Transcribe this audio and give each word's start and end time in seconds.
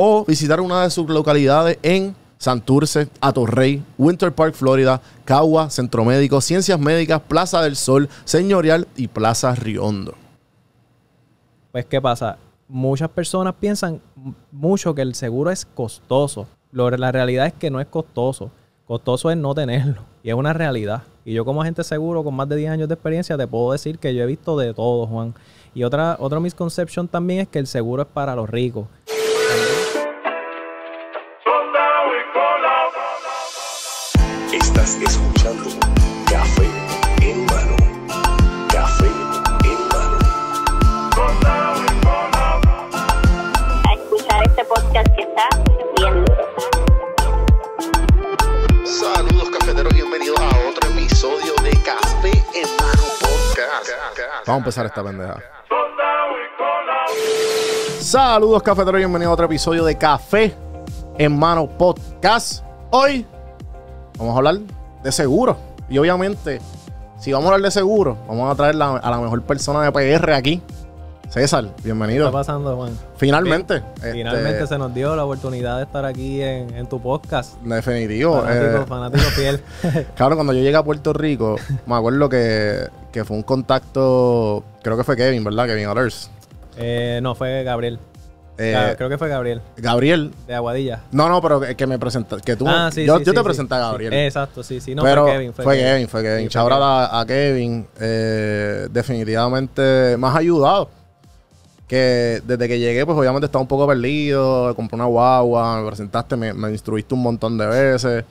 o 0.00 0.24
visitar 0.24 0.60
una 0.60 0.84
de 0.84 0.90
sus 0.90 1.08
localidades 1.08 1.76
en 1.82 2.14
Santurce, 2.38 3.08
Atorrey, 3.20 3.82
Winter 3.98 4.32
Park, 4.32 4.54
Florida, 4.54 5.02
Cagua, 5.24 5.70
Centro 5.70 6.04
Médico, 6.04 6.40
Ciencias 6.40 6.78
Médicas, 6.78 7.20
Plaza 7.26 7.62
del 7.62 7.74
Sol, 7.74 8.08
Señorial 8.24 8.86
y 8.94 9.08
Plaza 9.08 9.56
Riondo. 9.56 10.14
Pues, 11.72 11.84
¿qué 11.86 12.00
pasa? 12.00 12.38
Muchas 12.68 13.08
personas 13.08 13.54
piensan 13.58 14.00
mucho 14.52 14.94
que 14.94 15.02
el 15.02 15.16
seguro 15.16 15.50
es 15.50 15.66
costoso. 15.66 16.46
La 16.70 17.10
realidad 17.10 17.48
es 17.48 17.54
que 17.54 17.68
no 17.68 17.80
es 17.80 17.88
costoso. 17.88 18.52
Costoso 18.86 19.32
es 19.32 19.36
no 19.36 19.52
tenerlo. 19.52 20.02
Y 20.22 20.28
es 20.28 20.36
una 20.36 20.52
realidad. 20.52 21.02
Y 21.24 21.34
yo 21.34 21.44
como 21.44 21.62
agente 21.62 21.82
seguro 21.82 22.22
con 22.22 22.36
más 22.36 22.48
de 22.48 22.54
10 22.54 22.70
años 22.70 22.88
de 22.88 22.94
experiencia 22.94 23.36
te 23.36 23.48
puedo 23.48 23.72
decir 23.72 23.98
que 23.98 24.14
yo 24.14 24.22
he 24.22 24.26
visto 24.26 24.56
de 24.56 24.72
todo, 24.74 25.08
Juan. 25.08 25.34
Y 25.74 25.82
otra, 25.82 26.16
otra 26.20 26.38
misconception 26.38 27.08
también 27.08 27.40
es 27.40 27.48
que 27.48 27.58
el 27.58 27.66
seguro 27.66 28.02
es 28.02 28.08
para 28.08 28.36
los 28.36 28.48
ricos. 28.48 28.86
Estás 34.88 35.02
escuchando 35.02 35.64
Café 36.24 36.66
en 37.20 37.44
mano. 37.44 37.76
Café 38.72 39.04
en 39.64 39.80
mano. 39.88 40.18
a 43.84 43.92
escuchar 43.92 44.42
este 44.46 44.64
podcast 44.64 45.14
que 45.14 45.20
está 45.20 45.48
bien 45.96 46.24
duro. 46.24 46.34
Saludos 48.86 49.50
cafeteros, 49.50 49.92
bienvenidos 49.92 50.40
a 50.40 50.48
otro 50.70 50.90
episodio 50.90 51.52
de 51.62 51.70
Café 51.82 52.30
en 52.54 52.68
mano 52.78 53.02
podcast. 53.20 53.90
Vamos 54.46 54.48
a 54.48 54.56
empezar 54.56 54.86
esta 54.86 55.04
pendeja. 55.04 55.36
Saludos 58.00 58.62
cafeteros, 58.62 58.96
bienvenidos 58.96 59.32
a 59.32 59.34
otro 59.34 59.44
episodio 59.44 59.84
de 59.84 59.98
Café 59.98 60.54
en 61.18 61.38
Mano 61.38 61.68
Podcast. 61.68 62.64
Hoy 62.90 63.26
vamos 64.16 64.34
a 64.34 64.38
hablar 64.38 64.77
de 65.02 65.12
seguro. 65.12 65.56
Y 65.88 65.98
obviamente, 65.98 66.60
si 67.18 67.32
vamos 67.32 67.50
a 67.50 67.54
hablar 67.54 67.66
de 67.66 67.70
seguro, 67.70 68.16
vamos 68.28 68.52
a 68.52 68.54
traer 68.56 68.74
la- 68.74 68.96
a 68.96 69.10
la 69.10 69.18
mejor 69.18 69.42
persona 69.42 69.82
de 69.82 69.92
PR 69.92 70.34
aquí. 70.34 70.60
César, 71.28 71.66
¿Qué 71.76 71.82
bienvenido. 71.84 72.24
está 72.26 72.38
pasando, 72.38 72.74
Juan? 72.74 72.96
Finalmente. 73.18 73.82
Finalmente 74.00 74.50
este, 74.62 74.66
se 74.66 74.78
nos 74.78 74.94
dio 74.94 75.14
la 75.14 75.26
oportunidad 75.26 75.76
de 75.76 75.82
estar 75.82 76.06
aquí 76.06 76.40
en, 76.40 76.74
en 76.74 76.86
tu 76.88 77.02
podcast. 77.02 77.60
Definitivo. 77.62 78.40
Fanático, 78.40 78.82
eh, 78.82 78.86
fanático 78.86 79.24
fiel. 79.36 79.60
Claro, 80.16 80.36
cuando 80.36 80.54
yo 80.54 80.60
llegué 80.62 80.76
a 80.76 80.82
Puerto 80.82 81.12
Rico, 81.12 81.56
me 81.86 81.96
acuerdo 81.96 82.30
que, 82.30 82.88
que 83.12 83.26
fue 83.26 83.36
un 83.36 83.42
contacto, 83.42 84.64
creo 84.82 84.96
que 84.96 85.04
fue 85.04 85.16
Kevin, 85.16 85.44
¿verdad? 85.44 85.66
Kevin 85.66 85.88
Others. 85.88 86.30
Eh, 86.78 87.20
no, 87.22 87.34
fue 87.34 87.62
Gabriel. 87.62 87.98
Eh, 88.60 88.94
Creo 88.96 89.08
que 89.08 89.16
fue 89.18 89.28
Gabriel, 89.28 89.60
Gabriel. 89.76 90.32
de 90.48 90.54
Aguadilla. 90.54 91.02
No, 91.12 91.28
no, 91.28 91.40
pero 91.40 91.60
que, 91.60 91.86
me 91.86 91.96
presentaste, 91.98 92.44
que 92.44 92.56
tú, 92.56 92.64
Ah, 92.68 92.90
sí, 92.92 93.04
yo, 93.06 93.18
sí, 93.18 93.24
yo 93.24 93.32
te 93.32 93.38
sí. 93.38 93.44
presenté 93.44 93.74
a 93.76 93.78
Gabriel. 93.78 94.12
Exacto, 94.12 94.64
sí, 94.64 94.80
sí. 94.80 94.94
No, 94.96 95.02
pero 95.04 95.22
fue 95.24 95.32
Kevin. 95.32 95.52
Fue, 95.54 95.64
fue 95.64 95.76
Kevin, 95.76 96.08
fue 96.08 96.22
Kevin. 96.22 96.50
Fue 96.50 96.62
Kevin. 96.62 96.72
a, 96.82 97.20
a 97.20 97.26
Kevin, 97.26 97.86
eh, 98.00 98.88
definitivamente 98.90 100.16
me 100.18 100.26
has 100.26 100.36
ayudado. 100.36 100.90
Que 101.86 102.42
desde 102.44 102.68
que 102.68 102.78
llegué, 102.78 103.06
pues 103.06 103.16
obviamente 103.16 103.46
estaba 103.46 103.62
un 103.62 103.68
poco 103.68 103.86
perdido, 103.86 104.74
compré 104.74 104.96
una 104.96 105.06
guagua, 105.06 105.80
me 105.80 105.86
presentaste, 105.88 106.36
me, 106.36 106.52
me 106.52 106.70
instruiste 106.70 107.14
un 107.14 107.22
montón 107.22 107.56
de 107.56 107.66
veces, 107.66 108.24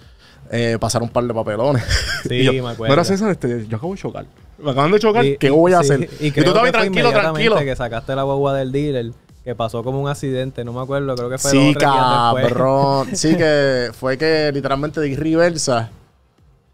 eh, 0.52 0.78
pasaron 0.80 1.08
un 1.08 1.14
par 1.14 1.24
de 1.24 1.34
papelones. 1.34 1.84
Sí, 2.28 2.44
yo, 2.44 2.52
me 2.52 2.70
acuerdo. 2.72 2.92
Mira, 2.94 3.04
César, 3.06 3.32
este, 3.32 3.66
yo 3.68 3.78
acabo 3.78 3.94
de 3.94 4.00
chocar. 4.00 4.26
Me 4.60 4.72
acaban 4.72 4.92
de 4.92 5.00
chocar, 5.00 5.24
Y- 5.26 5.38
¿qué 5.38 5.48
y- 5.48 5.52
voy 5.52 5.72
a 5.72 5.82
sí, 5.82 5.94
hacer? 5.94 6.10
Y, 6.20 6.32
tú 6.32 6.42
estabas 6.42 6.72
tranquilo, 6.74 7.10
tranquilo. 7.12 7.56
que 7.58 7.76
sacaste 7.76 8.14
la 8.16 8.24
guagua 8.24 8.54
del 8.56 8.72
dealer, 8.74 9.12
que 9.48 9.56
pasó 9.56 9.82
como 9.82 10.02
un 10.02 10.10
accidente, 10.10 10.66
no 10.66 10.74
me 10.74 10.82
acuerdo, 10.82 11.16
creo 11.16 11.30
que 11.30 11.38
fue 11.38 11.52
Sí, 11.52 11.74
dos 11.74 11.82
cabrón. 11.82 13.08
Sí, 13.16 13.38
que 13.38 13.92
fue 13.94 14.18
que 14.18 14.52
literalmente 14.54 15.00
di 15.00 15.16
reversa. 15.16 15.90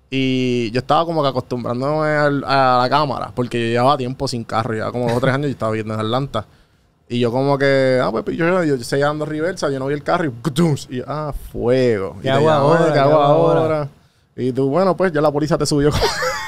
Y 0.10 0.72
yo 0.72 0.80
estaba 0.80 1.06
como 1.06 1.22
que 1.22 1.30
acostumbrándome 1.30 2.08
a 2.08 2.80
la 2.82 2.88
cámara, 2.90 3.32
porque 3.36 3.60
yo 3.60 3.68
llevaba 3.68 3.96
tiempo 3.96 4.28
sin 4.28 4.44
carro, 4.44 4.74
ya 4.74 4.92
como 4.92 5.06
dos 5.06 5.18
o 5.18 5.20
tres 5.20 5.36
años 5.36 5.50
y 5.50 5.52
estaba 5.52 5.72
viviendo 5.72 5.94
en 5.94 6.00
Atlanta. 6.00 6.48
Y 7.08 7.20
yo 7.20 7.32
como 7.32 7.60
que, 7.60 8.02
ah, 8.04 8.10
pues 8.12 8.36
yo, 8.36 8.64
yo, 8.64 8.78
seguía 8.80 9.06
dando 9.06 9.26
reversa, 9.26 9.70
yo 9.70 9.78
no 9.78 9.86
vi 9.86 9.94
el 9.94 10.02
carro 10.02 10.26
y, 10.26 10.96
y 10.96 11.04
ah, 11.06 11.32
fuego. 11.52 12.16
¿Qué 12.24 12.30
Y 12.30 12.32
hago 12.32 12.50
ahora? 12.50 12.86
¿Qué 12.88 12.94
¿Qué 12.94 13.00
hago 13.00 13.22
ahora? 13.22 13.90
Y 14.36 14.52
tú, 14.52 14.68
bueno, 14.68 14.98
pues 14.98 15.12
ya 15.12 15.22
la 15.22 15.32
policía 15.32 15.60
te 15.60 15.68
subió. 15.68 15.92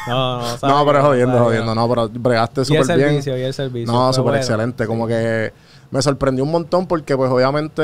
No, 0.08 0.38
no, 0.38 0.46
sabes 0.46 0.62
no, 0.76 0.86
pero 0.86 1.02
jodiendo, 1.02 1.40
jodiendo. 1.40 1.74
No, 1.74 1.90
pero 1.90 2.08
bregaste 2.08 2.62
Y 2.62 2.76
el 2.76 2.84
súper 2.84 2.96
bien. 2.96 3.10
servicio, 3.10 3.38
y 3.40 3.42
el 3.42 3.54
servicio. 3.56 3.92
No, 3.92 4.14
súper 4.14 4.24
bueno. 4.24 4.38
excelente. 4.38 4.86
Como 4.86 5.08
que 5.08 5.52
me 5.92 6.02
sorprendió 6.02 6.44
un 6.44 6.52
montón 6.52 6.88
porque, 6.88 7.16
pues, 7.16 7.32
obviamente, 7.32 7.82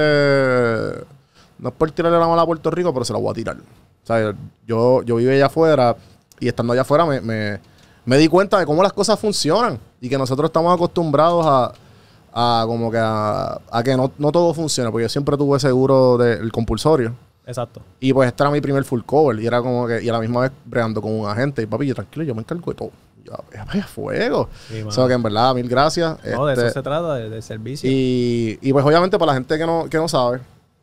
no 1.60 1.70
es 1.70 1.76
por 1.76 1.92
tirarle 1.92 2.20
la 2.20 2.28
mala 2.28 2.42
a 2.42 2.46
Puerto 2.46 2.72
Rico, 2.72 2.94
pero 2.94 3.06
se 3.06 3.14
la 3.14 3.20
voy 3.20 3.32
a 3.32 3.34
tirar. 3.34 3.58
O 3.58 4.06
sea, 4.08 4.34
yo, 4.66 5.04
yo 5.04 5.16
viví 5.16 5.32
allá 5.32 5.46
afuera 5.46 5.96
y 6.40 6.48
estando 6.48 6.74
allá 6.74 6.82
afuera 6.82 7.06
me, 7.06 7.22
me, 7.22 7.60
me 8.06 8.18
di 8.18 8.28
cuenta 8.28 8.58
de 8.58 8.66
cómo 8.66 8.82
las 8.82 8.94
cosas 8.94 9.20
funcionan 9.20 9.80
y 10.00 10.10
que 10.10 10.18
nosotros 10.18 10.50
estamos 10.50 10.74
acostumbrados 10.74 11.46
a, 11.46 11.72
a 12.34 12.66
como 12.66 12.90
que 12.90 12.98
a, 12.98 13.62
a 13.72 13.84
que 13.84 13.96
no, 13.96 14.12
no 14.18 14.32
todo 14.32 14.54
funciona, 14.54 14.90
porque 14.92 15.04
yo 15.04 15.10
siempre 15.10 15.38
tuve 15.38 15.60
seguro 15.60 16.18
del 16.18 16.52
compulsorio. 16.52 17.14
Exacto. 17.46 17.82
Y 18.00 18.14
pues 18.14 18.28
este 18.28 18.44
era 18.44 18.52
mi 18.52 18.62
primer 18.62 18.84
full 18.84 19.02
cover. 19.06 19.40
Y 19.40 19.48
era 19.48 19.62
como 19.62 19.88
que, 19.88 20.02
y 20.02 20.10
a 20.10 20.14
la 20.14 20.20
misma 20.20 20.42
vez 20.42 20.52
bregando 20.66 21.02
con 21.02 21.12
un 21.12 21.28
agente. 21.28 21.62
Y 21.62 21.66
papi, 21.66 21.88
yo 21.88 21.96
tranquilo, 21.96 22.24
yo 22.24 22.36
me 22.36 22.42
encargo 22.42 22.72
de 22.72 22.78
todo. 22.78 22.92
"Vaya, 23.68 23.84
fuego. 23.86 24.50
Sí, 24.70 24.82
o 24.82 24.92
sea 24.92 25.08
que 25.08 25.14
en 25.14 25.24
verdad, 25.24 25.54
mil 25.56 25.68
gracias. 25.68 26.18
No, 26.26 26.46
de 26.46 26.54
Este, 26.54 26.66
eso 26.68 26.74
se 26.74 26.82
trata, 26.84 27.16
de- 27.16 27.30
del 27.30 27.44
servicio. 27.44 27.90
y, 27.92 28.58
y 28.62 28.72
pues 28.74 28.86
obviamente 28.86 29.18
para 29.20 29.32
la 29.32 29.34
gente 29.36 29.58
que 29.58 29.66
no, 29.66 29.88
que 29.90 29.98
no 29.98 30.08
sabe, 30.08 30.40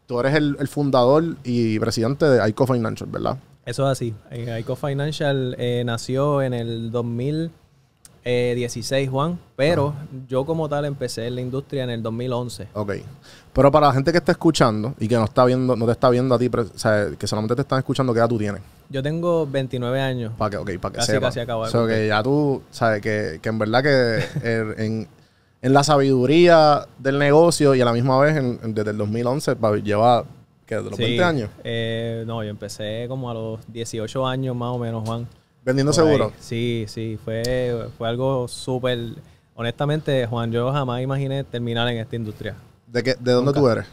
tú 0.06 0.18
eres 0.20 0.34
el, 0.34 0.56
el 0.58 0.68
fundador 0.68 1.24
y 1.44 1.78
presidente 1.78 2.24
de 2.26 2.48
ICO 2.48 2.66
Financial, 2.66 3.08
¿verdad? 3.10 3.36
Eso 3.66 3.84
es 3.84 3.92
así. 3.92 4.14
Eh, 4.30 4.58
ICO 4.60 4.76
Financial 4.76 5.54
eh, 5.58 5.82
nació 5.84 6.40
en 6.42 6.54
el 6.54 6.90
2016, 6.90 9.10
Juan, 9.10 9.38
pero 9.56 9.94
yo 10.28 10.44
como 10.44 10.68
tal 10.68 10.84
empecé 10.84 11.26
en 11.26 11.34
la 11.34 11.40
industria 11.40 11.84
en 11.84 11.90
el 11.90 12.02
2011. 12.02 12.68
Ok. 12.74 12.92
Pero 13.52 13.72
para 13.72 13.88
la 13.88 13.92
gente 13.92 14.12
que 14.12 14.18
está 14.18 14.32
escuchando 14.32 14.94
y 14.98 15.08
que 15.08 15.16
no 15.16 15.24
está 15.24 15.44
viendo, 15.44 15.74
no 15.74 15.86
te 15.86 15.92
está 15.92 16.10
viendo 16.10 16.34
a 16.34 16.38
ti, 16.38 16.48
pre- 16.48 16.62
o 16.62 16.78
sea, 16.78 17.08
que 17.18 17.26
solamente 17.26 17.54
te 17.56 17.62
están 17.62 17.78
escuchando, 17.78 18.12
¿qué 18.12 18.20
edad 18.20 18.28
tú 18.28 18.38
tienes? 18.38 18.60
Yo 18.88 19.02
tengo 19.02 19.46
29 19.46 20.00
años. 20.00 20.32
Para 20.38 20.50
que, 20.50 20.56
ok, 20.58 20.70
para 20.80 20.92
que 20.92 20.98
Casi, 20.98 21.12
sepa. 21.12 21.26
casi 21.26 21.40
acabo 21.40 21.62
de 21.64 21.68
O 21.68 21.70
sea, 21.70 21.80
cumplir. 21.80 21.98
que 21.98 22.08
ya 22.08 22.22
tú, 22.22 22.62
sabes, 22.70 23.02
que, 23.02 23.38
que 23.42 23.48
en 23.48 23.58
verdad 23.58 23.82
que 23.82 24.24
en, 24.84 25.08
en 25.62 25.72
la 25.72 25.82
sabiduría 25.82 26.86
del 26.98 27.18
negocio 27.18 27.74
y 27.74 27.80
a 27.80 27.84
la 27.84 27.92
misma 27.92 28.18
vez 28.20 28.36
en- 28.36 28.60
en- 28.62 28.74
desde 28.74 28.90
el 28.92 28.98
2011 28.98 29.56
pa- 29.56 29.76
lleva, 29.76 30.24
que 30.66 30.76
¿De 30.76 30.82
los 30.82 30.96
Sí, 30.96 31.02
20 31.02 31.24
años? 31.24 31.50
eh, 31.64 32.24
no, 32.26 32.42
yo 32.44 32.50
empecé 32.50 33.06
como 33.08 33.30
a 33.30 33.34
los 33.34 33.60
18 33.72 34.26
años 34.26 34.54
más 34.54 34.68
o 34.74 34.78
menos, 34.78 35.02
Juan. 35.08 35.26
Vendiendo 35.64 35.92
seguro. 35.92 36.32
Sí, 36.38 36.84
sí, 36.88 37.18
fue, 37.24 37.88
fue 37.98 38.08
algo 38.08 38.46
súper... 38.48 38.98
Honestamente, 39.54 40.24
Juan, 40.26 40.52
yo 40.52 40.70
jamás 40.72 41.02
imaginé 41.02 41.42
terminar 41.44 41.88
en 41.88 41.98
esta 41.98 42.14
industria. 42.16 42.54
¿De, 42.90 43.02
qué, 43.02 43.14
de 43.18 43.32
dónde 43.32 43.48
Nunca. 43.52 43.60
tú 43.60 43.68
eres? 43.68 43.86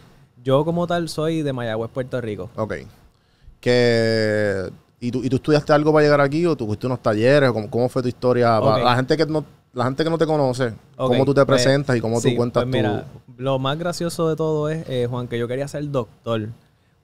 Yo 0.43 0.63
como 0.63 0.87
tal 0.87 1.09
soy 1.09 1.41
de 1.41 1.53
Mayagüez, 1.53 1.89
Puerto 1.91 2.19
Rico. 2.21 2.49
Ok. 2.55 2.75
Que, 3.59 4.69
¿y, 4.99 5.11
tú, 5.11 5.23
¿Y 5.23 5.29
tú 5.29 5.37
estudiaste 5.37 5.73
algo 5.73 5.91
para 5.91 6.03
llegar 6.03 6.21
aquí 6.21 6.45
o 6.45 6.55
tuviste 6.55 6.85
unos 6.85 7.01
talleres? 7.01 7.51
¿Cómo, 7.51 7.69
cómo 7.69 7.89
fue 7.89 8.01
tu 8.01 8.07
historia? 8.07 8.59
Para 8.59 8.77
Ok. 8.77 8.83
la, 8.83 8.95
gente 8.95 9.17
que 9.17 9.25
no, 9.25 9.43
la 9.73 9.85
gente 9.85 10.03
que 10.03 10.09
no 10.09 10.17
te 10.17 10.25
conoce, 10.25 10.67
Ok, 10.97 11.09
¿cómo 11.09 11.25
tú 11.25 11.33
te 11.33 11.45
pues, 11.45 11.63
presentas 11.63 11.95
y 11.95 12.01
cómo 12.01 12.19
sí, 12.19 12.31
tú 12.31 12.37
cuentas 12.37 12.63
pues 12.63 12.71
tu... 12.71 12.77
mira, 12.77 13.05
lo 13.37 13.59
más 13.59 13.77
gracioso 13.77 14.29
de 14.29 14.35
todo 14.35 14.69
es, 14.69 14.87
eh, 14.87 15.07
Juan, 15.09 15.27
que 15.27 15.37
yo 15.39 15.47
quería 15.47 15.67
ser 15.67 15.89
doctor. 15.89 16.49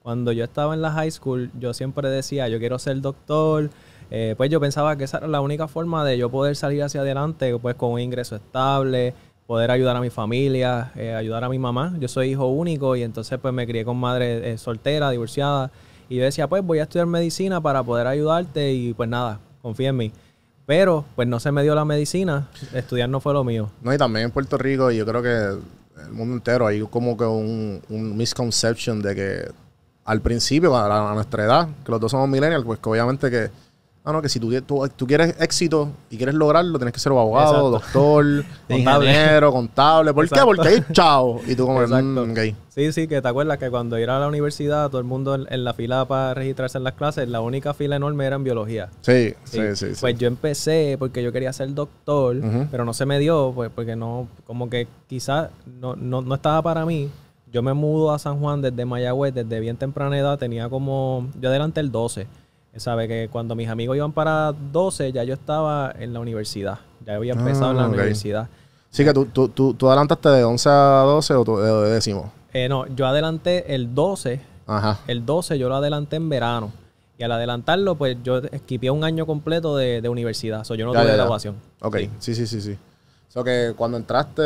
Cuando 0.02 0.32
yo 0.32 0.44
estaba 0.44 0.74
en 0.74 0.82
la 0.82 0.90
high 0.92 1.10
school, 1.10 1.50
yo 1.58 1.74
siempre 1.74 2.08
decía, 2.08 2.48
yo 2.48 2.58
quiero 2.58 2.78
ser 2.78 3.00
doctor. 3.00 3.70
Eh, 4.10 4.34
pues 4.36 4.50
yo 4.50 4.60
pensaba 4.60 4.96
que 4.96 5.04
esa 5.04 5.18
era 5.18 5.28
la 5.28 5.40
única 5.40 5.68
forma 5.68 6.04
de 6.04 6.18
yo 6.18 6.28
poder 6.30 6.54
salir 6.54 6.82
hacia 6.82 7.00
adelante, 7.00 7.56
pues 7.58 7.76
con 7.76 7.92
un 7.92 8.00
ingreso 8.00 8.36
estable, 8.36 9.14
poder 9.46 9.70
ayudar 9.70 9.96
a 9.96 10.00
mi 10.00 10.10
familia, 10.10 10.92
eh, 10.96 11.14
ayudar 11.14 11.44
a 11.44 11.48
mi 11.48 11.58
mamá. 11.58 11.94
Yo 11.98 12.08
soy 12.08 12.30
hijo 12.30 12.46
único 12.46 12.96
y 12.96 13.02
entonces 13.02 13.38
pues 13.40 13.52
me 13.52 13.66
crié 13.66 13.84
con 13.84 13.96
madre 13.96 14.52
eh, 14.52 14.58
soltera, 14.58 15.10
divorciada. 15.10 15.70
Y 16.08 16.16
yo 16.16 16.24
decía, 16.24 16.48
pues 16.48 16.62
voy 16.64 16.78
a 16.78 16.84
estudiar 16.84 17.06
medicina 17.06 17.60
para 17.60 17.82
poder 17.82 18.06
ayudarte 18.06 18.72
y 18.72 18.94
pues 18.94 19.08
nada, 19.08 19.40
confía 19.60 19.90
en 19.90 19.96
mí. 19.96 20.12
Pero 20.66 21.04
pues 21.16 21.26
no 21.26 21.40
se 21.40 21.50
me 21.52 21.62
dio 21.62 21.74
la 21.74 21.84
medicina, 21.84 22.48
estudiar 22.72 23.08
no 23.08 23.20
fue 23.20 23.32
lo 23.32 23.44
mío. 23.44 23.70
No, 23.82 23.92
y 23.92 23.98
también 23.98 24.26
en 24.26 24.30
Puerto 24.30 24.56
Rico, 24.58 24.90
yo 24.90 25.04
creo 25.04 25.22
que 25.22 26.02
el 26.02 26.12
mundo 26.12 26.34
entero 26.34 26.66
hay 26.66 26.80
como 26.82 27.16
que 27.16 27.24
un, 27.24 27.82
un 27.88 28.16
misconception 28.16 29.02
de 29.02 29.14
que 29.14 29.62
al 30.04 30.20
principio, 30.20 30.76
a, 30.76 31.14
nuestra 31.14 31.44
edad, 31.44 31.68
que 31.84 31.90
los 31.90 32.00
dos 32.00 32.10
somos 32.10 32.28
millennials, 32.28 32.64
pues 32.64 32.78
obviamente 32.82 33.30
que, 33.30 33.50
ah, 34.04 34.12
no, 34.12 34.22
que 34.22 34.28
si 34.28 34.40
tú, 34.40 34.50
tú, 34.62 34.88
tú 34.96 35.06
quieres 35.06 35.34
éxito 35.38 35.90
y 36.10 36.16
quieres 36.16 36.34
lograrlo, 36.34 36.78
tienes 36.78 36.92
que 36.92 37.00
ser 37.00 37.12
abogado, 37.12 37.70
doctor, 37.70 38.44
ingeniero, 38.68 39.52
contable. 39.52 40.12
¿Por 40.12 40.28
qué? 40.28 40.34
Exacto. 40.34 40.46
Porque 40.46 40.68
ahí, 40.68 40.84
chao. 40.92 41.40
Y 41.46 41.54
tú 41.54 41.66
como, 41.66 41.86
mm, 41.86 42.30
ok. 42.30 42.38
Sí, 42.68 42.92
sí, 42.92 43.06
que 43.06 43.20
te 43.20 43.28
acuerdas 43.28 43.58
que 43.58 43.70
cuando 43.70 43.98
ir 43.98 44.10
a 44.10 44.18
la 44.18 44.28
universidad, 44.28 44.88
todo 44.88 44.98
el 44.98 45.06
mundo 45.06 45.34
en, 45.34 45.46
en 45.50 45.64
la 45.64 45.74
fila 45.74 46.04
para 46.06 46.34
registrarse 46.34 46.78
en 46.78 46.84
las 46.84 46.94
clases, 46.94 47.28
la 47.28 47.40
única 47.40 47.74
fila 47.74 47.96
enorme 47.96 48.26
era 48.26 48.36
en 48.36 48.44
biología. 48.44 48.88
Sí, 49.02 49.34
sí, 49.44 49.60
sí. 49.74 49.94
sí. 49.94 50.00
Pues 50.00 50.18
yo 50.18 50.26
empecé 50.26 50.96
porque 50.98 51.22
yo 51.22 51.32
quería 51.32 51.52
ser 51.52 51.72
doctor, 51.74 52.36
pero 52.70 52.84
no 52.84 52.94
se 52.94 53.06
me 53.06 53.18
dio, 53.18 53.52
pues 53.54 53.70
porque 53.74 53.94
no, 53.94 54.28
como 54.46 54.70
que 54.70 54.88
quizás 55.06 55.50
no, 55.66 55.96
no, 55.96 56.22
no 56.22 56.34
estaba 56.34 56.62
para 56.62 56.86
mí. 56.86 57.10
Yo 57.52 57.62
me 57.62 57.74
mudo 57.74 58.12
a 58.12 58.18
San 58.18 58.40
Juan 58.40 58.62
desde 58.62 58.86
Mayagüez, 58.86 59.34
desde 59.34 59.60
bien 59.60 59.76
temprana 59.76 60.18
edad, 60.18 60.38
tenía 60.38 60.70
como, 60.70 61.28
yo 61.38 61.50
adelanté 61.50 61.80
el 61.80 61.92
12. 61.92 62.26
Sabe 62.76 63.06
que 63.06 63.28
cuando 63.30 63.54
mis 63.54 63.68
amigos 63.68 63.96
iban 63.96 64.12
para 64.12 64.52
12, 64.52 65.12
ya 65.12 65.24
yo 65.24 65.34
estaba 65.34 65.92
en 65.98 66.12
la 66.12 66.20
universidad. 66.20 66.78
Ya 67.06 67.16
había 67.16 67.32
empezado 67.34 67.72
en 67.72 67.76
la 67.76 67.84
Ah, 67.84 67.88
universidad. 67.88 68.48
Sí, 68.90 69.04
que 69.04 69.12
tú, 69.12 69.26
tú, 69.26 69.48
tú, 69.48 69.74
tú 69.74 69.88
adelantaste 69.88 70.28
de 70.30 70.44
11 70.44 70.68
a 70.68 71.02
12 71.06 71.34
o 71.34 71.44
tú, 71.44 71.56
de, 71.58 71.90
décimo. 71.90 72.32
Eh, 72.52 72.68
no, 72.68 72.86
yo 72.94 73.06
adelanté 73.06 73.74
el 73.74 73.94
12 73.94 74.40
Ajá. 74.66 75.00
El 75.06 75.26
12 75.26 75.58
yo 75.58 75.68
lo 75.68 75.76
adelanté 75.76 76.16
en 76.16 76.28
verano. 76.28 76.72
Y 77.18 77.22
al 77.24 77.32
adelantarlo, 77.32 77.94
pues 77.96 78.16
yo 78.24 78.38
esquipié 78.38 78.90
un 78.90 79.04
año 79.04 79.26
completo 79.26 79.76
de, 79.76 80.00
de 80.00 80.08
universidad. 80.08 80.64
So, 80.64 80.74
yo 80.74 80.86
no 80.86 80.92
Ya, 80.94 81.00
tuve 81.00 81.08
ya, 81.08 81.12
ya. 81.12 81.16
graduación. 81.22 81.56
Ok, 81.82 81.96
sí, 82.20 82.34
sí, 82.34 82.46
sí, 82.46 82.60
sí. 82.60 82.72
O 83.28 83.32
sea 83.32 83.42
que 83.44 83.74
cuando 83.76 83.96
entraste, 83.98 84.42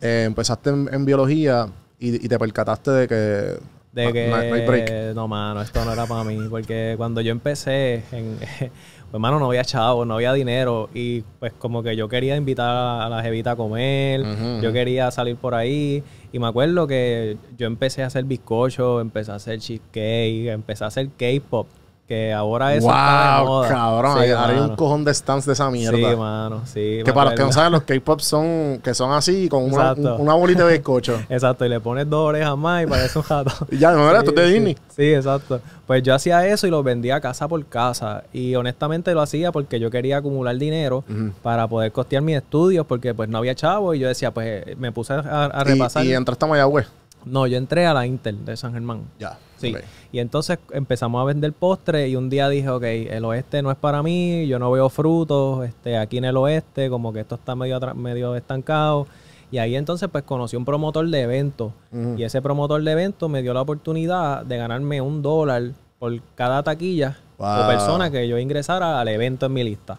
eh, 0.00 0.24
empezaste 0.26 0.70
en, 0.70 0.88
en 0.92 1.04
biología 1.04 1.68
y, 1.98 2.24
y 2.24 2.28
te 2.28 2.38
percataste 2.38 2.90
de 2.90 3.08
que, 3.08 3.58
De 3.94 4.06
no- 4.06 4.12
que, 4.12 4.26
no, 4.26 4.36
no 4.36 4.54
hay 4.54 4.66
break. 4.66 5.14
no, 5.14 5.28
mano, 5.28 5.62
esto 5.62 5.84
no 5.84 5.92
era 5.92 6.04
para 6.06 6.24
mí. 6.24 6.36
Porque 6.50 6.94
cuando 6.96 7.20
yo 7.20 7.30
empecé, 7.30 8.02
en, 8.10 8.38
pues, 9.10 9.20
mano, 9.20 9.38
no 9.38 9.46
había 9.46 9.64
chavo, 9.64 10.04
no 10.04 10.14
había 10.14 10.32
dinero. 10.32 10.90
Y 10.92 11.22
pues 11.38 11.52
como 11.52 11.82
que 11.84 11.94
yo 11.94 12.08
quería 12.08 12.34
invitar 12.36 13.02
a 13.02 13.08
la 13.08 13.22
jevita 13.22 13.52
a 13.52 13.56
comer. 13.56 14.24
Yo 14.60 14.72
quería 14.72 15.10
salir 15.12 15.36
por 15.36 15.54
ahí. 15.54 16.02
Y 16.32 16.38
me 16.40 16.48
acuerdo 16.48 16.88
que 16.88 17.36
yo 17.56 17.68
empecé 17.68 18.02
a 18.02 18.06
hacer 18.06 18.24
bizcocho, 18.24 19.00
empecé 19.00 19.30
a 19.30 19.36
hacer 19.36 19.60
cheesecake, 19.60 20.48
empecé 20.48 20.82
a 20.82 20.88
hacer 20.88 21.08
K-pop. 21.16 21.68
Que 22.06 22.34
ahora 22.34 22.74
eso 22.74 22.86
está 22.86 23.36
de 23.36 23.40
wow, 23.40 23.46
moda. 23.48 23.68
cabrón. 23.68 24.12
Sí, 24.18 24.24
hay, 24.24 24.30
ahora 24.32 24.52
hay 24.52 24.60
un 24.60 24.76
cojón 24.76 25.04
de 25.04 25.14
stands 25.14 25.46
de 25.46 25.54
esa 25.54 25.70
mierda. 25.70 25.96
Sí, 25.96 26.16
mano, 26.16 26.60
sí. 26.66 27.00
que 27.02 27.12
para 27.14 27.30
los 27.30 27.38
que 27.40 27.46
no 27.46 27.52
saben, 27.52 27.72
los 27.72 27.82
K-pop 27.84 28.20
son, 28.20 28.78
que 28.84 28.92
son 28.92 29.10
así, 29.12 29.48
con 29.48 29.62
una, 29.64 29.92
Exacto. 29.92 30.16
un- 30.16 30.20
una 30.20 30.34
bolita 30.34 30.66
de 30.66 30.74
bizcocho. 30.74 31.18
Exacto, 31.30 31.64
y 31.64 31.70
le 31.70 31.80
pones 31.80 32.10
dos 32.10 32.28
orejas 32.28 32.58
más 32.58 32.82
y 32.82 32.86
parece 32.86 33.18
un 33.18 33.24
jato. 33.24 33.52
Y 33.70 33.78
ya, 33.78 33.92
no 33.92 34.08
era 34.10 34.18
esto 34.18 34.32
es 34.32 34.36
de 34.36 34.46
Sí, 34.48 34.52
Disney. 34.52 34.74
Sí, 34.74 34.80
sí, 34.96 35.14
exacto. 35.14 35.60
Pues 35.86 36.02
yo 36.02 36.14
hacía 36.14 36.46
eso 36.46 36.66
y 36.66 36.70
lo 36.70 36.82
vendía 36.82 37.20
casa 37.22 37.48
por 37.48 37.64
casa. 37.64 38.24
Y 38.34 38.54
honestamente 38.54 39.14
lo 39.14 39.22
hacía 39.22 39.50
porque 39.50 39.80
yo 39.80 39.90
quería 39.90 40.18
acumular 40.18 40.56
dinero 40.58 41.04
para 41.42 41.66
poder 41.68 41.90
costear 41.92 42.22
mis 42.22 42.36
estudios 42.36 42.84
porque 42.86 43.14
pues 43.14 43.30
no 43.30 43.38
había 43.38 43.54
chavo 43.54 43.94
y 43.94 43.98
yo 43.98 44.08
decía, 44.08 44.30
pues 44.30 44.76
me 44.76 44.92
puse 44.92 45.14
a, 45.14 45.50
a 45.52 45.62
Y- 45.62 45.72
repasar. 45.72 46.04
Y, 46.04 46.12
entraste 46.12 46.44
a 46.44 46.48
Mayagüez. 46.48 46.86
No, 47.24 47.46
yo 47.46 47.56
entré 47.56 47.86
a 47.86 47.94
la 47.94 48.06
Intel 48.06 48.44
de 48.44 48.56
San 48.56 48.72
Germán. 48.72 49.02
Ya. 49.18 49.38
Sí. 49.56 49.74
Y 50.12 50.18
entonces 50.18 50.58
empezamos 50.72 51.20
a 51.22 51.24
vender 51.24 51.52
postres 51.52 52.08
y 52.10 52.16
un 52.16 52.28
día 52.28 52.48
dije, 52.48 52.68
ok, 52.68 52.82
el 52.84 53.24
oeste 53.24 53.62
no 53.62 53.70
es 53.70 53.76
para 53.76 54.02
mí, 54.02 54.46
yo 54.46 54.58
no 54.58 54.70
veo 54.70 54.88
frutos, 54.90 55.64
este, 55.66 55.96
aquí 55.96 56.18
en 56.18 56.24
el 56.26 56.36
oeste, 56.36 56.90
como 56.90 57.12
que 57.12 57.20
esto 57.20 57.36
está 57.36 57.54
medio, 57.54 57.80
medio 57.94 58.34
estancado. 58.36 59.06
Y 59.50 59.58
ahí 59.58 59.76
entonces 59.76 60.08
pues 60.10 60.24
conocí 60.24 60.56
un 60.56 60.64
promotor 60.64 61.08
de 61.08 61.20
eventos. 61.20 61.72
Y 62.16 62.22
ese 62.24 62.42
promotor 62.42 62.82
de 62.82 62.90
eventos 62.92 63.30
me 63.30 63.40
dio 63.42 63.54
la 63.54 63.62
oportunidad 63.62 64.44
de 64.44 64.56
ganarme 64.56 65.00
un 65.00 65.22
dólar 65.22 65.70
por 65.98 66.12
cada 66.34 66.62
taquilla 66.62 67.18
Wow. 67.36 67.64
o 67.64 67.66
persona 67.66 68.10
que 68.12 68.28
yo 68.28 68.38
ingresara 68.38 69.00
al 69.00 69.08
evento 69.08 69.46
en 69.46 69.52
mi 69.52 69.64
lista. 69.64 69.98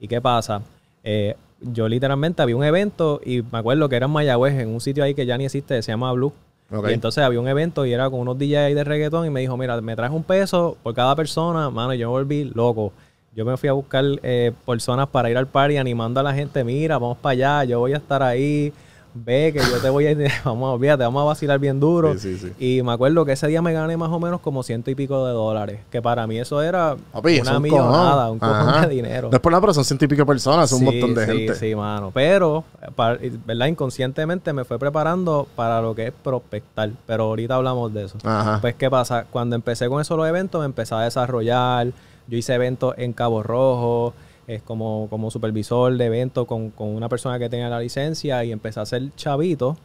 ¿Y 0.00 0.08
qué 0.08 0.20
pasa? 0.20 0.62
Eh, 1.04 1.36
yo 1.60 1.88
literalmente 1.88 2.42
había 2.42 2.56
un 2.56 2.64
evento 2.64 3.20
y 3.24 3.42
me 3.42 3.58
acuerdo 3.58 3.88
que 3.88 3.94
era 3.96 4.06
en 4.06 4.12
Mayagüez, 4.12 4.54
en 4.54 4.68
un 4.70 4.80
sitio 4.80 5.04
ahí 5.04 5.14
que 5.14 5.26
ya 5.26 5.38
ni 5.38 5.44
existe, 5.44 5.80
se 5.80 5.92
llama 5.92 6.12
Blue. 6.12 6.32
Y 6.70 6.92
entonces 6.92 7.22
había 7.22 7.38
un 7.38 7.46
evento 7.46 7.86
y 7.86 7.92
era 7.92 8.10
con 8.10 8.20
unos 8.20 8.38
DJs 8.38 8.74
de 8.74 8.84
reggaetón 8.84 9.26
y 9.26 9.30
me 9.30 9.40
dijo, 9.40 9.56
mira, 9.56 9.80
me 9.80 9.94
traes 9.94 10.12
un 10.12 10.24
peso 10.24 10.76
por 10.82 10.94
cada 10.94 11.14
persona, 11.14 11.70
mano, 11.70 11.94
yo 11.94 12.08
me 12.08 12.12
volví 12.12 12.44
loco. 12.44 12.92
Yo 13.34 13.44
me 13.44 13.56
fui 13.56 13.68
a 13.68 13.72
buscar 13.72 14.04
eh, 14.22 14.52
personas 14.64 15.08
para 15.08 15.30
ir 15.30 15.36
al 15.36 15.46
party 15.46 15.76
animando 15.76 16.18
a 16.20 16.22
la 16.22 16.34
gente, 16.34 16.64
mira, 16.64 16.98
vamos 16.98 17.18
para 17.18 17.32
allá, 17.32 17.64
yo 17.64 17.80
voy 17.80 17.92
a 17.92 17.98
estar 17.98 18.22
ahí, 18.22 18.72
ve 19.24 19.52
que 19.52 19.58
yo 19.60 19.78
te 19.80 19.88
voy 19.90 20.06
a 20.06 20.10
ir, 20.12 20.28
vamos, 20.44 20.74
olvídate, 20.74 21.02
vamos 21.04 21.22
a 21.22 21.24
vacilar 21.24 21.58
bien 21.58 21.80
duro. 21.80 22.14
Sí, 22.14 22.36
sí, 22.38 22.52
sí. 22.58 22.78
Y 22.78 22.82
me 22.82 22.92
acuerdo 22.92 23.24
que 23.24 23.32
ese 23.32 23.46
día 23.46 23.62
me 23.62 23.72
gané 23.72 23.96
más 23.96 24.10
o 24.10 24.20
menos 24.20 24.40
como 24.40 24.62
ciento 24.62 24.90
y 24.90 24.94
pico 24.94 25.26
de 25.26 25.32
dólares, 25.32 25.80
que 25.90 26.00
para 26.02 26.26
mí 26.26 26.38
eso 26.38 26.60
era 26.62 26.96
Papi, 27.12 27.40
una 27.40 27.56
un 27.56 27.62
millonada, 27.62 28.14
cojón. 28.24 28.32
un 28.32 28.38
cojón 28.38 28.68
Ajá. 28.68 28.86
de 28.86 28.94
dinero. 28.94 29.28
No 29.30 29.36
es 29.36 29.40
por 29.40 29.52
nada, 29.52 29.60
pero 29.60 29.74
son 29.74 29.84
ciento 29.84 30.04
y 30.04 30.08
pico 30.08 30.26
personas, 30.26 30.68
son 30.70 30.84
un 30.86 30.92
Sí, 30.92 31.00
montón 31.00 31.14
de 31.14 31.26
sí, 31.26 31.32
gente. 31.38 31.54
Sí, 31.54 31.74
mano. 31.74 32.10
Pero, 32.14 32.64
eh, 32.82 32.86
para- 32.94 33.18
¿verdad? 33.46 33.66
Inconscientemente 33.66 34.52
me 34.52 34.64
fue 34.64 34.78
preparando 34.78 35.46
para 35.56 35.80
lo 35.80 35.94
que 35.94 36.08
es 36.08 36.12
prospectar. 36.22 36.90
Pero 37.06 37.24
ahorita 37.24 37.54
hablamos 37.56 37.92
de 37.94 38.04
eso. 38.04 38.18
Ajá. 38.24 38.58
Pues, 38.60 38.74
¿qué 38.74 38.90
pasa? 38.90 39.26
Cuando 39.30 39.56
empecé 39.56 39.88
con 39.88 40.00
eso 40.00 40.16
los 40.16 40.28
eventos, 40.28 40.60
me 40.60 40.66
empecé 40.66 40.94
a 40.94 41.00
desarrollar. 41.00 41.88
Yo 42.28 42.36
hice 42.36 42.54
eventos 42.54 42.94
en 42.98 43.12
Cabo 43.12 43.42
Rojo, 43.42 44.12
es 44.46 44.62
como, 44.62 45.08
como 45.10 45.30
supervisor 45.30 45.96
de 45.96 46.04
eventos 46.06 46.46
con, 46.46 46.70
con 46.70 46.88
una 46.88 47.08
persona 47.08 47.38
que 47.38 47.48
tenía 47.48 47.68
la 47.68 47.80
licencia 47.80 48.44
y 48.44 48.52
empecé 48.52 48.80
a 48.80 48.84
hacer 48.84 49.14
chavito. 49.16 49.76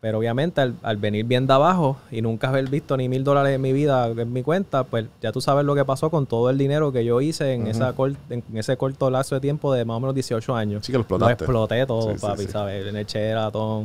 Pero 0.00 0.18
obviamente 0.18 0.60
al, 0.60 0.74
al 0.84 0.96
venir 0.96 1.24
bien 1.24 1.48
de 1.48 1.54
abajo 1.54 1.96
y 2.12 2.22
nunca 2.22 2.50
haber 2.50 2.68
visto 2.70 2.96
ni 2.96 3.08
mil 3.08 3.24
dólares 3.24 3.56
en 3.56 3.60
mi 3.60 3.72
vida 3.72 4.06
en 4.06 4.32
mi 4.32 4.44
cuenta, 4.44 4.84
pues 4.84 5.06
ya 5.20 5.32
tú 5.32 5.40
sabes 5.40 5.64
lo 5.64 5.74
que 5.74 5.84
pasó 5.84 6.08
con 6.08 6.24
todo 6.26 6.50
el 6.50 6.56
dinero 6.58 6.92
que 6.92 7.04
yo 7.04 7.20
hice 7.20 7.52
en, 7.54 7.66
esa 7.66 7.92
cor- 7.94 8.14
en 8.30 8.44
ese 8.54 8.76
corto 8.76 9.10
lapso 9.10 9.34
de 9.34 9.40
tiempo 9.40 9.72
de 9.72 9.84
más 9.84 9.96
o 9.96 10.00
menos 10.00 10.14
18 10.14 10.54
años. 10.54 10.86
Sí 10.86 10.92
que 10.92 10.98
lo 10.98 11.02
explotaste. 11.02 11.44
exploté 11.44 11.84
todo, 11.84 12.12
Sí, 12.14 12.20
papi, 12.20 12.44
sí. 12.44 12.48
¿sabes? 12.52 12.86
En 12.86 12.94
el. 12.96 13.06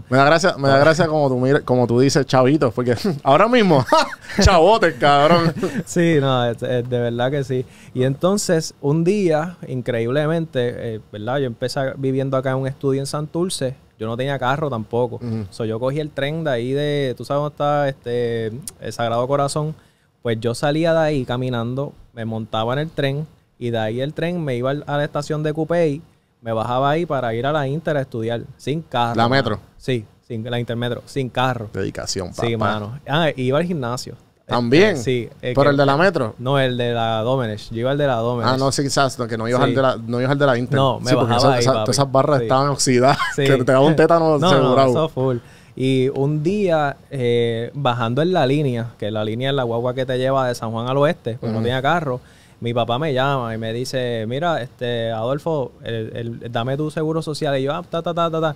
Me 0.10 0.18
da 0.18 0.25
gracia, 0.25 0.56
me 0.57 0.68
da 0.69 0.77
gracia 0.77 1.07
como 1.07 1.30
tú, 1.30 1.62
como 1.65 1.88
tú 1.88 2.00
dices, 2.00 2.25
chavitos, 2.27 2.71
porque 2.75 2.95
ahora 3.24 3.48
mismo, 3.48 3.83
chavotes, 4.42 4.94
cabrón. 5.00 5.51
Sí, 5.86 6.18
no, 6.21 6.45
es- 6.45 6.62
es 6.62 6.88
de 6.89 7.00
verdad 7.00 7.31
que 7.31 7.44
sí. 7.44 7.65
Y 7.95 8.04
entonces, 8.04 8.75
un 8.81 9.04
día, 9.04 9.57
increíblemente, 9.68 10.95
eh, 10.95 11.00
¿verdad? 11.12 11.39
Yo 11.39 11.45
empecé 11.48 11.80
viviendo 11.98 12.38
acá 12.38 12.51
en 12.51 12.57
un 12.57 12.68
estudio 12.68 13.00
en 13.00 13.07
Santurce. 13.07 13.75
Yo 14.04 14.10
no 14.10 14.18
tenía 14.18 14.38
carro 14.38 14.70
tampoco. 14.70 15.16
Ujú. 15.16 15.48
So, 15.50 15.64
yo 15.64 15.80
cogí 15.80 16.02
el 16.02 16.10
tren 16.10 16.44
de 16.44 16.51
ahí 16.51 16.74
de, 16.74 17.13
tú 17.16 17.24
sabes 17.24 17.39
dónde 17.39 17.54
está 17.54 17.88
este, 17.88 18.48
el 18.82 18.92
Sagrado 18.92 19.25
Corazón. 19.30 19.74
Pues 20.22 20.38
yo 20.42 20.54
salía 20.54 20.92
de 20.94 21.00
ahí 21.00 21.25
caminando, 21.25 21.94
me 22.12 22.25
montaba 22.25 22.74
en 22.74 22.80
el 22.80 22.89
tren 22.89 23.25
y 23.58 23.70
de 23.70 23.77
ahí 23.77 24.01
el 24.01 24.13
tren 24.13 24.44
me 24.44 24.58
iba 24.58 24.72
a 24.72 24.98
la 24.98 25.04
estación 25.06 25.42
de 25.42 25.54
Cupey, 25.54 26.01
me 26.42 26.51
bajaba 26.51 26.89
ahí 26.89 27.06
para 27.06 27.34
ir 27.34 27.46
a 27.46 27.54
la 27.54 27.66
Inter 27.66 27.96
a 27.96 28.01
estudiar, 28.01 28.42
sin 28.58 28.82
carro. 28.82 29.16
¿La 29.16 29.30
metro? 29.30 29.60
Sí, 29.77 30.06
sin, 30.27 30.44
la 30.44 30.60
Intermetro, 30.60 31.01
sin 31.06 31.30
carro. 31.30 31.70
Dedicación, 31.72 32.32
papá. 32.32 32.46
Sí, 32.46 32.58
mano. 32.58 33.00
Ah, 33.08 33.30
iba 33.38 33.58
al 33.58 33.63
gimnasio. 33.63 34.16
También. 34.46 34.98
Sí. 34.98 35.30
Pero 35.42 35.70
el 35.70 35.78
de 35.78 35.86
la 35.86 35.96
metro. 35.98 36.36
No, 36.38 36.60
el 36.60 36.76
de 36.78 36.94
la 36.94 37.22
Domenech. 37.22 37.70
Yo 37.72 37.80
iba 37.80 37.92
al 37.92 37.98
de 37.98 38.08
la 38.08 38.16
Domenech. 38.16 38.54
Ah, 38.54 38.58
no, 38.58 38.72
sí, 38.72 38.84
quizás, 38.84 39.18
no, 39.18 39.28
que 39.28 39.38
no 39.38 39.48
ibas 39.48 39.62
Sí. 39.62 39.70
al 39.70 39.76
de 39.76 39.82
la, 39.82 39.98
no 40.06 40.20
ibas 40.20 40.32
al 40.32 40.38
de 40.40 40.46
la 40.46 40.58
Inter. 40.58 40.76
No, 40.76 41.00
me 41.00 41.10
sí, 41.10 41.16
porque 41.16 41.34
bajaba 41.34 41.50
esa- 41.50 41.54
ahí, 41.56 41.60
esa- 41.62 41.72
todas 41.84 41.90
esas 41.90 42.12
barras 42.12 42.38
Sí. 42.40 42.44
estaban 42.44 42.68
oxidadas. 42.70 43.18
Sí. 43.36 43.44
Que 43.46 43.58
te 43.58 43.72
daba 43.72 43.86
un 43.86 43.96
tétano 43.96 44.38
no, 44.40 44.48
asegurado. 44.48 44.86
No, 44.94 45.06
eso 45.06 45.10
full. 45.10 45.38
Y 45.76 46.10
un 46.10 46.44
día, 46.44 46.98
eh, 47.10 47.72
bajando 47.74 48.22
en 48.22 48.32
la 48.34 48.46
línea, 48.46 48.92
que 49.00 49.10
la 49.10 49.24
línea 49.24 49.50
es 49.50 49.56
la 49.56 49.64
guagua 49.64 49.96
que 49.96 50.06
te 50.06 50.18
lleva 50.20 50.48
de 50.48 50.54
San 50.56 50.72
Juan 50.72 50.88
al 50.88 50.98
oeste, 50.98 51.38
porque 51.40 51.54
no 51.56 51.62
tenía 51.62 51.82
carro, 51.82 52.20
mi 52.60 52.74
papá 52.74 53.00
me 53.00 53.12
llama 53.14 53.56
y 53.56 53.58
me 53.58 53.74
dice, 53.74 54.26
mira, 54.28 54.62
este, 54.62 55.12
Adolfo, 55.12 55.72
el- 55.84 56.12
el- 56.42 56.52
dame 56.52 56.78
tu 56.78 56.92
seguro 56.92 57.22
social. 57.24 57.58
Y 57.58 57.64
yo, 57.64 57.74
ah, 57.74 57.82
ta, 57.90 58.02
ta, 58.04 58.14
ta, 58.14 58.30
ta, 58.30 58.40
ta. 58.42 58.56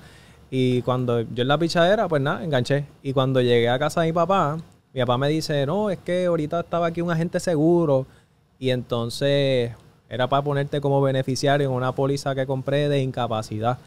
Y 0.51 0.81
cuando 0.83 1.21
yo 1.21 1.41
en 1.41 1.47
la 1.47 1.57
pichadera, 1.57 2.07
pues 2.07 2.21
nada, 2.21 2.43
enganché. 2.43 2.85
Y 3.03 3.13
cuando 3.13 3.41
llegué 3.41 3.67
a 3.69 3.79
casa 3.79 4.01
de 4.01 4.07
mi 4.07 4.13
papá, 4.13 4.57
mi 4.97 5.03
papá 5.03 5.17
me 5.19 5.29
dice, 5.29 5.63
no, 5.67 5.91
es 5.91 5.99
que 5.99 6.25
ahorita 6.25 6.61
estaba 6.61 6.87
aquí 6.87 7.01
un 7.01 7.11
agente 7.11 7.39
seguro. 7.39 8.07
Y 8.57 8.71
entonces 8.71 9.71
era 10.09 10.27
para 10.27 10.41
ponerte 10.41 10.81
como 10.81 10.99
beneficiario 11.01 11.67
en 11.69 11.73
una 11.75 11.91
póliza 11.91 12.33
que 12.33 12.47
compré 12.47 12.89
de 12.89 12.99
incapacidad. 13.03 13.77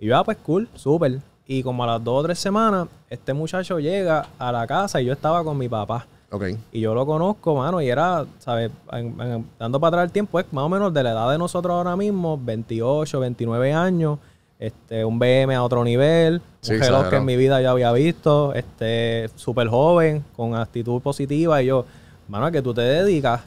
Y 0.00 0.06
yo, 0.06 0.16
ah, 0.18 0.24
pues 0.24 0.38
cool, 0.38 0.68
súper. 0.74 1.20
Y 1.46 1.62
como 1.62 1.84
a 1.84 1.86
las 1.86 2.02
dos 2.02 2.18
o 2.20 2.22
tres 2.24 2.40
semanas, 2.40 2.88
este 3.08 3.32
muchacho 3.32 3.78
llega 3.78 4.26
a 4.40 4.50
la 4.50 4.66
casa 4.66 5.00
y 5.00 5.04
yo 5.04 5.12
estaba 5.12 5.44
con 5.44 5.56
mi 5.56 5.68
papá. 5.68 6.04
Ok. 6.32 6.46
Y 6.72 6.80
yo 6.80 6.92
lo 6.96 7.06
conozco, 7.06 7.54
mano, 7.54 7.80
y 7.80 7.88
era, 7.88 8.26
¿sabes? 8.40 8.72
En- 8.90 9.20
en- 9.20 9.46
dando 9.60 9.78
para 9.78 9.88
atrás 9.98 10.04
el 10.06 10.10
tiempo, 10.12 10.40
es 10.40 10.52
más 10.52 10.64
o 10.64 10.68
menos 10.68 10.92
de 10.92 11.04
la 11.04 11.12
edad 11.12 11.30
de 11.30 11.38
nosotros 11.38 11.72
ahora 11.72 11.94
mismo, 11.94 12.36
28, 12.42 13.20
29 13.20 13.72
años, 13.72 14.18
este, 14.58 15.04
un 15.04 15.18
BM 15.18 15.54
a 15.54 15.62
otro 15.62 15.84
nivel, 15.84 16.40
Sí, 16.60 16.74
un 16.74 16.80
reloj 16.80 17.08
que 17.10 17.16
en 17.16 17.24
mi 17.24 17.36
vida 17.36 17.60
yo 17.62 17.70
había 17.70 17.92
visto, 17.92 18.54
este, 18.54 19.28
súper 19.36 19.68
joven, 19.68 20.24
con 20.36 20.54
actitud 20.54 21.00
positiva, 21.02 21.62
y 21.62 21.66
yo, 21.66 21.84
mano, 22.28 22.46
¿a 22.46 22.50
qué 22.50 22.62
tú 22.62 22.72
te 22.74 22.80
dedicas? 22.80 23.42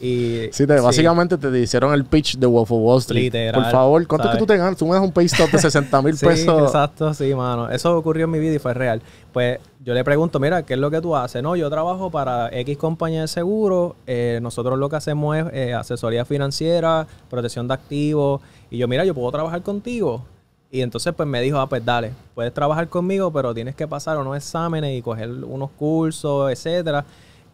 Y, 0.00 0.48
Sí, 0.50 0.66
te, 0.66 0.80
básicamente 0.80 1.38
te 1.38 1.56
hicieron 1.60 1.94
el 1.94 2.04
pitch 2.04 2.36
de 2.36 2.46
Wolf 2.46 2.72
of 2.72 2.78
Wall 2.80 2.98
Street. 2.98 3.22
Literal, 3.32 3.62
Por 3.62 3.70
favor, 3.70 4.06
¿cuánto 4.08 4.24
es 4.24 4.30
que 4.30 4.32
¿sabes? 4.32 4.38
tú 4.40 4.46
te 4.52 4.56
ganas? 4.56 4.76
Tú 4.76 4.84
me 4.86 4.94
das 4.94 5.02
un 5.02 5.12
pay 5.12 5.26
stop 5.26 5.48
de 5.52 5.58
60 5.60 6.02
mil 6.02 6.16
Sí, 6.18 6.26
pesos. 6.26 6.62
exacto, 6.64 7.14
sí, 7.14 7.32
mano. 7.36 7.70
Eso 7.70 7.96
ocurrió 7.96 8.24
en 8.24 8.32
mi 8.32 8.40
vida 8.40 8.54
y 8.54 8.58
fue 8.58 8.74
real. 8.74 9.00
Pues 9.32 9.60
yo 9.78 9.94
le 9.94 10.02
pregunto, 10.02 10.40
mira, 10.40 10.64
¿qué 10.64 10.74
es 10.74 10.80
lo 10.80 10.90
que 10.90 11.00
tú 11.00 11.14
haces? 11.14 11.40
No, 11.40 11.54
yo 11.54 11.70
trabajo 11.70 12.10
para 12.10 12.48
X 12.52 12.76
compañía 12.78 13.20
de 13.20 13.28
seguro. 13.28 13.94
eh, 14.08 14.40
nosotros 14.42 14.76
lo 14.76 14.88
que 14.88 14.96
hacemos 14.96 15.36
es 15.36 15.44
eh, 15.52 15.72
asesoría 15.72 16.24
financiera, 16.24 17.06
protección 17.30 17.68
de 17.68 17.74
activos. 17.74 18.40
Y 18.72 18.78
yo, 18.78 18.88
mira, 18.88 19.04
yo 19.04 19.14
puedo 19.14 19.30
trabajar 19.30 19.62
contigo. 19.62 20.24
Y 20.74 20.80
entonces 20.80 21.12
pues 21.14 21.28
me 21.28 21.42
dijo, 21.42 21.58
ah, 21.60 21.68
pues 21.68 21.84
dale, 21.84 22.12
puedes 22.34 22.52
trabajar 22.54 22.88
conmigo, 22.88 23.30
pero 23.30 23.52
tienes 23.52 23.74
que 23.76 23.86
pasar 23.86 24.16
unos 24.16 24.34
exámenes 24.38 24.98
y 24.98 25.02
coger 25.02 25.28
unos 25.30 25.68
cursos, 25.72 26.50
etcétera. 26.50 27.04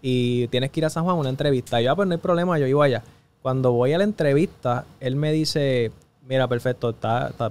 Y 0.00 0.46
tienes 0.48 0.70
que 0.70 0.78
ir 0.78 0.87
a 0.87 0.90
San 0.90 1.02
Juan 1.02 1.16
a 1.16 1.18
una 1.18 1.28
entrevista. 1.28 1.80
Y 1.80 1.84
yo, 1.87 1.90
ah, 1.92 1.96
pues 1.96 2.06
no 2.06 2.14
hay 2.14 2.20
problema, 2.20 2.56
yo 2.60 2.66
iba 2.68 2.84
allá. 2.84 3.02
Cuando 3.42 3.72
voy 3.72 3.92
a 3.92 3.98
la 3.98 4.04
entrevista, 4.04 4.84
él 5.00 5.16
me 5.16 5.32
dice, 5.32 5.90
mira, 6.28 6.46
perfecto, 6.46 6.90
está, 6.90 7.30
está- 7.30 7.50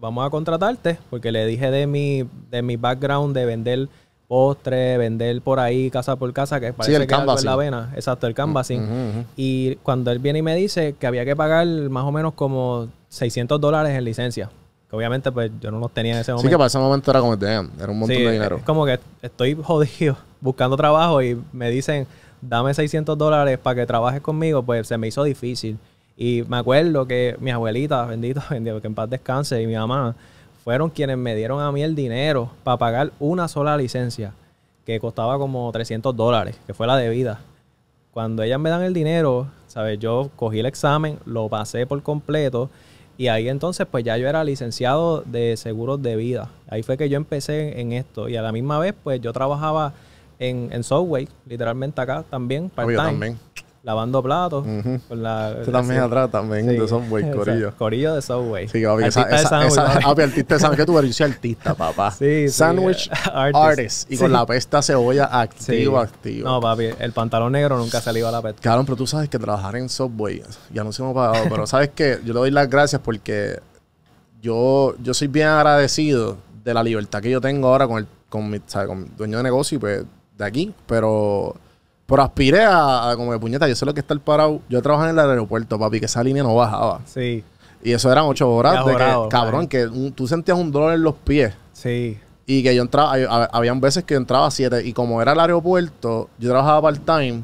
vamos 0.00 0.26
a 0.26 0.30
contratarte, 0.30 0.98
porque 1.10 1.30
le 1.30 1.46
dije 1.46 1.70
de 1.70 1.86
mi, 1.86 2.24
de 2.50 2.62
mi 2.62 2.74
background 2.76 3.36
de 3.36 3.46
vender 3.46 3.88
postre, 4.26 4.98
vender 4.98 5.40
por 5.42 5.60
ahí 5.60 5.90
casa 5.90 6.16
por 6.16 6.32
casa, 6.32 6.58
que 6.58 6.72
parece 6.72 6.96
el 6.96 7.06
que 7.06 7.14
algo 7.14 7.38
en 7.38 7.44
la 7.44 7.50
canvassing. 7.52 7.58
vena. 7.70 7.92
Exacto, 7.94 8.26
el 8.26 8.34
canvassing. 8.34 8.82
Ujú, 8.82 8.92
ujú. 9.20 9.24
Y 9.36 9.76
cuando 9.76 10.10
él 10.10 10.18
viene 10.18 10.40
y 10.40 10.42
me 10.42 10.56
dice 10.56 10.94
que 10.98 11.06
había 11.06 11.24
que 11.24 11.36
pagar 11.36 11.66
más 11.68 12.02
o 12.04 12.10
menos 12.10 12.34
como 12.34 12.88
600 13.10 13.60
dólares 13.60 13.96
en 13.96 14.04
licencia, 14.04 14.50
que 14.94 14.98
obviamente 14.98 15.32
pues 15.32 15.50
yo 15.60 15.70
no 15.70 15.78
los 15.78 15.92
tenía 15.92 16.12
en 16.14 16.18
ese 16.20 16.26
Sí, 16.26 16.32
momento. 16.32 16.50
que 16.50 16.56
para 16.56 16.66
ese 16.66 16.78
momento 16.78 17.10
era 17.10 17.20
como, 17.20 17.36
damn, 17.36 17.70
era 17.78 17.90
un 17.90 17.98
montón 17.98 18.16
Sí, 18.16 18.22
de 18.22 18.32
dinero. 18.32 18.56
Es 18.56 18.62
como 18.62 18.84
que 18.86 18.98
estoy 19.22 19.54
jodido 19.54 20.16
buscando 20.40 20.76
trabajo 20.76 21.22
y 21.22 21.40
me 21.52 21.70
dicen, 21.70 22.06
dame 22.40 22.72
600 22.74 23.16
dólares 23.18 23.58
para 23.58 23.80
que 23.80 23.86
trabajes 23.86 24.20
conmigo, 24.20 24.62
pues 24.62 24.86
se 24.86 24.96
me 24.98 25.08
hizo 25.08 25.22
difícil. 25.24 25.78
Y 26.16 26.44
me 26.48 26.58
acuerdo 26.58 27.06
que 27.06 27.36
mi 27.40 27.50
abuelita, 27.50 28.04
bendito, 28.06 28.42
bendito, 28.50 28.80
que 28.80 28.86
en 28.86 28.94
paz 28.94 29.10
descanse, 29.10 29.60
y 29.60 29.66
mi 29.66 29.74
mamá, 29.74 30.14
fueron 30.62 30.90
quienes 30.90 31.18
me 31.18 31.34
dieron 31.34 31.60
a 31.60 31.70
mí 31.72 31.82
el 31.82 31.94
dinero 31.94 32.50
para 32.62 32.76
pagar 32.78 33.12
una 33.18 33.48
sola 33.48 33.76
licencia, 33.76 34.32
que 34.86 35.00
costaba 35.00 35.38
como 35.38 35.70
300 35.72 36.14
dólares, 36.16 36.56
que 36.66 36.72
fue 36.74 36.86
la 36.86 36.96
debida. 36.96 37.40
Cuando 38.12 38.42
ellas 38.44 38.60
me 38.60 38.70
dan 38.70 38.82
el 38.82 38.94
dinero, 38.94 39.48
¿sabes? 39.66 39.98
Yo 39.98 40.30
cogí 40.36 40.60
el 40.60 40.66
examen, 40.66 41.18
lo 41.26 41.48
pasé 41.48 41.84
por 41.86 42.00
completo 42.02 42.70
y 43.16 43.28
ahí 43.28 43.48
entonces 43.48 43.86
pues 43.90 44.04
ya 44.04 44.16
yo 44.16 44.28
era 44.28 44.44
licenciado 44.44 45.22
de 45.22 45.56
seguros 45.56 46.02
de 46.02 46.16
vida. 46.16 46.50
Ahí 46.68 46.82
fue 46.82 46.96
que 46.96 47.08
yo 47.08 47.16
empecé 47.16 47.80
en 47.80 47.92
esto 47.92 48.28
y 48.28 48.36
a 48.36 48.42
la 48.42 48.52
misma 48.52 48.78
vez 48.78 48.94
pues 49.02 49.20
yo 49.20 49.32
trabajaba 49.32 49.92
en, 50.38 50.68
en 50.72 50.82
Subway, 50.82 51.28
literalmente 51.46 52.00
acá 52.00 52.24
también, 52.28 52.64
yo 52.64 52.74
part-time, 52.74 52.96
también. 52.96 53.38
Lavando 53.84 54.22
platos. 54.22 54.66
Ujú. 54.66 54.98
con 55.08 55.22
la, 55.22 55.56
Tú 55.64 55.70
también 55.70 56.00
sí. 56.00 56.06
atrás, 56.06 56.30
también, 56.30 56.68
Sí. 56.68 56.76
de 56.76 56.88
Subway, 56.88 57.22
O 57.22 57.26
sea, 57.26 57.34
corillo. 57.36 57.76
corillo 57.76 58.14
de 58.14 58.22
Subway. 58.22 58.66
Sí, 58.68 58.82
papi, 58.82 59.04
esa, 59.04 59.20
Artista 59.20 59.66
esa, 59.66 59.66
esa, 59.66 60.00
papi. 60.00 60.22
artista 60.22 60.54
de 60.54 60.60
sándwich, 60.60 60.78
que 60.80 60.86
tú 60.86 60.98
eres? 60.98 61.10
Yo 61.10 61.14
soy 61.24 61.32
artista, 61.32 61.74
papá. 61.74 62.10
Sí, 62.10 62.48
Sandwich 62.48 63.08
eh, 63.08 63.10
artist. 63.34 63.56
artist. 63.64 64.12
Y 64.12 64.16
con 64.16 64.32
la 64.32 64.46
pesta 64.46 64.80
cebolla 64.82 65.26
Sí. 65.26 65.30
activo, 65.36 65.98
activo. 66.00 66.48
No, 66.48 66.60
papi, 66.60 66.88
el 66.98 67.12
pantalón 67.12 67.52
negro 67.52 67.76
nunca 67.78 68.00
se 68.00 68.10
le 68.12 68.20
iba 68.20 68.30
a 68.30 68.32
la 68.32 68.40
pesta. 68.42 68.60
Cabrón, 68.62 68.86
pero 68.86 68.96
tú 68.96 69.06
sabes 69.06 69.28
que 69.28 69.38
trabajar 69.38 69.76
en 69.76 69.88
Subway, 69.88 70.42
ya 70.72 70.82
no 70.82 70.90
se 70.90 71.02
hemos 71.02 71.14
pagado, 71.14 71.44
pero 71.50 71.66
sabes 71.66 71.90
que 71.90 72.18
yo 72.24 72.32
le 72.32 72.40
doy 72.40 72.50
las 72.50 72.68
gracias 72.70 73.02
porque 73.04 73.60
yo, 74.40 74.94
yo 75.02 75.14
soy 75.14 75.28
bien 75.28 75.48
agradecido 75.48 76.36
de 76.64 76.72
la 76.74 76.82
libertad 76.82 77.20
que 77.20 77.30
yo 77.30 77.40
tengo 77.40 77.68
ahora 77.68 77.86
con 77.86 77.98
el, 77.98 78.06
con 78.28 78.48
mi, 78.50 78.60
¿sabes? 78.66 78.88
con 78.88 79.02
mi 79.02 79.08
dueño 79.16 79.36
de 79.38 79.42
negocio 79.42 79.76
y 79.76 79.78
pues 79.78 80.04
de 80.36 80.44
aquí, 80.44 80.74
pero, 80.86 81.54
pero 82.06 82.22
aspiré 82.22 82.62
a, 82.64 83.10
a 83.10 83.16
como 83.16 83.32
de 83.32 83.38
puñeta, 83.38 83.66
yo 83.68 83.74
sé 83.74 83.84
lo 83.86 83.94
que 83.94 84.00
está 84.00 84.14
el 84.14 84.20
parado. 84.20 84.60
Yo 84.68 84.80
trabajaba 84.82 85.10
en 85.10 85.18
el 85.18 85.30
aeropuerto, 85.30 85.78
papi, 85.78 86.00
que 86.00 86.06
esa 86.06 86.22
línea 86.22 86.42
no 86.42 86.54
bajaba. 86.54 87.00
Sí, 87.06 87.42
Y 87.82 87.92
eso 87.92 88.10
eran 88.12 88.24
ocho 88.26 88.50
horas 88.50 88.74
Ya 88.74 88.84
de 88.84 88.96
que, 88.96 89.28
cabrón, 89.30 89.68
que 89.68 89.86
un- 89.86 90.12
tú 90.12 90.26
sentías 90.26 90.58
un 90.58 90.70
dolor 90.72 90.92
en 90.94 91.02
los 91.02 91.14
pies. 91.14 91.54
sí. 91.72 92.18
Y 92.46 92.62
que 92.62 92.74
yo 92.76 92.82
entraba, 92.82 93.16
hab- 93.16 93.48
habían 93.52 93.80
veces 93.80 94.04
que 94.04 94.12
yo 94.12 94.18
entraba 94.20 94.46
a 94.48 94.50
siete. 94.50 94.86
Y 94.86 94.92
como 94.92 95.22
era 95.22 95.32
el 95.32 95.40
aeropuerto, 95.40 96.28
yo 96.38 96.50
trabajaba 96.50 96.82
part-time. 96.82 97.42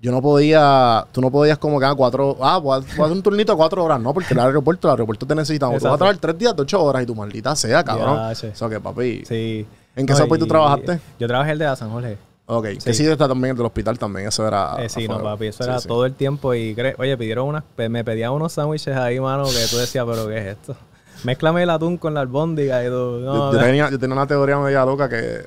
Yo 0.00 0.10
no 0.12 0.22
podía, 0.22 1.04
tú 1.12 1.20
no 1.20 1.30
podías 1.30 1.58
como 1.58 1.78
que 1.78 1.84
a 1.84 1.94
cuatro, 1.94 2.38
ah, 2.40 2.56
voy 2.56 2.78
a, 2.78 2.80
voy 2.80 2.86
a 3.00 3.04
hacer 3.04 3.12
un 3.12 3.22
turnito 3.22 3.52
de 3.52 3.58
cuatro 3.58 3.84
horas, 3.84 4.00
no, 4.00 4.14
porque 4.14 4.32
el 4.32 4.40
aeropuerto, 4.40 4.88
el 4.88 4.92
aeropuerto 4.92 5.26
te 5.26 5.34
necesitamos. 5.34 5.78
Tú 5.78 5.84
vas 5.84 5.92
a 5.92 5.98
trabajar 5.98 6.18
tres 6.18 6.38
días 6.38 6.56
de 6.56 6.62
ocho 6.62 6.82
horas 6.82 7.02
y 7.02 7.06
tu 7.06 7.14
maldita 7.14 7.54
sea, 7.54 7.84
cabrón. 7.84 8.30
Eso 8.30 8.66
que, 8.70 8.80
papi. 8.80 9.24
Sí. 9.26 9.66
¿En 9.94 10.06
qué 10.06 10.12
No, 10.14 10.18
Subway 10.20 10.40
tú 10.40 10.46
trabajaste? 10.46 11.00
Yo 11.18 11.28
trabajé 11.28 11.52
el 11.52 11.58
de 11.58 11.76
San 11.76 11.90
Jorge. 11.90 12.16
Ok, 12.52 12.66
Sí. 12.66 12.78
que 12.84 12.94
sí 12.94 13.06
está 13.06 13.28
también 13.28 13.52
el 13.52 13.56
del 13.56 13.66
hospital 13.66 13.96
también, 13.96 14.26
eso 14.26 14.44
era. 14.46 14.74
Eh, 14.80 14.88
sí, 14.88 15.06
no, 15.06 15.22
papi, 15.22 15.46
eso 15.46 15.62
Sí, 15.62 15.70
era 15.70 15.78
sí. 15.78 15.86
todo 15.86 16.04
el 16.04 16.14
tiempo 16.14 16.52
y, 16.52 16.74
cre- 16.74 16.96
oye, 16.98 17.16
pidieron 17.16 17.46
unas, 17.46 17.62
me 17.76 18.02
pedían 18.04 18.32
unos 18.32 18.52
sándwiches 18.54 18.96
ahí, 18.96 19.20
mano, 19.20 19.44
que 19.44 19.66
tú 19.70 19.76
decías, 19.76 20.04
pero 20.08 20.26
¿qué 20.26 20.38
es 20.38 20.46
esto? 20.58 20.76
Mézclame 21.24 21.62
el 21.62 21.70
atún 21.70 21.96
con 21.96 22.14
la 22.14 22.20
albóndiga 22.22 22.82
y 22.84 22.88
tú, 22.88 23.20
no, 23.22 23.52
yo, 23.52 23.58
yo 23.58 23.64
tenía, 23.64 23.88
yo 23.90 23.98
tenía 24.00 24.16
una 24.16 24.26
teoría 24.26 24.58
media 24.58 24.84
loca 24.84 25.08
que, 25.08 25.44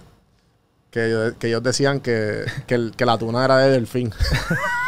que, 0.91 1.33
que 1.39 1.47
ellos 1.47 1.61
decían 1.63 1.99
que, 1.99 2.45
que, 2.67 2.75
el- 2.75 2.93
que 2.95 3.05
la 3.05 3.17
tuna 3.17 3.43
era 3.43 3.57
de 3.57 3.71
delfín. 3.71 4.11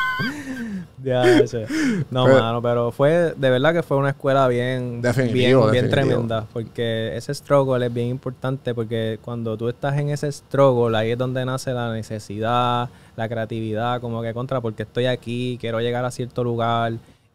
no, 2.11 2.25
Pero- 2.25 2.39
mano, 2.39 2.61
pero 2.61 2.91
fue, 2.91 3.33
de 3.35 3.49
verdad 3.49 3.73
que 3.73 3.83
fue 3.83 3.97
una 3.97 4.09
escuela 4.09 4.47
bien, 4.47 5.01
bien, 5.31 5.71
bien 5.71 5.89
tremenda, 5.89 6.45
porque 6.51 7.15
ese 7.15 7.33
struggle 7.33 7.85
es 7.85 7.93
bien 7.93 8.07
importante, 8.07 8.73
porque 8.73 9.19
cuando 9.21 9.55
tú 9.57 9.69
estás 9.69 9.97
en 9.97 10.09
ese 10.09 10.31
struggle, 10.31 10.97
ahí 10.97 11.11
es 11.11 11.17
donde 11.17 11.45
nace 11.45 11.71
la 11.73 11.91
necesidad, 11.93 12.89
la 13.15 13.29
creatividad, 13.29 14.01
como 14.01 14.21
que 14.21 14.33
contra, 14.33 14.61
porque 14.61 14.83
estoy 14.83 15.05
aquí, 15.05 15.57
quiero 15.61 15.79
llegar 15.79 16.03
a 16.05 16.11
cierto 16.11 16.43
lugar. 16.43 16.93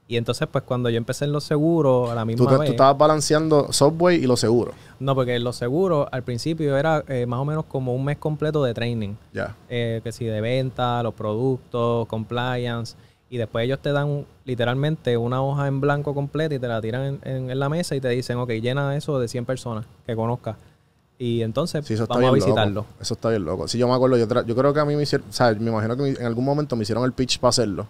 Y 0.09 0.17
entonces, 0.17 0.49
pues 0.51 0.65
cuando 0.65 0.91
yo 0.91 0.97
empecé 0.97 1.25
en 1.25 1.31
los 1.31 1.45
seguros, 1.45 2.11
a 2.11 2.17
la 2.17 2.23
Tú, 2.23 2.27
misma 2.27 2.47
te- 2.51 2.57
vez. 2.59 2.67
tú 2.67 2.71
estabas 2.73 2.99
balanceando 2.99 3.73
Subway 3.73 4.17
y 4.17 4.27
lo 4.27 4.37
seguro. 4.37 4.73
No, 4.99 5.15
porque 5.15 5.39
los 5.39 5.55
seguros 5.55 6.09
al 6.11 6.25
principio 6.25 6.77
era 6.77 7.05
eh, 7.07 7.27
más 7.27 7.39
o 7.39 7.45
menos 7.45 7.65
como 7.67 7.95
un 7.95 8.05
mes 8.05 8.17
completo 8.19 8.65
de 8.65 8.75
training. 8.75 9.15
Ya. 9.33 9.55
Eh, 9.69 10.01
que 10.03 10.11
si 10.11 10.25
de 10.25 10.41
venta, 10.41 11.01
los 11.05 11.15
productos, 11.15 12.09
compliance. 12.09 12.97
Y 13.33 13.37
después 13.39 13.65
ellos 13.65 13.79
te 13.81 13.93
dan 13.93 14.27
literalmente 14.45 15.17
una 15.17 15.41
hoja 15.43 15.69
en 15.69 15.81
blanco 15.81 16.15
completa 16.15 16.55
y 16.55 16.59
te 16.59 16.67
la 16.67 16.81
tiran 16.81 17.03
en, 17.05 17.21
en- 17.23 17.51
en 17.51 17.59
la 17.61 17.69
mesa 17.69 17.95
y 17.95 18.01
te 18.01 18.09
dicen, 18.09 18.37
ok, 18.39 18.51
llena 18.55 18.97
eso 18.97 19.21
de 19.21 19.29
100 19.29 19.45
personas 19.47 19.87
que 20.05 20.17
conozcas. 20.17 20.57
Y 21.17 21.43
entonces 21.43 21.87
Sí, 21.87 21.95
vamos 22.09 22.25
a 22.31 22.33
visitarlo. 22.33 22.75
loco. 22.81 22.89
Eso 23.01 23.15
está 23.15 23.29
bien 23.29 23.45
loco. 23.45 23.69
Sí, 23.69 23.79
yo 23.79 23.87
me 23.87 23.95
acuerdo, 23.95 24.17
yo, 24.17 24.27
yo 24.45 24.57
creo 24.57 24.73
que 24.75 24.81
a 24.81 24.85
mí 24.85 24.97
me 24.97 25.03
hicieron, 25.05 25.29
o 25.29 25.33
sea, 25.33 25.53
me 25.53 25.71
imagino 25.71 25.97
que 25.97 26.09
en 26.11 26.25
algún 26.27 26.45
momento 26.45 26.75
me 26.77 26.83
hicieron 26.83 27.05
el 27.05 27.13
pitch 27.13 27.39
para 27.39 27.51
hacerlo. 27.51 27.87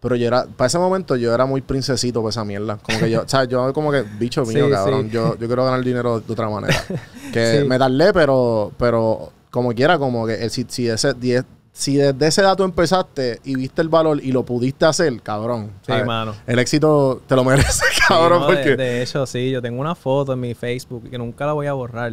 Pero 0.00 0.16
yo 0.16 0.26
era, 0.26 0.44
para 0.44 0.66
ese 0.66 0.78
momento 0.78 1.14
yo 1.16 1.32
era 1.32 1.46
muy 1.46 1.60
princesito 1.62 2.20
para 2.20 2.30
esa 2.30 2.44
mierda. 2.44 2.76
Como 2.78 2.98
que 2.98 3.10
yo, 3.10 3.22
o 3.22 3.28
sea, 3.28 3.44
yo 3.44 3.72
como 3.72 3.92
que, 3.92 4.02
bicho 4.18 4.42
mío, 4.46 4.66
Sí, 4.66 4.72
cabrón, 4.72 5.04
sí. 5.04 5.10
yo, 5.10 5.38
yo 5.38 5.46
quiero 5.46 5.64
ganar 5.64 5.82
dinero 5.84 6.20
de 6.20 6.32
otra 6.32 6.48
manera. 6.50 6.74
Que 7.32 7.60
Sí. 7.62 7.68
me 7.68 7.78
tardé, 7.78 8.12
pero, 8.12 8.72
pero 8.78 9.30
como 9.50 9.72
quiera, 9.72 9.98
como 9.98 10.26
que 10.26 10.34
el- 10.42 10.50
si, 10.50 10.64
si, 10.68 10.88
ese, 10.88 11.14
die- 11.14 11.42
si 11.76 11.96
desde 11.96 12.28
ese 12.28 12.40
dato 12.40 12.62
empezaste 12.64 13.40
y 13.42 13.56
viste 13.56 13.82
el 13.82 13.88
valor 13.88 14.20
y 14.22 14.30
lo 14.30 14.44
pudiste 14.44 14.84
hacer, 14.86 15.20
cabrón. 15.22 15.72
Sí, 15.80 15.86
¿sabes? 15.88 16.06
mano. 16.06 16.32
El 16.46 16.60
éxito 16.60 17.20
te 17.26 17.34
lo 17.34 17.42
mereces, 17.44 17.74
Sí, 17.92 18.00
cabrón, 18.08 18.42
no, 18.42 18.46
porque... 18.46 18.76
de, 18.76 19.02
hecho, 19.02 19.26
sí, 19.26 19.50
yo 19.50 19.60
tengo 19.60 19.80
una 19.80 19.96
foto 19.96 20.34
en 20.34 20.40
mi 20.40 20.54
Facebook 20.54 21.10
que 21.10 21.18
nunca 21.18 21.46
la 21.46 21.52
voy 21.52 21.66
a 21.66 21.72
borrar. 21.72 22.12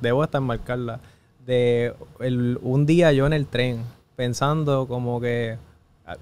Debo 0.00 0.24
hasta 0.24 0.40
marcarla. 0.40 0.98
De 1.46 1.94
el- 2.18 2.58
un 2.60 2.84
día 2.84 3.12
yo 3.12 3.24
en 3.26 3.32
el 3.32 3.46
tren, 3.46 3.84
pensando 4.16 4.86
como 4.88 5.20
que 5.20 5.56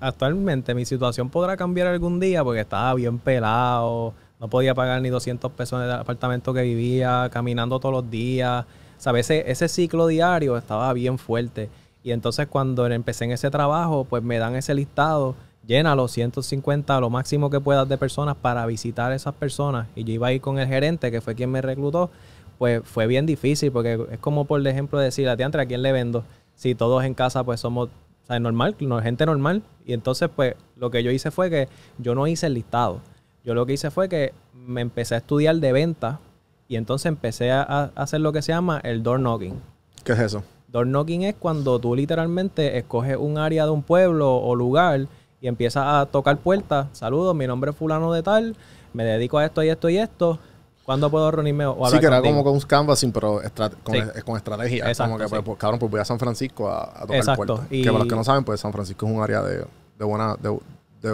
actualmente 0.00 0.74
mi 0.74 0.84
situación 0.84 1.30
podrá 1.30 1.56
cambiar 1.56 1.86
algún 1.88 2.20
día 2.20 2.44
porque 2.44 2.60
estaba 2.60 2.92
bien 2.94 3.18
pelado, 3.18 4.12
no 4.38 4.48
podía 4.48 4.74
pagar 4.74 5.00
ni 5.02 5.08
200 5.08 5.50
pesos 5.52 5.78
en 5.80 5.86
el 5.86 5.92
apartamento 5.92 6.52
que 6.54 6.62
vivía, 6.62 7.28
caminando 7.32 7.80
todos 7.80 7.94
los 7.94 8.10
días. 8.10 8.64
¿Sabes? 8.98 9.30
Ese, 9.30 9.50
ese 9.50 9.68
ciclo 9.68 10.06
diario 10.06 10.58
estaba 10.58 10.92
bien 10.92 11.16
fuerte. 11.18 11.70
Y 12.02 12.12
entonces 12.12 12.46
cuando 12.46 12.86
empecé 12.86 13.24
en 13.26 13.32
ese 13.32 13.50
trabajo, 13.50 14.04
pues 14.04 14.22
me 14.22 14.38
dan 14.38 14.56
ese 14.56 14.74
listado, 14.74 15.34
llena 15.66 15.94
los 15.94 16.10
150, 16.12 16.98
lo 17.00 17.10
máximo 17.10 17.50
que 17.50 17.60
puedas 17.60 17.88
de 17.88 17.98
personas 17.98 18.36
para 18.36 18.64
visitar 18.66 19.12
esas 19.12 19.34
personas. 19.34 19.86
Y 19.94 20.04
yo 20.04 20.12
iba 20.14 20.28
a 20.28 20.32
ir 20.32 20.40
con 20.40 20.58
el 20.58 20.66
gerente, 20.66 21.10
que 21.10 21.20
fue 21.20 21.34
quien 21.34 21.50
me 21.50 21.60
reclutó, 21.60 22.10
pues 22.58 22.82
fue 22.84 23.06
bien 23.06 23.26
difícil, 23.26 23.70
porque 23.72 23.98
es 24.12 24.18
como 24.18 24.44
por 24.46 24.66
ejemplo 24.66 24.98
decir, 24.98 25.28
a 25.28 25.36
ti, 25.36 25.42
¿a 25.42 25.66
quién 25.66 25.82
le 25.82 25.92
vendo? 25.92 26.24
Si 26.54 26.74
todos 26.74 27.04
en 27.04 27.14
casa 27.14 27.44
pues 27.44 27.60
somos 27.60 27.88
¿sabes? 28.26 28.42
normal, 28.42 28.76
no- 28.80 29.00
gente 29.02 29.26
normal. 29.26 29.62
Y 29.84 29.92
entonces 29.92 30.28
pues 30.34 30.54
lo 30.76 30.90
que 30.90 31.02
yo 31.02 31.10
hice 31.10 31.30
fue 31.30 31.50
que 31.50 31.68
yo 31.98 32.14
no 32.14 32.26
hice 32.26 32.46
el 32.46 32.54
listado. 32.54 33.00
Yo 33.44 33.54
lo 33.54 33.66
que 33.66 33.74
hice 33.74 33.90
fue 33.90 34.08
que 34.08 34.32
me 34.54 34.80
empecé 34.80 35.14
a 35.14 35.18
estudiar 35.18 35.56
de 35.56 35.72
venta 35.72 36.20
y 36.68 36.76
entonces 36.76 37.06
empecé 37.06 37.50
a 37.50 37.90
hacer 37.94 38.20
lo 38.20 38.32
que 38.32 38.42
se 38.42 38.52
llama 38.52 38.80
el 38.84 39.02
door 39.02 39.18
knocking. 39.18 39.58
¿Qué 40.04 40.12
es 40.12 40.18
eso? 40.18 40.42
Door 40.70 40.86
knocking 40.86 41.22
es 41.22 41.34
cuando 41.34 41.78
tú 41.80 41.96
literalmente 41.96 42.78
escoges 42.78 43.16
un 43.16 43.38
área 43.38 43.64
de 43.64 43.70
un 43.70 43.82
pueblo 43.82 44.36
o 44.36 44.54
lugar 44.54 45.06
y 45.40 45.48
empiezas 45.48 45.84
a 45.84 46.06
tocar 46.06 46.36
puertas. 46.36 46.86
Saludos, 46.92 47.34
mi 47.34 47.46
nombre 47.46 47.72
es 47.72 47.76
fulano 47.76 48.12
de 48.12 48.22
tal, 48.22 48.56
me 48.92 49.04
dedico 49.04 49.38
a 49.38 49.46
esto 49.46 49.62
y 49.64 49.68
esto 49.68 49.88
y 49.88 49.98
esto. 49.98 50.38
¿Cuándo 50.84 51.10
puedo 51.10 51.30
reunirme 51.30 51.66
o 51.66 51.72
hablar 51.72 51.90
Sí, 51.92 51.98
que 52.00 52.06
era 52.06 52.16
contigo? 52.16 52.34
como 52.36 52.44
con 52.44 52.54
un 52.54 52.60
canvassing, 52.60 53.12
pero 53.12 53.40
con, 53.84 53.94
Sí. 53.94 54.02
es- 54.14 54.24
con 54.24 54.36
estrategia. 54.36 54.88
Exacto, 54.88 55.10
como 55.12 55.18
que, 55.18 55.24
sí. 55.24 55.30
pues, 55.30 55.42
pues, 55.44 55.58
cabrón, 55.58 55.78
pues 55.80 55.90
voy 55.90 56.00
a 56.00 56.04
San 56.04 56.18
Francisco 56.18 56.68
a, 56.68 56.84
a 56.84 57.00
tocar 57.02 57.16
Exacto, 57.16 57.46
puertas. 57.46 57.66
y- 57.70 57.82
Que 57.82 57.88
para 57.88 57.98
los 58.00 58.08
que 58.08 58.16
no 58.16 58.24
saben, 58.24 58.44
pues 58.44 58.60
San 58.60 58.72
Francisco 58.72 59.06
es 59.06 59.12
un 59.12 59.22
área 59.22 59.42
de, 59.42 59.64
de 59.98 60.04
buena, 60.04 60.36
de, 60.40 60.56
de, 61.00 61.10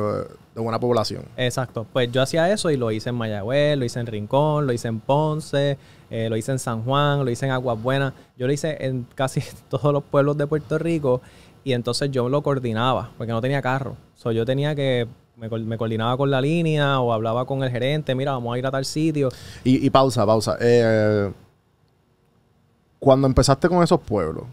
de 0.54 0.60
buena 0.60 0.80
población. 0.80 1.24
Exacto. 1.36 1.86
Pues 1.92 2.10
yo 2.10 2.22
hacía 2.22 2.50
eso 2.50 2.70
y 2.70 2.76
lo 2.76 2.90
hice 2.90 3.10
en 3.10 3.14
Mayagüez, 3.14 3.76
lo 3.76 3.84
hice 3.84 4.00
en 4.00 4.06
Rincón, 4.06 4.66
lo 4.66 4.72
hice 4.72 4.88
en 4.88 5.00
Ponce, 5.00 5.78
eh, 6.10 6.28
lo 6.28 6.36
hice 6.36 6.52
en 6.52 6.58
San 6.58 6.82
Juan, 6.82 7.24
lo 7.24 7.30
hice 7.30 7.46
en 7.46 7.52
Aguas 7.52 7.80
Buenas. 7.82 8.14
Yo 8.36 8.46
lo 8.46 8.52
hice 8.52 8.76
en 8.80 9.06
casi 9.14 9.42
todos 9.68 9.92
los 9.92 10.02
pueblos 10.02 10.36
de 10.36 10.46
Puerto 10.46 10.78
Rico 10.78 11.20
y 11.64 11.72
entonces 11.72 12.10
yo 12.10 12.28
lo 12.28 12.42
coordinaba 12.42 13.10
porque 13.18 13.32
no 13.32 13.40
tenía 13.40 13.60
carro. 13.60 13.96
So, 14.14 14.32
yo 14.32 14.46
tenía 14.46 14.74
que, 14.74 15.06
me, 15.36 15.48
me 15.48 15.76
coordinaba 15.76 16.16
con 16.16 16.30
la 16.30 16.40
línea 16.40 17.00
o 17.00 17.12
hablaba 17.12 17.44
con 17.44 17.62
el 17.62 17.70
gerente, 17.70 18.14
mira, 18.14 18.32
vamos 18.32 18.54
a 18.54 18.58
ir 18.58 18.66
a 18.66 18.70
tal 18.70 18.84
sitio. 18.84 19.28
Y, 19.62 19.84
y 19.84 19.90
pausa, 19.90 20.24
pausa. 20.24 20.56
Eh, 20.60 21.32
cuando 22.98 23.26
empezaste 23.26 23.68
con 23.68 23.82
esos 23.82 24.00
pueblos 24.00 24.44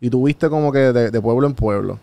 y 0.00 0.10
tuviste 0.10 0.48
como 0.48 0.72
que 0.72 0.92
de, 0.92 1.10
de 1.10 1.20
pueblo 1.20 1.46
en 1.46 1.54
pueblo, 1.54 2.00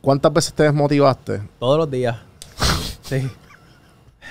¿cuántas 0.00 0.32
veces 0.32 0.52
te 0.54 0.62
desmotivaste? 0.64 1.42
Todos 1.58 1.78
los 1.78 1.90
días. 1.90 2.16
sí. 3.02 3.28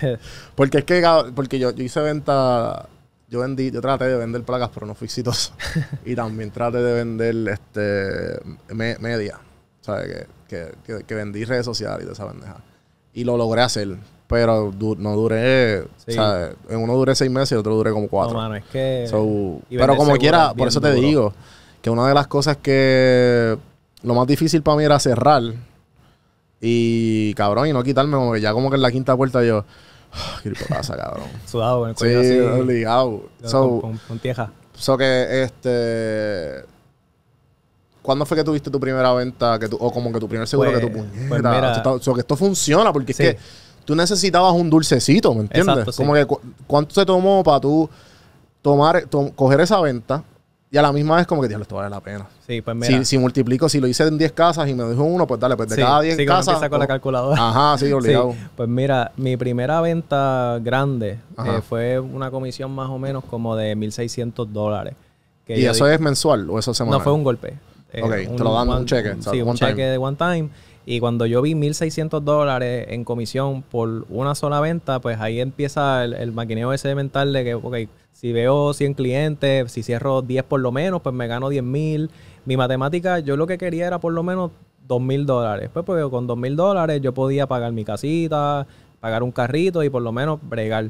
Porque 0.56 0.80
es 0.80 0.84
que 0.86 1.04
porque 1.36 1.60
yo, 1.60 1.72
yo 1.72 1.84
hice 1.84 2.00
venta, 2.02 2.88
yo 3.28 3.40
vendí, 3.40 3.72
yo 3.72 3.82
traté 3.82 4.06
de 4.06 4.16
vender 4.16 4.44
placas, 4.44 4.70
pero 4.74 4.86
no 4.86 4.96
fui 4.96 5.06
exitoso. 5.06 5.54
y 6.06 6.16
también 6.16 6.52
traté 6.52 6.78
de 6.78 6.94
vender 6.94 7.36
este 7.50 8.40
me- 8.74 8.98
media. 9.00 9.40
¿Sabes? 9.82 10.28
Que, 10.48 10.72
que, 11.06 11.16
vendí 11.16 11.44
redes 11.46 11.66
sociales 11.66 12.04
y 12.04 12.08
de 12.08 12.14
esa 12.14 12.28
pendeja. 12.28 12.58
Y 13.14 13.24
lo 13.24 13.38
logré 13.38 13.62
hacer. 13.62 13.98
Pero 14.28 14.72
du- 14.72 14.96
no 14.98 15.16
duré, 15.16 15.84
Sí. 16.06 16.14
¿sabes? 16.14 16.56
En 16.70 16.78
uno 16.78 16.94
duré 16.96 17.16
seis 17.16 17.32
meses 17.32 17.54
y 17.54 17.56
otro 17.56 17.76
duré 17.76 17.92
como 17.92 18.08
cuatro. 18.08 18.34
No, 18.34 18.40
mano, 18.42 18.56
es 18.56 18.66
que... 18.66 19.06
So, 19.10 19.60
pero 19.70 19.96
como 19.96 20.16
quiera, 20.18 20.54
por 20.54 20.68
eso 20.68 20.80
te 20.80 20.90
duro. 20.90 21.02
digo 21.02 21.34
que 21.82 21.90
una 21.90 22.08
de 22.08 22.14
las 22.14 22.28
cosas 22.28 22.58
que 22.58 23.58
lo 24.04 24.14
más 24.16 24.28
difícil 24.28 24.62
para 24.62 24.78
mí 24.78 24.84
era 24.84 25.00
cerrar 25.00 25.42
y 26.62 27.34
cabrón 27.36 27.68
y 27.68 27.74
no 27.74 27.84
quitarme 27.84 28.14
como 28.16 28.34
que 28.34 28.42
ya 28.42 28.54
como 28.54 28.70
que 28.70 28.76
en 28.76 28.82
la 28.82 28.92
quinta 28.92 29.16
puerta 29.16 29.44
yo 29.44 29.64
"Ah, 30.12 30.42
para 30.44 30.78
casa, 30.78 30.96
cabrón. 30.98 31.28
Sudado 31.46 31.80
con 31.82 31.90
el 31.90 31.96
sí, 31.96 32.00
cuello 32.00 32.20
así. 32.20 32.40
obligado. 32.62 33.24
con- 33.42 33.50
So, 33.50 33.82
con, 33.82 33.98
con 34.08 34.20
tieja. 34.20 34.52
so 34.74 34.98
que 34.98 35.44
este 35.44 36.66
¿Cuándo 38.02 38.26
fue 38.26 38.38
que 38.38 38.44
tuviste 38.44 38.72
tu 38.72 38.80
primera 38.80 39.14
venta 39.14 39.60
que 39.60 39.68
tú, 39.68 39.78
o 39.80 39.92
como 39.92 40.12
que 40.12 40.20
tu 40.20 40.28
primer 40.28 40.48
seguro 40.48 40.72
Pues- 40.72 40.82
que 40.82 40.88
tú 40.90 40.94
puñeta? 40.98 41.28
pues 41.30 41.44
mira- 41.44 41.76
esto- 41.76 42.00
so 42.02 42.14
que 42.14 42.22
esto 42.22 42.36
funciona 42.36 42.92
porque 42.94 43.14
Sí. 43.14 43.24
es 43.24 43.36
que 43.36 43.40
tú 43.86 43.96
necesitabas 43.96 44.54
un 44.54 44.70
dulcecito, 44.70 45.34
¿me 45.34 45.42
entiendes? 45.42 45.74
Exacto, 45.74 45.92
sí. 45.92 45.98
Como 45.98 46.14
que 46.14 46.26
cu- 46.26 46.40
cuánto 46.66 46.96
se 46.96 47.06
tomó 47.06 47.44
para 47.44 47.60
tú 47.60 47.90
tomar 48.62 49.06
to- 49.06 49.32
coger 49.36 49.62
esa 49.62 49.80
venta 49.82 50.24
y 50.72 50.78
a 50.78 50.82
la 50.84 50.92
misma 50.92 51.16
vez 51.16 51.26
como 51.26 51.42
que 51.42 51.48
diablo, 51.48 51.64
esto 51.64 51.76
vale 51.76 51.90
la 51.90 52.00
pena. 52.00 52.28
Sí, 52.46 52.62
pues 52.62 52.76
mira. 52.76 52.98
Si, 53.00 53.06
si 53.06 53.18
multiplico, 53.18 53.68
si 53.68 53.80
lo 53.80 53.88
hice 53.88 54.04
en 54.06 54.18
10 54.18 54.32
casas 54.34 54.70
y 54.70 54.74
me 54.76 54.88
dijo 54.90 55.04
uno, 55.04 55.26
pues 55.26 55.40
dale, 55.40 55.56
pues 55.58 55.70
de 55.70 55.76
sí, 55.76 55.82
cada 55.82 56.02
10 56.02 56.16
sí, 56.18 56.26
casas. 56.26 56.48
empieza 56.54 56.70
con 56.70 56.80
la 56.80 56.86
oh, 56.86 56.88
calculadora. 56.88 57.50
Ajá, 57.50 57.78
sí, 57.78 57.92
obligado. 57.92 58.34
Sí, 58.34 58.38
pues 58.56 58.70
mira, 58.70 59.12
mi 59.18 59.36
primera 59.36 59.82
venta 59.82 60.60
grande 60.62 61.18
eh, 61.46 61.62
fue 61.68 62.00
una 62.00 62.30
comisión 62.30 62.72
más 62.72 62.90
o 62.90 63.00
menos 63.00 63.24
como 63.26 63.56
de 63.56 63.76
1.600 63.76 64.46
dólares. 64.48 64.94
¿Y 65.48 65.66
eso 65.66 65.88
es 65.88 66.00
mensual 66.00 66.48
o 66.50 66.60
eso 66.60 66.72
es 66.72 66.78
semanal? 66.78 67.00
No, 67.00 67.04
fue 67.04 67.14
un 67.14 67.24
golpe. 67.24 67.56
Eh, 67.92 68.04
Ok, 68.04 68.38
te 68.38 68.44
lo 68.44 68.54
dan 68.54 68.70
un 68.70 68.86
cheque, 68.86 69.16
sea, 69.20 69.32
Sí, 69.34 69.42
un 69.42 69.56
cheque 69.56 69.74
time. 69.74 69.88
de 69.90 69.98
one 69.98 70.16
time. 70.18 70.50
Y 70.86 71.00
cuando 71.00 71.26
yo 71.26 71.42
vi 71.42 71.54
1.600 71.54 72.22
dólares 72.22 72.86
en 72.90 73.04
comisión 73.04 73.64
por 73.64 74.06
una 74.10 74.36
sola 74.36 74.60
venta, 74.60 75.00
pues 75.00 75.20
ahí 75.20 75.40
empieza 75.40 76.04
el, 76.04 76.14
el 76.14 76.32
maquineo 76.32 76.72
ese 76.74 76.94
mental 76.94 77.34
de 77.34 77.44
que, 77.44 77.56
ok, 77.56 77.76
si 78.20 78.34
veo 78.34 78.74
100 78.74 78.96
clientes, 78.96 79.72
si 79.72 79.82
cierro 79.82 80.22
10 80.22 80.44
por 80.44 80.60
lo 80.60 80.74
menos, 80.74 81.02
pues 81.02 81.16
me 81.16 81.26
gano 81.28 81.50
10.000. 81.50 82.10
Mi 82.44 82.58
matemática, 82.58 83.20
yo 83.20 83.38
lo 83.38 83.48
que 83.48 83.58
quería 83.58 83.88
era 83.88 84.00
por 84.00 84.12
lo 84.12 84.24
menos 84.24 84.52
2.000 84.90 85.24
dólares. 85.24 85.70
Pues 85.72 85.86
porque 85.86 86.04
con 86.10 86.28
2.000 86.28 86.56
dólares 86.56 87.00
yo 87.02 87.14
podía 87.14 87.48
pagar 87.48 87.72
mi 87.72 87.86
casita, 87.86 88.68
pagar 89.00 89.24
un 89.24 89.32
carrito 89.32 89.84
y 89.86 89.90
por 89.90 90.02
lo 90.02 90.12
menos 90.12 90.38
bregar. 90.42 90.90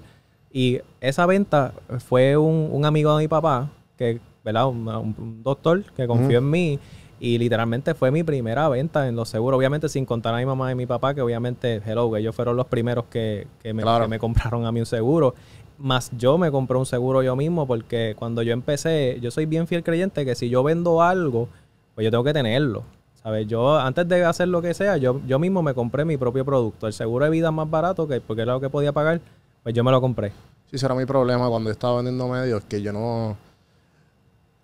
Y 0.51 0.79
esa 1.01 1.27
venta 1.27 1.73
fue 1.99 2.35
un, 2.35 2.69
un 2.71 2.83
amigo 2.85 3.15
de 3.15 3.25
mi 3.25 3.27
papá, 3.27 3.69
que, 3.95 4.19
¿verdad? 4.43 4.65
Un, 4.67 5.43
doctor 5.43 5.83
que 5.95 6.07
confió 6.07 6.39
en 6.39 6.49
mí. 6.49 6.79
Y 7.21 7.37
literalmente 7.37 7.93
fue 7.93 8.11
mi 8.11 8.23
primera 8.23 8.69
venta 8.69 9.07
en 9.07 9.15
los 9.15 9.29
seguros. 9.29 9.57
Obviamente 9.57 9.87
sin 9.89 10.05
contar 10.05 10.33
a 10.33 10.37
mi 10.37 10.45
mamá 10.47 10.71
y 10.71 10.75
mi 10.75 10.85
papá, 10.87 11.13
que 11.13 11.21
obviamente, 11.21 11.81
hello, 11.85 12.15
ellos 12.15 12.33
fueron 12.33 12.55
los 12.55 12.65
primeros 12.65 13.05
que, 13.05 13.45
que 13.61 13.73
me, 13.73 13.83
Claro. 13.83 14.05
que 14.05 14.09
me 14.09 14.17
compraron 14.17 14.65
a 14.65 14.71
mí 14.71 14.79
un 14.79 14.85
seguro. 14.85 15.35
Más 15.79 16.11
yo 16.17 16.37
me 16.37 16.51
compré 16.51 16.77
un 16.77 16.85
seguro 16.85 17.23
yo 17.23 17.35
mismo 17.35 17.65
porque 17.65 18.15
cuando 18.17 18.41
yo 18.41 18.51
empecé, 18.53 19.17
yo 19.21 19.31
soy 19.31 19.45
bien 19.45 19.65
fiel 19.65 19.83
creyente 19.83 20.25
que 20.25 20.35
si 20.35 20.49
yo 20.49 20.61
vendo 20.63 21.01
algo, 21.01 21.47
pues 21.95 22.03
yo 22.05 22.11
tengo 22.11 22.23
que 22.23 22.33
tenerlo. 22.33 22.83
¿Sabes? 23.23 23.47
Yo 23.47 23.77
antes 23.77 24.07
de 24.07 24.23
hacer 24.23 24.47
lo 24.47 24.61
que 24.61 24.73
sea, 24.73 24.97
yo, 24.97 25.21
yo 25.27 25.39
mismo 25.39 25.61
me 25.61 25.73
compré 25.73 26.05
mi 26.05 26.15
propio 26.17 26.45
producto. 26.45 26.87
El 26.87 26.93
seguro 26.93 27.25
de 27.25 27.31
vida 27.31 27.51
más 27.51 27.69
barato, 27.69 28.07
que 28.07 28.21
porque 28.21 28.41
era 28.43 28.53
lo 28.53 28.61
que 28.61 28.69
podía 28.69 28.91
pagar, 28.93 29.19
pues 29.63 29.75
yo 29.75 29.83
me 29.83 29.91
lo 29.91 29.99
compré. 30.01 30.29
Sí, 30.69 30.75
ese 30.77 30.85
era 30.85 30.95
mi 30.95 31.05
problema 31.05 31.49
cuando 31.49 31.69
yo 31.69 31.73
estaba 31.73 31.95
vendiendo 31.97 32.27
medios, 32.27 32.63
que 32.65 32.81
yo 32.81 32.93
no... 32.93 33.35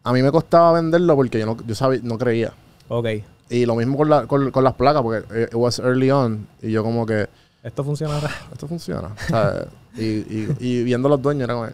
A 0.04 0.14
mí 0.14 0.22
me 0.22 0.32
costaba 0.32 0.72
venderlo 0.74 1.16
porque 1.16 1.40
yo 1.40 1.46
no, 1.48 1.58
yo 1.66 1.76
sabía, 1.76 2.00
no 2.04 2.18
creía. 2.18 2.54
Ok, 2.88 3.08
Y 3.50 3.66
lo 3.66 3.76
mismo 3.76 3.98
con, 3.98 4.10
la- 4.10 4.28
con, 4.28 4.52
con 4.52 4.64
las 4.64 4.74
placas, 4.76 5.02
porque 5.02 5.26
eh, 5.36 5.48
it 5.50 5.56
was 5.56 5.80
early 5.80 6.12
on. 6.12 6.48
Y 6.62 6.72
yo 6.72 6.84
como 6.84 7.06
que, 7.06 7.28
esto 7.66 7.84
funcionará. 7.84 8.30
esto 8.52 8.68
funciona. 8.68 9.10
¿sabes? 9.28 9.68
y, 9.98 10.04
y, 10.04 10.58
y 10.60 10.84
viendo 10.84 11.08
a 11.08 11.12
los 11.12 11.22
dueños 11.22 11.44
era 11.46 11.56
como, 11.56 11.68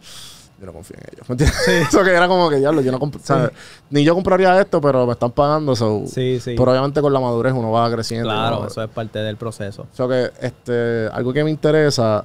yo 0.61 0.67
no 0.67 0.73
confío 0.73 0.95
en 0.97 1.03
ellos. 1.11 1.27
¿Me 1.27 1.33
entiendes? 1.33 1.67
Eso 1.89 2.03
que 2.03 2.11
era 2.11 2.27
como 2.27 2.49
que, 2.49 2.57
diablo, 2.57 2.81
yo 2.81 2.91
no 2.91 2.99
comp-. 2.99 3.51
Ni 3.89 4.03
yo 4.03 4.13
compraría 4.13 4.61
esto, 4.61 4.79
pero 4.79 5.05
me 5.05 5.13
están 5.13 5.31
pagando. 5.31 5.75
So. 5.75 6.03
Sí, 6.05 6.39
sí. 6.39 6.53
Pero 6.55 6.71
obviamente 6.71 7.01
con 7.01 7.11
la 7.11 7.19
madurez 7.19 7.53
uno 7.53 7.71
va 7.71 7.91
creciendo. 7.91 8.29
Claro, 8.29 8.67
eso 8.67 8.83
es 8.83 8.89
parte 8.89 9.19
del 9.19 9.37
proceso. 9.37 9.87
So 9.91 10.07
que 10.07 10.31
este, 10.39 11.09
algo 11.11 11.33
que 11.33 11.43
me 11.43 11.49
interesa 11.49 12.23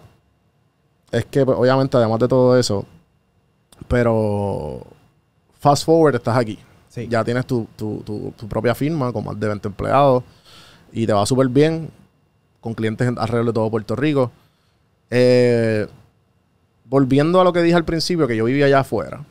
es 1.11 1.25
que, 1.25 1.45
pues, 1.45 1.59
obviamente, 1.59 1.97
además 1.97 2.21
de 2.21 2.29
todo 2.29 2.59
eso, 2.59 2.85
pero 3.89 4.83
fast 5.59 5.87
forward, 5.87 6.15
estás 6.15 6.37
aquí. 6.37 6.59
Sí. 6.89 7.09
Ya 7.09 7.25
tienes 7.25 7.47
tu, 7.47 7.67
tu, 7.75 8.03
tu, 8.05 8.33
tu 8.37 8.47
propia 8.47 8.75
firma 8.75 9.13
con 9.13 9.25
más 9.25 9.39
de 9.41 9.49
20 9.49 9.69
empleados 9.69 10.23
y 10.93 11.07
te 11.07 11.13
va 11.13 11.27
súper 11.27 11.49
bien 11.49 11.91
con 12.67 12.75
clientes 12.75 13.07
en- 13.07 13.17
alrededor 13.17 13.47
de 13.47 13.53
todo 13.53 13.71
Puerto 13.71 13.95
Rico. 13.95 14.33
Eh, 15.09 15.87
volviendo 16.85 17.41
a 17.41 17.45
lo 17.45 17.53
que 17.53 17.63
dije 17.63 17.77
al 17.77 17.85
principio, 17.85 18.27
que 18.27 18.37
yo 18.37 18.45
vivía 18.45 18.67
allá 18.67 18.81
afuera. 18.81 19.25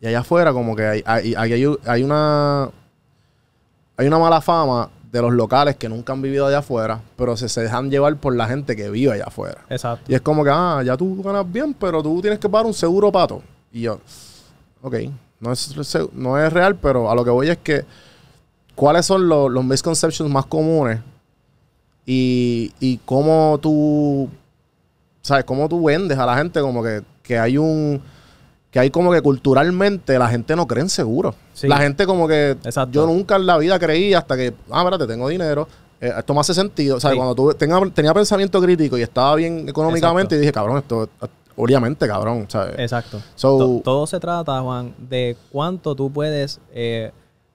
Y 0.00 0.06
allá 0.08 0.20
afuera, 0.20 0.52
como 0.52 0.74
que 0.74 0.84
hay, 0.86 1.02
hay, 1.06 1.34
hay, 1.36 1.66
hay 1.86 2.02
una. 2.02 2.68
Hay 3.96 4.06
una 4.08 4.18
mala 4.18 4.40
fama 4.40 4.90
de 5.12 5.22
los 5.22 5.32
locales 5.32 5.76
que 5.76 5.88
nunca 5.88 6.12
han 6.12 6.22
vivido 6.22 6.46
allá 6.46 6.58
afuera, 6.58 7.00
pero 7.16 7.36
se, 7.36 7.48
se 7.48 7.60
dejan 7.62 7.90
llevar 7.90 8.16
por 8.16 8.34
la 8.34 8.46
gente 8.48 8.74
que 8.74 8.90
vive 8.90 9.12
allá 9.12 9.24
afuera. 9.26 9.62
Exacto. 9.68 10.10
Y 10.10 10.14
es 10.16 10.20
como 10.20 10.42
que, 10.42 10.50
ah, 10.52 10.82
ya 10.84 10.96
tú 10.96 11.22
ganas 11.22 11.50
bien, 11.50 11.74
pero 11.74 12.02
tú 12.02 12.20
tienes 12.20 12.38
que 12.40 12.48
pagar 12.48 12.66
un 12.66 12.74
seguro 12.74 13.12
pato. 13.12 13.42
Y 13.72 13.82
yo, 13.82 14.00
ok, 14.82 14.94
no 15.38 15.52
es, 15.52 15.74
no 16.14 16.38
es 16.44 16.52
real, 16.52 16.74
pero 16.76 17.10
a 17.10 17.14
lo 17.14 17.22
que 17.24 17.30
voy 17.30 17.50
es 17.50 17.58
que, 17.58 17.84
¿cuáles 18.74 19.04
son 19.06 19.28
los, 19.28 19.50
los 19.50 19.64
misconceptions 19.64 20.30
más 20.32 20.46
comunes? 20.46 21.00
Y, 22.06 22.72
y 22.80 22.98
cómo 23.04 23.58
tú, 23.60 24.28
¿sabes? 25.22 25.44
Cómo 25.44 25.68
tú 25.68 25.84
vendes 25.84 26.18
a 26.18 26.26
la 26.26 26.36
gente 26.36 26.60
como 26.60 26.82
que, 26.82 27.02
que 27.22 27.38
hay 27.38 27.58
un... 27.58 28.00
Que 28.70 28.78
hay 28.78 28.90
como 28.90 29.10
que 29.10 29.20
culturalmente 29.20 30.16
la 30.16 30.28
gente 30.28 30.54
no 30.54 30.66
cree 30.66 30.82
en 30.82 30.88
seguro. 30.88 31.34
Sí. 31.54 31.66
La 31.66 31.78
gente 31.78 32.06
como 32.06 32.28
que... 32.28 32.52
Exacto. 32.52 32.92
Yo 32.92 33.04
nunca 33.06 33.34
en 33.36 33.44
la 33.46 33.58
vida 33.58 33.78
creí 33.80 34.14
hasta 34.14 34.36
que... 34.36 34.54
Ah, 34.70 34.78
espérate, 34.82 35.06
tengo 35.08 35.28
dinero. 35.28 35.66
eh, 36.00 36.12
esto 36.16 36.32
me 36.34 36.40
hace 36.40 36.54
sentido. 36.54 36.96
O 36.96 37.00
sea, 37.00 37.10
Sí. 37.10 37.16
cuando 37.16 37.34
tú 37.34 37.52
tenga, 37.54 37.80
tenía 37.92 38.14
pensamiento 38.14 38.60
crítico 38.62 38.96
y 38.96 39.02
estaba 39.02 39.34
bien 39.34 39.68
económicamente, 39.68 40.36
y 40.36 40.38
dije, 40.38 40.52
cabrón, 40.52 40.78
esto... 40.78 41.08
Obviamente, 41.56 42.06
cabrón, 42.06 42.46
¿sabes? 42.48 42.76
Exacto. 42.78 43.20
So- 43.34 43.58
To- 43.58 43.80
todo 43.84 44.06
se 44.06 44.18
trata, 44.20 44.60
Juan, 44.62 44.94
de 44.98 45.36
cuánto 45.50 45.94
tú 45.96 46.10
puedes 46.10 46.60
eh, 46.72 47.10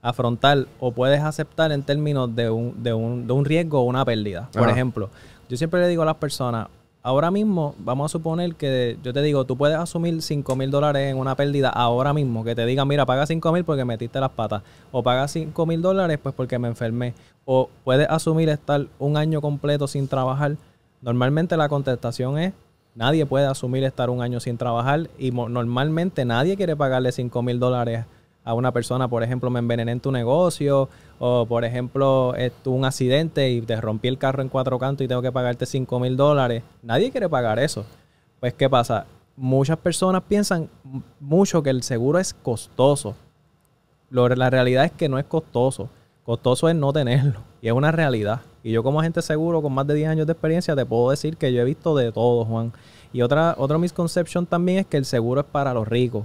afrontar 0.06 0.66
o 0.78 0.92
puedes 0.92 1.20
aceptar 1.20 1.72
en 1.72 1.82
términos 1.82 2.34
de 2.34 2.48
un, 2.48 2.80
de 2.82 2.94
un, 2.94 3.26
de 3.26 3.32
un 3.32 3.44
riesgo 3.44 3.80
o 3.80 3.82
una 3.82 4.04
pérdida. 4.04 4.48
Por 4.52 4.62
Ajá. 4.62 4.70
ejemplo, 4.70 5.10
yo 5.48 5.56
siempre 5.56 5.80
le 5.80 5.88
digo 5.88 6.02
a 6.02 6.06
las 6.06 6.14
personas, 6.14 6.68
ahora 7.02 7.32
mismo 7.32 7.74
vamos 7.78 8.10
a 8.10 8.12
suponer 8.12 8.54
que 8.54 8.98
yo 9.02 9.12
te 9.12 9.20
digo, 9.22 9.44
tú 9.44 9.56
puedes 9.56 9.76
asumir 9.76 10.22
5 10.22 10.54
mil 10.54 10.70
dólares 10.70 11.10
en 11.10 11.18
una 11.18 11.34
pérdida 11.34 11.70
ahora 11.70 12.12
mismo, 12.12 12.44
que 12.44 12.54
te 12.54 12.64
digan, 12.66 12.86
mira, 12.86 13.04
paga 13.04 13.26
5 13.26 13.52
mil 13.52 13.64
porque 13.64 13.84
metiste 13.84 14.20
las 14.20 14.30
patas, 14.30 14.62
o 14.92 15.02
paga 15.02 15.26
5 15.26 15.66
mil 15.66 15.82
dólares 15.82 16.18
pues 16.22 16.34
porque 16.36 16.58
me 16.58 16.68
enfermé, 16.68 17.12
o 17.44 17.68
puedes 17.82 18.08
asumir 18.08 18.48
estar 18.48 18.86
un 19.00 19.16
año 19.16 19.40
completo 19.40 19.88
sin 19.88 20.06
trabajar. 20.06 20.56
Normalmente 21.02 21.56
la 21.56 21.68
contestación 21.68 22.38
es, 22.38 22.52
nadie 22.94 23.26
puede 23.26 23.46
asumir 23.46 23.82
estar 23.82 24.08
un 24.08 24.22
año 24.22 24.38
sin 24.38 24.56
trabajar 24.56 25.10
y 25.18 25.32
normalmente 25.32 26.24
nadie 26.24 26.56
quiere 26.56 26.76
pagarle 26.76 27.10
5 27.10 27.42
mil 27.42 27.58
dólares 27.58 28.04
a 28.46 28.54
una 28.54 28.72
persona, 28.72 29.08
por 29.08 29.22
ejemplo, 29.22 29.50
me 29.50 29.58
envenené 29.58 29.92
en 29.92 30.00
tu 30.00 30.10
negocio, 30.10 30.88
o 31.18 31.44
por 31.46 31.64
ejemplo, 31.66 32.32
eh, 32.36 32.50
tuve 32.62 32.76
un 32.76 32.84
accidente 32.86 33.50
y 33.50 33.60
te 33.60 33.78
rompí 33.80 34.08
el 34.08 34.16
carro 34.16 34.40
en 34.40 34.48
cuatro 34.48 34.78
cantos 34.78 35.04
y 35.04 35.08
tengo 35.08 35.20
que 35.20 35.32
pagarte 35.32 35.66
5 35.66 36.00
mil 36.00 36.16
dólares. 36.16 36.62
Nadie 36.82 37.10
quiere 37.10 37.28
pagar 37.28 37.58
eso. 37.58 37.84
Pues, 38.40 38.54
¿qué 38.54 38.70
pasa? 38.70 39.04
Muchas 39.36 39.76
personas 39.78 40.22
piensan 40.26 40.70
mucho 41.20 41.62
que 41.62 41.70
el 41.70 41.82
seguro 41.82 42.18
es 42.18 42.32
costoso. 42.32 43.14
Lo- 44.10 44.28
la 44.28 44.48
realidad 44.48 44.84
es 44.84 44.92
que 44.92 45.08
no 45.08 45.18
es 45.18 45.24
costoso. 45.26 45.88
Costoso 46.24 46.68
es 46.68 46.74
no 46.76 46.92
tenerlo. 46.92 47.40
Y 47.60 47.66
Y 47.66 47.68
es 47.68 47.74
una 47.74 47.90
realidad. 47.90 48.42
Y 48.62 48.70
yo 48.72 48.82
como 48.82 49.00
agente 49.00 49.22
seguro 49.22 49.60
con 49.62 49.72
más 49.72 49.86
de 49.86 49.94
10 49.94 50.08
años 50.08 50.26
de 50.26 50.32
experiencia 50.32 50.74
te 50.76 50.86
puedo 50.86 51.10
decir 51.10 51.36
que 51.36 51.52
yo 51.52 51.60
he 51.60 51.64
visto 51.64 51.96
de 51.96 52.12
todo, 52.12 52.44
Juan. 52.44 52.72
Y 53.12 53.22
otra, 53.22 53.54
otra 53.58 53.76
misconception 53.78 54.46
también 54.46 54.78
es 54.78 54.86
que 54.86 54.96
el 54.96 55.04
seguro 55.04 55.40
es 55.40 55.46
para 55.46 55.74
los 55.74 55.86
ricos. 55.88 56.24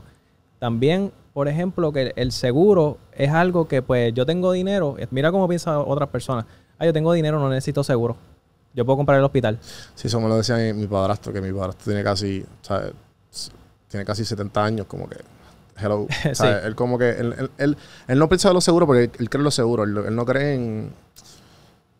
También, 0.59 1.11
por 1.33 1.47
ejemplo, 1.47 1.91
que 1.91 2.13
el 2.15 2.31
seguro 2.31 2.97
es 3.13 3.31
algo 3.31 3.67
que 3.67 3.81
pues 3.81 4.13
yo 4.13 4.25
tengo 4.25 4.51
dinero. 4.51 4.95
Mira 5.11 5.31
cómo 5.31 5.47
piensan 5.47 5.83
otras 5.85 6.09
personas. 6.09 6.45
Ah, 6.77 6.85
yo 6.85 6.93
tengo 6.93 7.13
dinero, 7.13 7.39
no 7.39 7.49
necesito 7.49 7.83
seguro. 7.83 8.17
Yo 8.73 8.85
puedo 8.85 8.97
comprar 8.97 9.17
el 9.19 9.23
hospital. 9.23 9.59
Sí, 9.95 10.07
eso 10.07 10.19
me 10.19 10.27
lo 10.27 10.37
decía 10.37 10.55
mi, 10.55 10.73
mi 10.73 10.87
padrastro, 10.87 11.31
que 11.33 11.41
mi 11.41 11.51
padrastro 11.51 11.85
tiene 11.85 12.03
casi, 12.03 12.45
¿sabes? 12.61 12.93
Tiene 13.87 14.05
casi 14.05 14.23
70 14.25 14.63
años, 14.63 14.87
como 14.87 15.07
que 15.07 15.17
hello. 15.77 16.07
¿sabes? 16.33 16.65
Él 16.65 16.75
como 16.75 16.97
que, 16.97 17.09
él, 17.09 17.35
él, 17.37 17.51
él, 17.57 17.77
él 18.07 18.19
no 18.19 18.29
piensa 18.29 18.49
de 18.49 18.53
los 18.53 18.63
seguros 18.63 18.87
porque 18.87 19.03
él, 19.03 19.29
cree 19.29 19.39
en 19.39 19.43
los 19.43 19.55
seguros. 19.55 19.87
Él, 19.87 20.15
no 20.15 20.25
cree 20.25 20.55
en, 20.55 20.91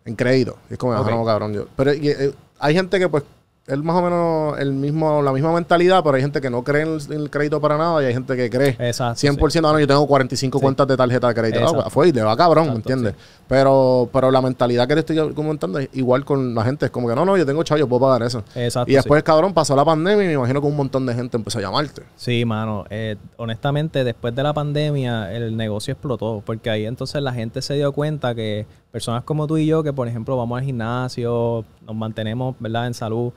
en 0.06 0.16
crédito. 0.16 0.58
Y 0.70 0.74
es 0.74 0.80
como, 0.80 0.94
Ok. 0.94 1.08
ah, 1.08 1.12
no, 1.12 1.26
cabrón. 1.26 1.54
Yo. 1.54 1.68
Pero 1.76 1.94
y, 1.94 2.10
eh, 2.10 2.34
hay 2.60 2.74
gente 2.74 3.00
que, 3.00 3.10
pues, 3.10 3.24
él 3.68 3.84
más 3.84 3.96
o 3.96 4.02
menos 4.02 4.60
el 4.60 4.74
mismo, 4.74 5.22
la 5.22 5.32
misma 5.32 5.54
mentalidad, 5.54 6.04
pero 6.04 6.16
hay 6.16 6.22
gente 6.22 6.42
que 6.42 6.50
no 6.50 6.64
cree 6.64 6.82
en 6.82 6.96
el, 6.96 7.02
en 7.14 7.22
el 7.22 7.30
crédito 7.30 7.62
para 7.62 7.78
nada 7.78 8.02
y 8.02 8.08
hay 8.08 8.14
gente 8.14 8.36
que 8.36 8.50
cree. 8.50 8.76
Exacto. 8.80 9.20
100%, 9.28 9.58
ah, 9.70 9.74
no, 9.74 9.80
yo 9.80 9.88
tengo 9.88 10.06
45 10.08 10.58
Sí. 10.58 10.62
cuentas 10.62 10.88
de 10.88 10.98
tarjeta 10.98 11.28
de 11.28 11.34
crédito. 11.36 11.60
Ah, 11.68 11.72
pues, 11.74 11.94
fue 11.94 12.08
y 12.10 12.12
le 12.12 12.22
va 12.24 12.36
cabrón, 12.36 12.66
¿me 12.66 12.72
Exacto, 12.72 12.92
entiendes? 12.92 13.16
Pero, 13.48 14.10
pero 14.12 14.32
la 14.32 14.42
mentalidad 14.42 14.88
que 14.88 14.96
te 14.96 15.00
estoy 15.02 15.34
comentando 15.34 15.80
es 15.80 15.90
igual 15.94 16.26
con 16.26 16.56
la 16.56 16.64
gente. 16.64 16.86
Es 16.86 16.92
como 16.92 17.08
que, 17.08 17.16
no, 17.16 17.24
no, 17.24 17.38
yo 17.38 17.46
tengo 17.46 17.64
chavo, 17.64 17.78
yo 17.80 17.88
puedo 17.88 18.02
pagar 18.02 18.24
eso. 18.24 18.44
sí. 18.54 18.60
Exacto. 18.62 18.92
y 18.92 18.96
después, 18.96 19.22
cabrón, 19.24 19.54
pasó 19.54 19.76
la 19.76 19.86
pandemia 19.86 20.24
y 20.24 20.28
me 20.28 20.34
imagino 20.34 20.60
que 20.60 20.68
un 20.68 20.76
montón 20.76 21.06
de 21.06 21.14
gente 21.14 21.38
empezó 21.38 21.60
a 21.60 21.62
llamarte. 21.62 22.02
Sí, 22.16 22.40
sí 22.40 22.46
mano. 22.46 22.86
eh, 22.90 23.16
honestamente, 23.38 24.04
después 24.04 24.34
de 24.36 24.44
la 24.44 24.54
pandemia, 24.54 25.32
el 25.34 25.56
negocio 25.56 25.92
explotó. 25.94 26.42
Porque 26.46 26.70
ahí 26.70 26.86
entonces 26.86 27.22
la 27.22 27.32
gente 27.34 27.62
se 27.62 27.76
dio 27.76 27.92
cuenta 27.92 28.34
que 28.36 28.66
personas 28.92 29.24
como 29.24 29.48
tú 29.48 29.58
y 29.58 29.66
yo, 29.68 29.84
que 29.84 29.94
por 29.94 30.08
ejemplo 30.08 30.36
vamos 30.36 30.58
al 30.60 30.66
gimnasio, 30.66 31.64
nos 31.86 31.96
mantenemos, 31.96 32.56
¿verdad?, 32.60 32.88
en 32.88 32.94
salud. 32.94 33.32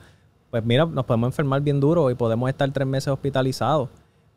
Pues 0.55 0.63
mira, 0.65 0.85
nos 0.85 1.03
podemos 1.03 1.27
enfermar 1.27 1.59
bien 1.59 1.81
duro 1.81 2.09
y 2.09 2.15
podemos 2.15 2.47
estar 2.49 2.71
tres 2.71 2.87
meses 2.87 3.09
hospitalizados. 3.09 3.89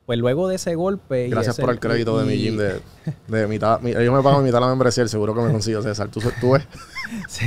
Pues 0.05 0.19
luego 0.19 0.49
de 0.49 0.57
ese 0.57 0.75
golpe. 0.75 1.29
y 1.29 1.31
Gracias 1.31 1.55
ese- 1.55 1.63
por 1.63 1.71
el 1.71 1.79
crédito 1.79 2.19
de 2.19 2.25
mi 2.27 2.33
y- 2.33 2.43
gym 2.43 2.57
de, 2.57 2.81
de 3.29 3.47
mitad. 3.47 3.79
mi- 3.81 3.91
ellos 3.93 4.13
me 4.13 4.21
pagan 4.21 4.43
mitad 4.43 4.59
la 4.59 4.67
membresía, 4.67 5.05
el 5.05 5.09
seguro 5.09 5.33
que 5.33 5.43
me 5.43 5.53
consigo, 5.53 5.81
César. 5.81 6.09
¿Tú, 6.09 6.21
tú 6.41 6.53
ves? 6.55 6.67
Sí. 7.29 7.45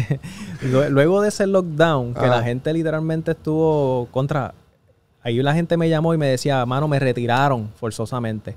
Lue- 0.61 0.87
Luego 0.89 1.21
de 1.21 1.27
ese 1.27 1.47
lockdown, 1.47 2.13
que 2.13 2.27
la 2.27 2.41
gente 2.43 2.71
literalmente 2.71 3.31
estuvo 3.31 4.07
contra. 4.09 4.53
Ahí 5.21 5.43
la 5.43 5.53
gente 5.53 5.75
me 5.75 5.89
llamó 5.89 6.13
y 6.13 6.17
me 6.17 6.27
decía, 6.27 6.65
mano, 6.65 6.87
me 6.87 6.97
retiraron 6.97 7.69
forzosamente. 7.75 8.55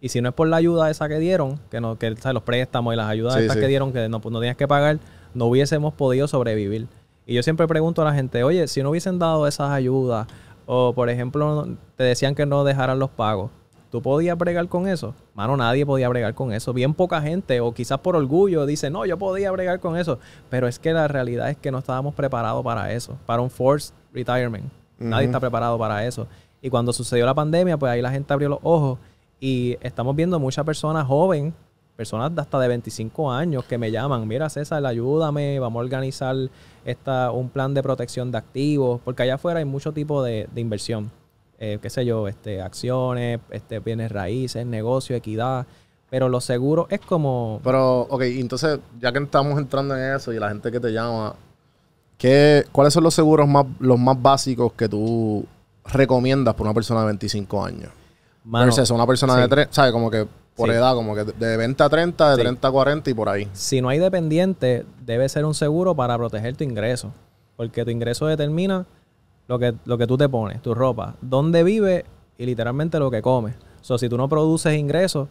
Y 0.00 0.08
si 0.10 0.20
no 0.20 0.28
es 0.28 0.34
por 0.36 0.46
la 0.46 0.56
ayuda 0.58 0.88
esa 0.88 1.08
que 1.08 1.18
dieron, 1.18 1.58
que 1.68 1.80
no, 1.80 1.98
que 1.98 2.10
los 2.32 2.42
préstamos 2.44 2.94
y 2.94 2.96
las 2.96 3.08
ayudas 3.10 3.34
Sí, 3.34 3.40
estas 3.40 3.56
sí. 3.56 3.60
que 3.62 3.66
dieron, 3.66 3.92
que 3.92 4.08
no, 4.08 4.20
pues, 4.20 4.32
no 4.32 4.38
tenías 4.38 4.56
que 4.56 4.68
pagar, 4.68 5.00
no 5.34 5.46
hubiésemos 5.46 5.92
podido 5.94 6.28
sobrevivir. 6.28 6.86
Y 7.28 7.34
yo 7.34 7.42
siempre 7.42 7.68
pregunto 7.68 8.00
a 8.00 8.06
la 8.06 8.14
gente, 8.14 8.42
oye, 8.42 8.66
si 8.68 8.82
no 8.82 8.88
hubiesen 8.88 9.18
dado 9.18 9.46
esas 9.46 9.68
ayudas, 9.70 10.26
o 10.64 10.94
por 10.94 11.10
ejemplo, 11.10 11.68
te 11.94 12.04
decían 12.04 12.34
que 12.34 12.46
no 12.46 12.64
dejaran 12.64 12.98
los 12.98 13.10
pagos, 13.10 13.50
¿tú 13.90 14.00
podías 14.00 14.38
bregar 14.38 14.66
con 14.68 14.88
eso? 14.88 15.14
Mano, 15.34 15.54
nadie 15.54 15.84
podía 15.84 16.08
bregar 16.08 16.34
con 16.34 16.54
eso. 16.54 16.72
Bien 16.72 16.94
poca 16.94 17.20
gente, 17.20 17.60
o 17.60 17.74
quizás 17.74 17.98
por 17.98 18.16
orgullo, 18.16 18.64
dice, 18.64 18.88
no, 18.88 19.04
yo 19.04 19.18
podía 19.18 19.50
bregar 19.50 19.78
con 19.78 19.98
eso. 19.98 20.18
Pero 20.48 20.68
es 20.68 20.78
que 20.78 20.94
la 20.94 21.06
realidad 21.06 21.50
es 21.50 21.58
que 21.58 21.70
no 21.70 21.80
estábamos 21.80 22.14
preparados 22.14 22.64
para 22.64 22.94
eso, 22.94 23.18
para 23.26 23.42
un 23.42 23.50
forced 23.50 23.94
retirement. 24.14 24.64
Nadie 24.98 25.26
está 25.26 25.38
preparado 25.38 25.78
para 25.78 26.06
eso. 26.06 26.26
Y 26.62 26.70
cuando 26.70 26.94
sucedió 26.94 27.26
la 27.26 27.34
pandemia, 27.34 27.76
pues 27.76 27.92
ahí 27.92 28.00
la 28.00 28.10
gente 28.10 28.32
abrió 28.32 28.48
los 28.48 28.60
ojos 28.62 28.98
y 29.38 29.76
estamos 29.82 30.16
viendo 30.16 30.40
muchas 30.40 30.64
personas 30.64 31.06
jóvenes, 31.06 31.52
personas 31.98 32.32
de 32.32 32.40
hasta 32.40 32.60
de 32.60 32.68
25 32.68 33.32
años 33.32 33.64
que 33.64 33.76
me 33.76 33.90
llaman, 33.90 34.28
mira 34.28 34.48
César, 34.48 34.86
ayúdame, 34.86 35.58
vamos 35.58 35.80
a 35.80 35.82
organizar 35.82 36.36
esta, 36.84 37.32
un 37.32 37.48
plan 37.48 37.74
de 37.74 37.82
protección 37.82 38.30
de 38.30 38.38
activos, 38.38 39.00
porque 39.04 39.24
allá 39.24 39.34
afuera 39.34 39.58
hay 39.58 39.64
mucho 39.64 39.90
tipo 39.90 40.22
de, 40.22 40.48
de 40.54 40.60
inversión, 40.60 41.10
eh, 41.58 41.80
qué 41.82 41.90
sé 41.90 42.06
yo, 42.06 42.28
este, 42.28 42.62
acciones, 42.62 43.40
este, 43.50 43.80
bienes 43.80 44.12
raíces, 44.12 44.64
negocio, 44.64 45.16
equidad, 45.16 45.66
pero 46.08 46.28
los 46.28 46.44
seguros 46.44 46.86
es 46.88 47.00
como... 47.00 47.60
Pero, 47.64 48.02
ok, 48.02 48.22
entonces, 48.22 48.78
ya 49.00 49.10
que 49.10 49.18
estamos 49.18 49.58
entrando 49.58 49.96
en 49.96 50.14
eso 50.14 50.32
y 50.32 50.38
la 50.38 50.50
gente 50.50 50.70
que 50.70 50.78
te 50.78 50.92
llama, 50.92 51.34
¿qué, 52.16 52.64
¿cuáles 52.70 52.94
son 52.94 53.02
los 53.02 53.14
seguros 53.14 53.48
más, 53.48 53.66
los 53.80 53.98
más 53.98 54.22
básicos 54.22 54.72
que 54.74 54.88
tú 54.88 55.44
recomiendas 55.84 56.54
para 56.54 56.70
una 56.70 56.74
persona 56.74 57.00
de 57.00 57.06
25 57.06 57.64
años? 57.64 57.90
mano, 58.44 58.66
Versus 58.66 58.88
una 58.92 59.04
persona 59.04 59.34
sí. 59.34 59.40
de 59.40 59.48
3, 59.48 59.68
¿sabes? 59.72 59.90
Como 59.90 60.08
que 60.12 60.28
por 60.58 60.68
Sí. 60.68 60.74
edad, 60.74 60.94
como 60.94 61.14
que 61.14 61.24
de- 61.24 61.32
de 61.32 61.56
20 61.56 61.82
a 61.82 61.88
30, 61.88 62.30
de 62.30 62.36
Sí. 62.36 62.42
30 62.42 62.68
a 62.68 62.70
40 62.70 63.08
y 63.10 63.14
por 63.14 63.28
ahí. 63.30 63.48
si 63.54 63.80
no 63.80 63.88
hay 63.88 63.98
dependiente, 63.98 64.84
debe 65.06 65.26
ser 65.30 65.46
un 65.46 65.54
seguro 65.54 65.94
para 65.94 66.16
proteger 66.18 66.54
tu 66.56 66.64
ingreso. 66.64 67.12
Porque 67.56 67.84
tu 67.84 67.90
ingreso 67.90 68.26
determina 68.26 68.84
lo 69.46 69.58
que, 69.58 69.74
lo 69.86 69.96
que 69.96 70.06
tú 70.06 70.18
te 70.18 70.28
pones, 70.28 70.60
tu 70.60 70.74
ropa, 70.74 71.14
dónde 71.22 71.62
vives 71.64 72.04
y 72.36 72.44
literalmente 72.44 72.98
lo 72.98 73.10
que 73.10 73.22
comes. 73.22 73.54
O 73.80 73.84
sea, 73.84 73.96
si 73.98 74.08
tú 74.08 74.16
no 74.18 74.28
produces 74.28 74.76
ingresos, 74.76 75.28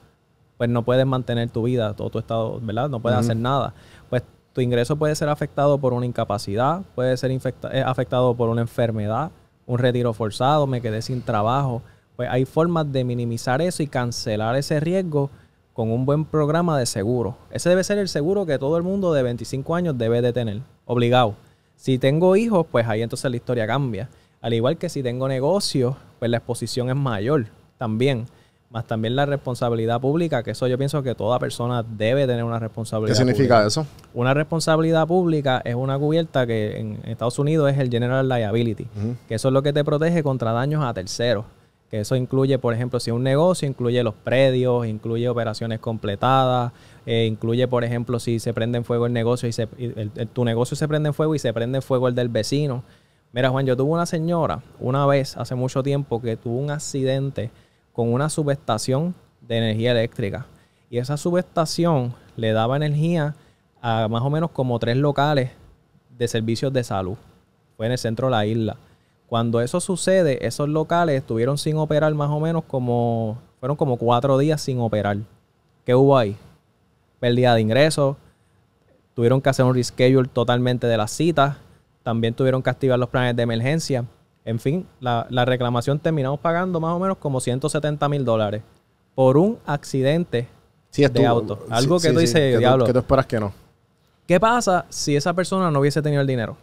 pues 0.58 0.70
no 0.72 0.82
puedes 0.84 1.06
mantener 1.06 1.50
tu 1.52 1.64
vida, 1.64 1.94
todo 1.94 2.10
tu 2.10 2.18
estado, 2.20 2.60
¿verdad? 2.62 2.90
No 2.90 3.00
puedes 3.00 3.20
hacer 3.20 3.38
nada. 3.38 3.74
Pues 4.10 4.24
tu 4.54 4.62
ingreso 4.62 4.96
puede 4.96 5.14
ser 5.16 5.30
afectado 5.30 5.78
por 5.78 5.94
una 5.94 6.06
incapacidad, 6.06 6.82
puede 6.96 7.16
ser 7.16 7.30
eh, 7.32 7.84
afectado 7.86 8.34
por 8.34 8.50
una 8.50 8.62
enfermedad, 8.62 9.30
un 9.68 9.78
retiro 9.78 10.14
forzado, 10.14 10.66
me 10.66 10.82
quedé 10.82 11.02
sin 11.04 11.22
trabajo. 11.22 11.84
Pues 12.18 12.30
hay 12.32 12.46
formas 12.46 12.92
de 12.92 13.04
minimizar 13.04 13.62
eso 13.62 13.84
y 13.84 13.88
cancelar 13.88 14.56
ese 14.56 14.80
riesgo 14.80 15.30
con 15.74 15.92
un 15.92 16.04
buen 16.04 16.26
programa 16.26 16.78
de 16.80 16.88
seguro. 16.88 17.38
Ese 17.52 17.70
debe 17.70 17.84
ser 17.84 18.00
el 18.00 18.10
seguro 18.10 18.48
que 18.48 18.58
todo 18.58 18.76
el 18.76 18.82
mundo 18.82 19.14
de 19.14 19.22
25 19.22 19.76
años 19.76 19.96
debe 20.00 20.24
de 20.24 20.34
tener, 20.34 20.62
obligado. 20.86 21.36
Si 21.76 22.00
tengo 22.00 22.36
hijos, 22.36 22.66
pues 22.72 22.88
ahí 22.88 23.04
entonces 23.04 23.30
la 23.30 23.38
historia 23.38 23.68
cambia. 23.68 24.10
Al 24.42 24.56
igual 24.56 24.78
que 24.78 24.90
si 24.90 25.04
tengo 25.04 25.28
negocios, 25.28 25.96
pues 26.18 26.32
la 26.32 26.38
exposición 26.38 26.90
es 26.90 26.96
mayor 26.96 27.46
también. 27.78 28.26
Más 28.72 28.88
también 28.88 29.16
la 29.16 29.28
responsabilidad 29.28 30.02
pública, 30.02 30.42
que 30.42 30.52
eso 30.52 30.66
yo 30.66 30.78
pienso 30.80 31.04
que 31.04 31.14
toda 31.14 31.38
persona 31.38 31.84
debe 31.84 32.26
tener 32.26 32.44
una 32.44 32.58
¿Qué 32.58 32.66
responsabilidad 32.66 33.16
significa 33.16 33.58
pública. 33.58 33.68
eso? 33.68 33.86
Una 34.16 34.34
responsabilidad 34.34 35.06
pública 35.06 35.62
es 35.64 35.76
una 35.76 36.00
cubierta 36.00 36.48
que 36.48 36.80
en 36.80 37.00
Estados 37.06 37.38
Unidos 37.38 37.72
es 37.72 37.78
el 37.78 37.92
General 37.92 38.28
Liability, 38.28 38.88
que 39.28 39.36
eso 39.36 39.50
es 39.50 39.54
lo 39.54 39.62
que 39.62 39.72
te 39.72 39.86
protege 39.86 40.24
contra 40.24 40.52
daños 40.52 40.84
a 40.84 40.92
terceros. 40.96 41.46
Que 41.90 42.02
eso 42.02 42.16
incluye, 42.16 42.60
por 42.60 42.74
ejemplo, 42.74 43.00
si 43.00 43.12
un 43.12 43.24
negocio, 43.24 43.68
incluye 43.68 44.04
los 44.04 44.14
predios, 44.14 44.86
incluye 44.86 45.30
operaciones 45.30 45.80
completadas, 45.80 46.74
eh, 47.06 47.26
incluye, 47.26 47.68
por 47.68 47.86
ejemplo, 47.86 48.20
si 48.20 48.40
se 48.40 48.54
prende 48.54 48.78
en 48.78 48.84
fuego 48.84 49.06
el 49.06 49.14
negocio 49.14 49.48
y, 49.48 49.54
se, 49.54 49.68
tu 50.34 50.44
negocio 50.44 50.76
se 50.76 50.88
prende 50.88 51.08
en 51.08 51.14
fuego 51.14 51.34
y 51.34 51.40
se 51.40 51.54
prende 51.54 51.78
en 51.78 51.82
fuego 51.82 52.10
el 52.10 52.16
del 52.16 52.28
vecino. 52.28 52.84
Mira, 53.32 53.50
Juan, 53.50 53.66
yo 53.66 53.78
tuve 53.78 53.92
una 53.92 54.06
señora 54.06 54.64
una 54.80 55.06
vez, 55.06 55.38
hace 55.38 55.56
mucho 55.56 55.82
tiempo, 55.82 56.22
que 56.22 56.36
tuvo 56.36 56.58
un 56.58 56.72
accidente 56.72 57.52
con 57.94 58.12
una 58.12 58.30
subestación 58.30 59.16
de 59.42 59.58
energía 59.58 59.92
eléctrica. 59.92 60.46
Y 60.90 60.98
esa 60.98 61.18
subestación 61.18 62.14
le 62.36 62.52
daba 62.52 62.76
energía 62.76 63.36
a 63.82 64.08
más 64.08 64.24
o 64.24 64.30
menos 64.30 64.52
como 64.52 64.80
tres 64.80 64.98
locales 64.98 65.52
de 66.18 66.28
servicios 66.28 66.74
de 66.74 66.84
salud. 66.84 67.18
Fue 67.76 67.86
en 67.86 67.92
el 67.94 67.98
centro 67.98 68.28
de 68.28 68.32
la 68.32 68.46
isla. 68.46 68.78
Cuando 69.28 69.60
eso 69.62 69.80
sucede, 69.82 70.46
esos 70.48 70.70
locales 70.70 71.18
estuvieron 71.18 71.58
sin 71.58 71.78
operar 71.78 72.14
más 72.16 72.30
o 72.30 72.40
menos 72.40 72.64
como, 72.66 73.38
fueron 73.60 73.76
como 73.76 73.98
cuatro 73.98 74.38
días 74.38 74.62
sin 74.62 74.80
operar. 74.80 75.18
¿Qué 75.86 75.94
hubo 75.96 76.18
ahí? 76.18 76.38
Pérdida 77.20 77.54
de 77.56 77.62
ingresos, 77.62 78.16
tuvieron 79.14 79.42
que 79.42 79.50
hacer 79.50 79.66
un 79.66 79.74
reschedule 79.76 80.30
totalmente 80.32 80.88
de 80.88 80.96
las 80.98 81.12
citas, 81.12 81.58
también 82.04 82.34
tuvieron 82.34 82.64
que 82.64 82.70
activar 82.70 82.98
los 83.00 83.10
planes 83.10 83.36
de 83.36 83.44
emergencia. 83.44 84.06
En 84.46 84.60
fin, 84.60 84.88
la, 85.02 85.28
la 85.30 85.44
reclamación 85.44 86.00
terminamos 86.00 86.40
pagando 86.40 86.80
más 86.80 86.94
o 86.94 87.00
menos 87.00 87.18
como 87.18 87.42
170 87.42 88.08
mil 88.08 88.24
dólares 88.24 88.62
por 89.14 89.38
un 89.38 89.58
accidente 89.66 90.48
Sí, 90.90 91.02
de 91.02 91.10
tú. 91.10 91.26
auto. 91.28 91.60
Sí, 91.66 91.74
Algo 91.74 91.96
que 92.00 92.08
sí, 92.08 92.14
tú 92.14 92.20
sí, 92.20 92.26
dices, 92.28 92.40
que 92.40 92.54
tú- 92.54 92.60
diablo. 92.60 92.86
que 92.86 92.94
tú 92.94 93.00
esperas 93.00 93.26
que 93.26 93.40
no. 93.42 93.52
¿Qué 94.26 94.40
pasa 94.40 94.86
si 94.88 95.18
esa 95.18 95.34
persona 95.34 95.70
no 95.70 95.80
hubiese 95.82 96.02
tenido 96.02 96.22
el 96.22 96.28
dinero? 96.28 96.56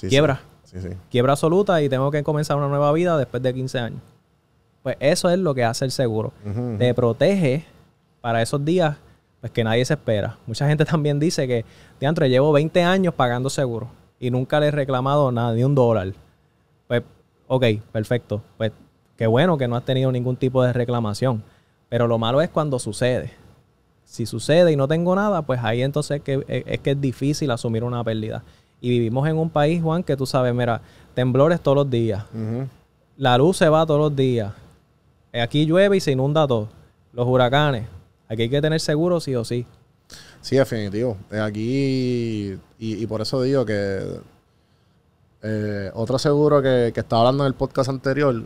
Quiebra. 0.00 0.40
Sí, 0.72 0.80
sí. 0.80 0.88
quiebra 1.10 1.32
absoluta 1.32 1.82
y 1.82 1.88
tengo 1.88 2.10
que 2.10 2.22
comenzar 2.22 2.56
una 2.56 2.68
nueva 2.68 2.92
vida 2.92 3.18
después 3.18 3.42
de 3.42 3.52
15 3.52 3.78
años. 3.78 4.00
Pues 4.82 4.96
eso 5.00 5.30
es 5.30 5.38
lo 5.38 5.54
que 5.54 5.64
hace 5.64 5.84
el 5.84 5.90
seguro. 5.90 6.32
Te 6.78 6.92
protege 6.94 7.64
para 8.20 8.42
esos 8.42 8.64
días 8.64 8.96
pues 9.42 9.50
que 9.52 9.64
nadie 9.64 9.84
se 9.84 9.94
espera. 9.94 10.38
Mucha 10.46 10.68
gente 10.68 10.84
también 10.86 11.18
dice 11.18 11.46
que, 11.46 11.64
diantre, 12.00 12.30
llevo 12.30 12.52
20 12.52 12.82
años 12.82 13.12
pagando 13.12 13.50
seguro 13.50 13.88
y 14.20 14.30
nunca 14.30 14.60
le 14.60 14.68
he 14.68 14.70
reclamado 14.70 15.32
nada, 15.32 15.52
ni 15.52 15.64
un 15.64 15.74
dólar. 15.74 16.12
Pues, 16.86 17.02
ok, 17.48 17.64
perfecto. 17.90 18.40
Pues 18.56 18.70
qué 19.16 19.26
bueno 19.26 19.58
que 19.58 19.66
no 19.66 19.76
has 19.76 19.84
tenido 19.84 20.12
ningún 20.12 20.36
tipo 20.36 20.62
de 20.62 20.72
reclamación. 20.72 21.42
Pero 21.88 22.06
lo 22.06 22.18
malo 22.18 22.40
es 22.40 22.50
cuando 22.50 22.78
sucede. 22.78 23.32
Si 24.04 24.26
sucede 24.26 24.70
y 24.70 24.76
no 24.76 24.86
tengo 24.86 25.14
nada, 25.16 25.42
pues 25.42 25.60
ahí 25.62 25.82
entonces 25.82 26.18
es 26.18 26.22
que, 26.22 26.64
es 26.66 26.78
que 26.80 26.92
es 26.92 27.00
difícil 27.00 27.50
asumir 27.50 27.82
una 27.82 28.04
pérdida. 28.04 28.44
Y 28.82 28.90
vivimos 28.90 29.26
en 29.28 29.38
un 29.38 29.48
país, 29.48 29.80
Juan, 29.80 30.02
que 30.02 30.16
tú 30.16 30.26
sabes, 30.26 30.52
mira, 30.52 30.82
temblores 31.14 31.60
todos 31.60 31.76
los 31.76 31.88
días. 31.88 32.24
La 33.16 33.38
luz 33.38 33.56
se 33.56 33.68
va 33.68 33.86
todos 33.86 34.00
los 34.00 34.14
días. 34.16 34.52
Aquí 35.32 35.64
llueve 35.64 35.96
y 35.96 36.00
se 36.00 36.10
inunda 36.12 36.46
todo. 36.46 36.68
Los 37.12 37.26
huracanes. 37.26 37.86
Aquí 38.28 38.42
hay 38.42 38.48
que 38.50 38.60
tener 38.60 38.80
seguro 38.80 39.20
sí 39.20 39.34
o 39.36 39.44
sí. 39.44 39.64
Sí, 40.40 40.56
definitivo. 40.56 41.16
Eh, 41.30 41.38
Aquí, 41.38 42.58
y, 42.78 43.02
y 43.02 43.06
por 43.06 43.20
eso 43.20 43.40
digo 43.40 43.64
que 43.64 44.00
eh, 45.42 45.90
otro 45.94 46.18
seguro 46.18 46.60
que, 46.60 46.90
que 46.92 47.00
estaba 47.00 47.22
hablando 47.22 47.44
en 47.44 47.48
el 47.48 47.54
podcast 47.54 47.88
anterior, 47.88 48.42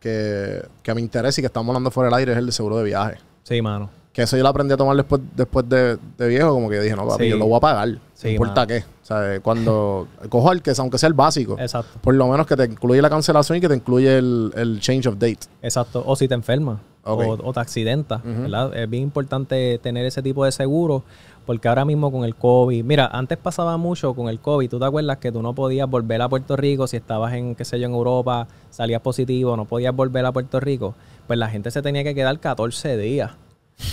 que, 0.00 0.62
que 0.82 0.94
me 0.94 1.00
interesa 1.00 1.40
y 1.40 1.42
que 1.42 1.46
estamos 1.46 1.68
hablando 1.68 1.90
fuera 1.92 2.08
del 2.10 2.18
aire, 2.18 2.32
es 2.32 2.38
el 2.38 2.46
de 2.46 2.52
seguro 2.52 2.78
de 2.78 2.84
viaje. 2.84 3.18
Sí, 3.44 3.62
mano. 3.62 3.90
Que 4.16 4.22
eso 4.22 4.34
yo 4.34 4.42
lo 4.42 4.48
aprendí 4.48 4.72
a 4.72 4.78
tomar 4.78 4.96
después, 4.96 5.20
después 5.36 5.68
de, 5.68 5.98
de 6.16 6.26
viejo, 6.28 6.48
como 6.54 6.70
que 6.70 6.80
dije, 6.80 6.96
no, 6.96 7.06
papi, 7.06 7.24
Sí. 7.24 7.30
yo 7.30 7.36
lo 7.36 7.46
voy 7.46 7.58
a 7.58 7.60
pagar. 7.60 7.88
Sí, 8.14 8.28
no 8.28 8.30
importa 8.30 8.62
mano. 8.62 8.66
qué. 8.68 8.78
O 8.78 9.04
sea, 9.06 9.40
cuando 9.40 10.08
cojo 10.30 10.52
el 10.52 10.62
que, 10.62 10.72
aunque 10.78 10.96
sea 10.96 11.08
el 11.08 11.12
básico, 11.12 11.56
Exacto. 11.58 11.98
por 12.00 12.14
lo 12.14 12.26
menos 12.26 12.46
que 12.46 12.56
te 12.56 12.64
incluye 12.64 13.02
la 13.02 13.10
cancelación 13.10 13.58
y 13.58 13.60
que 13.60 13.68
te 13.68 13.74
incluye 13.74 14.16
el, 14.16 14.52
el 14.56 14.80
change 14.80 15.06
of 15.06 15.16
date. 15.18 15.40
Exacto. 15.60 16.02
O 16.06 16.16
si 16.16 16.26
te 16.28 16.34
enfermas 16.34 16.78
o, 17.04 17.12
o 17.44 17.52
te 17.52 17.60
accidentas. 17.60 18.22
¿verdad? 18.24 18.74
Es 18.74 18.88
bien 18.88 19.02
importante 19.02 19.78
tener 19.82 20.06
ese 20.06 20.22
tipo 20.22 20.46
de 20.46 20.50
seguro 20.50 21.04
porque 21.44 21.68
ahora 21.68 21.84
mismo 21.84 22.10
con 22.10 22.24
el 22.24 22.34
COVID, 22.34 22.82
mira, 22.84 23.06
antes 23.12 23.36
pasaba 23.38 23.76
mucho 23.76 24.14
con 24.14 24.28
el 24.28 24.40
COVID, 24.40 24.68
¿tú 24.70 24.78
te 24.80 24.84
acuerdas 24.86 25.18
que 25.18 25.30
tú 25.30 25.42
no 25.42 25.54
podías 25.54 25.88
volver 25.88 26.20
a 26.22 26.28
Puerto 26.30 26.56
Rico 26.56 26.86
si 26.88 26.96
estabas 26.96 27.34
en, 27.34 27.54
qué 27.54 27.64
sé 27.66 27.78
yo, 27.78 27.86
en 27.86 27.92
Europa, 27.92 28.48
salías 28.70 29.00
positivo, 29.02 29.56
no 29.58 29.66
podías 29.66 29.94
volver 29.94 30.24
a 30.26 30.32
Puerto 30.32 30.58
Rico? 30.58 30.94
Pues 31.28 31.38
la 31.38 31.48
gente 31.48 31.70
se 31.70 31.82
tenía 31.82 32.02
que 32.02 32.14
quedar 32.16 32.40
14 32.40 32.96
días. 32.96 33.32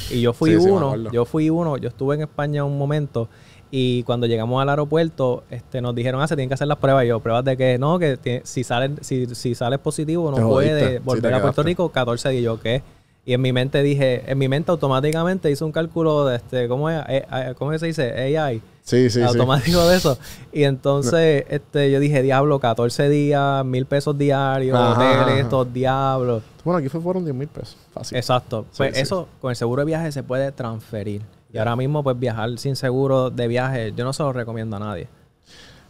Y 0.10 0.22
yo 0.22 0.34
fui 0.34 0.52
Sí, 0.52 0.56
uno, 0.58 1.12
yo 1.12 1.26
fui 1.26 1.50
uno, 1.50 1.78
yo 1.78 1.90
estuve 1.90 2.16
en 2.16 2.22
España 2.22 2.64
un 2.64 2.78
momento 2.78 3.30
y 3.76 4.04
cuando 4.04 4.28
llegamos 4.28 4.62
al 4.62 4.70
aeropuerto, 4.70 5.46
este, 5.50 5.82
nos 5.82 5.96
dijeron, 5.96 6.22
ah, 6.22 6.28
se 6.28 6.36
tienen 6.36 6.48
que 6.48 6.54
hacer 6.54 6.68
las 6.68 6.78
pruebas. 6.78 7.06
Y 7.06 7.08
yo, 7.08 7.20
pruebas 7.20 7.44
de 7.44 7.58
que 7.58 7.80
no, 7.80 7.98
que 7.98 8.42
si 8.44 8.64
sales, 8.64 8.92
si, 9.02 9.26
si 9.34 9.56
sales 9.56 9.80
positivo 9.80 10.30
no 10.30 10.48
puedes 10.48 11.04
volver 11.04 11.34
a 11.34 11.42
Puerto. 11.42 11.64
Rico 11.64 11.90
14 11.90 12.30
días. 12.30 12.44
Yo, 12.44 12.62
¿qué? 12.62 12.84
Y 13.26 13.34
en 13.34 13.42
mi 13.42 13.52
mente 13.52 13.82
dije, 13.82 14.30
en 14.30 14.38
mi 14.38 14.48
mente 14.48 14.70
automáticamente 14.70 15.50
hice 15.50 15.64
un 15.64 15.72
cálculo 15.72 16.28
de 16.28 16.36
este, 16.36 16.68
¿cómo 16.68 16.88
es? 16.88 17.02
Eh, 17.08 17.26
eh, 17.32 17.54
¿Cómo 17.58 17.76
se 17.80 17.88
dice? 17.88 18.38
AI. 18.38 18.62
Sí, 18.84 19.10
sí, 19.10 19.20
sí. 19.20 19.22
automático 19.26 19.88
de 19.88 19.96
eso. 19.96 20.18
Y 20.52 20.64
entonces, 20.64 21.46
este, 21.50 21.90
yo 21.90 22.00
dije, 22.02 22.22
diablo, 22.22 22.60
14 22.60 23.08
días, 23.10 23.64
mil 23.66 23.86
pesos 23.86 24.18
diarios, 24.18 24.78
Ajá, 24.78 24.92
hoteles, 24.94 25.18
ajá. 25.22 25.40
estos 25.40 25.74
diablos. 25.74 26.44
Bueno, 26.66 26.80
aquí 26.80 26.90
fue, 26.90 27.00
fueron 27.02 27.24
10 27.24 27.34
mil 27.36 27.48
pesos. 27.48 27.78
Fácil. 27.94 28.18
Exacto. 28.18 28.66
Sí, 28.72 28.78
Pues 28.78 28.96
sí. 28.96 29.02
eso, 29.02 29.30
con 29.42 29.52
el 29.52 29.56
seguro 29.56 29.82
de 29.82 29.86
viaje 29.86 30.12
se 30.12 30.22
puede 30.22 30.52
transferir. 30.52 31.22
Y 31.54 31.58
ahora 31.60 31.76
mismo, 31.78 32.04
pues 32.04 32.20
viajar 32.20 32.58
sin 32.60 32.76
seguro 32.76 33.30
de 33.30 33.48
viaje, 33.48 33.94
yo 33.96 34.04
no 34.04 34.12
se 34.12 34.22
lo 34.24 34.34
recomiendo 34.34 34.76
a 34.76 34.80
nadie. 34.80 35.08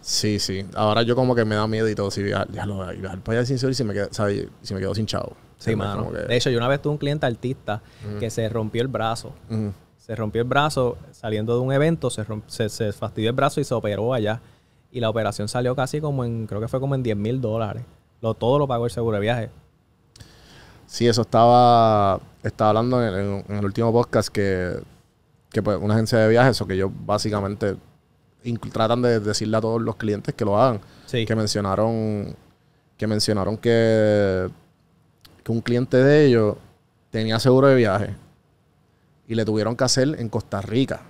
Sí, 0.01 0.38
sí. 0.39 0.65
Ahora 0.75 1.01
yo 1.03 1.15
como 1.15 1.34
que 1.34 1.45
me 1.45 1.56
da 1.56 1.65
miedo 1.65 1.88
y 1.89 1.95
todo. 1.95 2.12
Si 2.12 2.21
viajar, 2.21 2.47
lo 2.67 2.86
viajar 2.93 3.19
para 3.19 3.39
allá 3.39 3.45
sin 3.47 3.58
seguro 3.58 3.71
y 3.71 3.75
si 3.75 3.84
me 3.86 3.93
quedo, 3.93 4.10
¿sabes? 4.12 4.47
Si 4.62 4.73
me 4.73 4.79
quedo 4.82 4.93
sin 4.93 5.06
chavo. 5.06 5.34
Sí, 5.58 5.75
mano. 5.77 6.12
Que- 6.12 6.17
De 6.27 6.36
hecho, 6.36 6.49
yo 6.49 6.58
una 6.58 6.67
vez 6.67 6.82
tuve 6.82 6.91
un 6.91 6.97
cliente 6.97 7.25
artista 7.25 7.82
que 8.19 8.29
se 8.29 8.49
rompió 8.49 8.82
el 8.82 8.89
brazo. 8.89 9.32
Ujú. 9.49 9.71
Se 10.05 10.13
rompió 10.17 10.41
el 10.41 10.47
brazo 10.47 10.97
saliendo 11.11 11.53
de 11.55 11.61
un 11.61 11.71
evento, 11.71 12.09
se, 12.09 12.25
romp- 12.25 12.43
se, 12.47 12.67
se 12.67 12.91
fastidió 12.91 13.29
el 13.29 13.35
brazo 13.35 13.61
y 13.61 13.63
se 13.63 13.73
operó 13.73 14.13
allá. 14.13 14.41
Y 14.91 14.99
la 14.99 15.09
operación 15.09 15.47
salió 15.47 15.75
casi 15.77 16.01
como 16.01 16.25
en, 16.25 16.45
creo 16.45 16.59
que 16.59 16.67
fue 16.67 16.81
como 16.81 16.93
en 16.93 17.03
10 17.03 17.15
mil 17.15 17.39
dólares. 17.39 17.83
Lo, 18.21 18.33
todo 18.33 18.59
lo 18.59 18.67
pagó 18.67 18.83
el 18.83 18.91
seguro 18.91 19.15
de 19.15 19.21
viaje. 19.21 19.49
Sí, 20.87 21.07
eso 21.07 21.21
estaba, 21.21 22.19
estaba 22.43 22.71
hablando 22.71 23.01
en, 23.01 23.13
en- 23.13 23.45
en 23.47 23.55
el 23.59 23.63
último 23.65 23.93
podcast 23.93 24.27
que, 24.27 24.77
que 25.49 25.63
pues, 25.63 25.77
una 25.81 25.93
agencia 25.93 26.17
de 26.19 26.27
viajes, 26.27 26.59
o 26.59 26.67
que 26.67 26.73
ellos 26.73 26.91
básicamente 27.05 27.77
tratan 28.73 29.01
de 29.01 29.21
decirle 29.21 29.55
a 29.55 29.61
todos 29.61 29.81
los 29.81 29.95
clientes 29.95 30.35
que 30.35 30.43
lo 30.43 30.59
hagan. 30.61 30.81
Sí. 31.05 31.25
Que 31.25 31.33
mencionaron 31.35 32.35
que 32.97 33.07
mencionaron 33.07 33.55
que, 33.57 34.49
que 35.43 35.51
un 35.51 35.61
cliente 35.61 35.95
de 35.97 36.25
ellos 36.25 36.57
tenía 37.09 37.39
seguro 37.39 37.67
de 37.67 37.75
viaje 37.75 38.15
y 39.27 39.36
le 39.36 39.45
tuvieron 39.45 39.75
que 39.75 39.83
hacer 39.83 40.15
en 40.19 40.29
Costa 40.29 40.62
Rica 40.62 41.01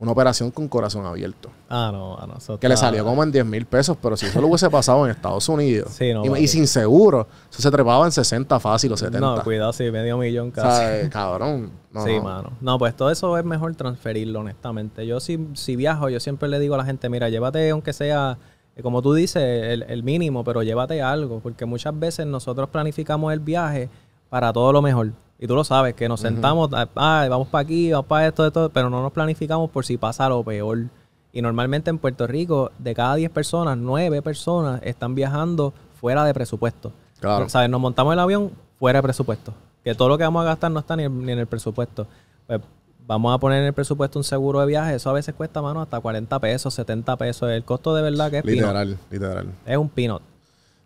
una 0.00 0.12
operación 0.12 0.50
con 0.50 0.66
corazón 0.66 1.04
abierto. 1.04 1.50
Ah, 1.68 1.90
no, 1.92 2.16
ah, 2.18 2.26
no. 2.26 2.38
eso 2.38 2.58
Que 2.58 2.70
le 2.70 2.76
salió 2.78 3.04
como 3.04 3.22
en 3.22 3.30
10 3.30 3.44
mil 3.44 3.66
pesos, 3.66 3.98
pero 4.00 4.16
si 4.16 4.24
eso 4.24 4.40
lo 4.40 4.46
hubiese 4.46 4.70
pasado 4.70 5.04
en 5.04 5.10
Estados 5.10 5.46
Unidos 5.46 5.92
Sí, 5.92 6.14
no, 6.14 6.24
y, 6.36 6.48
sin 6.48 6.66
seguro, 6.66 7.28
eso 7.50 7.60
se 7.60 7.70
trepaba 7.70 8.06
en 8.06 8.12
60 8.12 8.58
fácil 8.60 8.92
o 8.92 8.96
70. 8.96 9.20
No, 9.20 9.44
cuidado, 9.44 9.74
sí, 9.74 9.90
medio 9.90 10.16
millón 10.16 10.48
O 10.48 10.52
casi. 10.52 10.78
sea, 10.78 11.00
eh, 11.02 11.10
cabrón. 11.10 11.70
No, 11.92 12.04
sí, 12.04 12.16
no. 12.16 12.22
mano. 12.22 12.52
No, 12.62 12.78
pues 12.78 12.96
todo 12.96 13.10
eso 13.10 13.36
es 13.36 13.44
mejor 13.44 13.74
transferirlo, 13.74 14.40
honestamente. 14.40 15.06
Yo 15.06 15.20
si, 15.20 15.48
si 15.52 15.76
viajo, 15.76 16.08
yo 16.08 16.18
siempre 16.18 16.48
le 16.48 16.58
digo 16.58 16.76
a 16.76 16.78
la 16.78 16.84
gente, 16.86 17.10
mira, 17.10 17.28
llévate 17.28 17.68
aunque 17.68 17.92
sea, 17.92 18.38
eh, 18.76 18.82
como 18.82 19.02
tú 19.02 19.12
dices, 19.12 19.42
el, 19.42 19.82
el 19.82 20.02
mínimo, 20.02 20.44
pero 20.44 20.62
llévate 20.62 21.02
algo, 21.02 21.40
porque 21.40 21.66
muchas 21.66 21.98
veces 21.98 22.26
nosotros 22.26 22.70
planificamos 22.70 23.34
el 23.34 23.40
viaje 23.40 23.90
para 24.30 24.50
todo 24.50 24.72
lo 24.72 24.80
mejor. 24.80 25.12
Y 25.42 25.46
tú 25.46 25.54
lo 25.54 25.64
sabes, 25.64 25.94
que 25.94 26.06
nos 26.06 26.20
sentamos, 26.20 26.68
ah, 26.74 26.86
ah, 26.96 27.26
vamos 27.30 27.48
para 27.48 27.62
aquí, 27.62 27.90
vamos 27.90 28.06
para 28.06 28.26
esto, 28.26 28.46
esto, 28.46 28.70
pero 28.70 28.90
no 28.90 29.00
nos 29.00 29.10
planificamos 29.10 29.70
por 29.70 29.86
si 29.86 29.96
pasa 29.96 30.28
lo 30.28 30.44
peor. 30.44 30.84
Y 31.32 31.40
normalmente 31.40 31.88
en 31.88 31.96
Puerto 31.96 32.26
Rico, 32.26 32.72
de 32.78 32.94
cada 32.94 33.14
10 33.14 33.30
personas, 33.30 33.78
9 33.78 34.20
personas 34.20 34.82
están 34.84 35.14
viajando 35.14 35.72
fuera 35.98 36.24
de 36.24 36.34
presupuesto. 36.34 36.92
Claro. 37.20 37.48
¿Sabes? 37.48 37.70
Nos 37.70 37.80
montamos 37.80 38.12
el 38.12 38.18
avión 38.18 38.50
fuera 38.78 38.98
de 38.98 39.02
presupuesto. 39.02 39.54
Que 39.82 39.94
todo 39.94 40.10
lo 40.10 40.18
que 40.18 40.24
vamos 40.24 40.42
a 40.42 40.44
gastar 40.44 40.70
no 40.72 40.80
está 40.80 40.94
ni, 40.94 41.08
ni 41.08 41.32
en 41.32 41.38
el 41.38 41.46
presupuesto. 41.46 42.06
Pues 42.46 42.60
vamos 43.06 43.34
a 43.34 43.38
poner 43.38 43.60
en 43.60 43.68
el 43.68 43.72
presupuesto 43.72 44.18
un 44.18 44.24
seguro 44.24 44.60
de 44.60 44.66
viaje. 44.66 44.96
Eso 44.96 45.08
a 45.08 45.14
veces 45.14 45.34
cuesta, 45.34 45.62
mano, 45.62 45.80
hasta 45.80 45.98
40 45.98 46.38
pesos, 46.38 46.74
70 46.74 47.16
pesos. 47.16 47.50
El 47.50 47.64
costo 47.64 47.94
de 47.94 48.02
verdad 48.02 48.30
que 48.30 48.38
es 48.38 48.44
peanut. 48.44 48.60
Literal, 48.60 48.98
literal. 49.10 49.46
Es 49.64 49.76
un 49.78 49.88
peanut. 49.88 50.22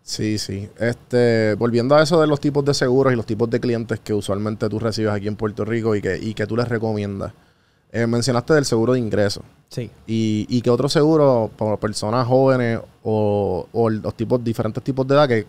Sí, 0.05 0.37
sí. 0.37 0.69
Este, 0.79 1.55
volviendo 1.55 1.95
a 1.95 2.03
eso 2.03 2.21
de 2.21 2.27
los 2.27 2.39
tipos 2.39 2.63
de 2.63 2.75
seguros 2.75 3.11
y 3.11 3.15
los 3.15 3.25
tipos 3.25 3.49
de 3.49 3.59
clientes 3.59 3.99
que 3.99 4.13
usualmente 4.13 4.69
tú 4.69 4.77
recibes 4.79 5.11
aquí 5.11 5.27
en 5.27 5.35
Puerto 5.35 5.65
Rico 5.65 5.95
y 5.95 6.01
que, 6.01 6.15
y 6.15 6.35
que 6.35 6.45
tú 6.45 6.55
les 6.55 6.67
recomiendas. 6.69 7.33
Eh, 7.91 8.05
mencionaste 8.05 8.53
del 8.53 8.65
seguro 8.65 8.93
de 8.93 8.99
ingreso. 8.99 9.41
Sí. 9.69 9.89
Y, 10.05 10.45
y 10.47 10.61
que 10.61 10.69
otro 10.69 10.89
seguro 10.89 11.49
para 11.57 11.77
personas 11.77 12.27
jóvenes 12.27 12.81
o, 13.03 13.67
o 13.73 13.89
los 13.89 14.13
tipos, 14.13 14.43
diferentes 14.43 14.83
tipos 14.83 15.07
de 15.07 15.15
edad 15.15 15.27
que, 15.27 15.47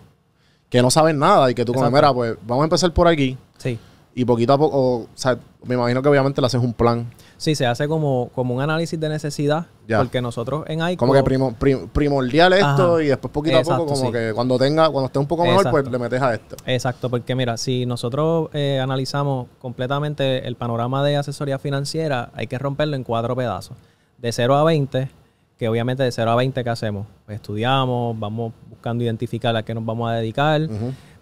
que 0.71 0.81
no 0.81 0.91
saben 0.91 1.19
nada 1.19 1.51
y 1.51 1.55
que 1.55 1.63
tú 1.65 1.75
como, 1.75 1.91
mira, 1.91 2.15
pues 2.15 2.35
vamos 2.47 2.63
a 2.63 2.65
empezar 2.65 2.95
por 2.95 3.09
aquí 3.09 3.37
Sí. 3.59 3.79
Y 4.19 4.25
poquito 4.25 4.55
a 4.55 4.59
poco, 4.59 4.79
o, 4.81 5.07
sea, 5.15 5.39
me 5.67 5.75
imagino 5.75 6.01
que 6.01 6.09
obviamente 6.09 6.41
le 6.41 6.47
haces 6.47 6.63
un 6.63 6.73
plan. 6.73 7.07
Sí, 7.37 7.55
se 7.55 7.67
hace 7.67 7.87
como, 7.87 8.31
como 8.35 8.55
un 8.55 8.63
análisis 8.63 8.99
de 8.99 9.11
necesidad. 9.11 9.67
Ya. 9.87 9.99
Porque 9.99 10.23
nosotros 10.23 10.65
en 10.69 10.81
ICO... 10.89 11.01
Como 11.01 11.13
que 11.13 11.23
primo- 11.23 11.55
prim- 11.55 11.87
primordial 11.89 12.55
esto 12.55 12.95
Ajá. 12.95 13.03
y 13.03 13.09
después 13.09 13.31
poquito 13.31 13.59
a 13.59 13.63
poco 13.63 13.85
como 13.85 14.07
sí. 14.07 14.13
que 14.13 14.33
cuando 14.35 14.57
tenga, 14.59 14.89
cuando 14.89 15.09
esté 15.09 15.19
un 15.19 15.27
poco 15.27 15.45
mejor, 15.45 15.71
pues 15.71 15.87
le 15.91 15.99
metes 15.99 16.23
a 16.23 16.33
esto. 16.33 16.57
Exacto, 16.65 17.11
porque 17.11 17.35
mira, 17.35 17.59
si 17.59 17.85
nosotros 17.85 18.49
eh, 18.55 18.81
analizamos 18.83 19.49
completamente 19.61 20.49
el 20.49 20.57
panorama 20.57 21.05
de 21.05 21.19
asesoría 21.19 21.59
financiera, 21.59 22.31
hay 22.35 22.47
que 22.47 22.59
romperlo 22.59 22.97
en 22.97 23.05
cuatro 23.05 23.37
pedazos. 23.37 23.77
De 24.17 24.33
0 24.33 24.57
a 24.57 24.65
20, 24.65 25.11
que 25.59 25.69
obviamente 25.69 26.03
de 26.05 26.11
0 26.11 26.31
a 26.31 26.37
20, 26.37 26.65
¿qué 26.65 26.71
hacemos? 26.71 27.07
Pues 27.27 27.37
estudiamos, 27.37 28.19
vamos 28.19 28.55
buscando 28.71 29.05
identificar 29.05 29.55
a 29.55 29.63
qué 29.63 29.75
nos 29.75 29.85
vamos 29.85 30.09
a 30.11 30.15
dedicar. 30.15 30.63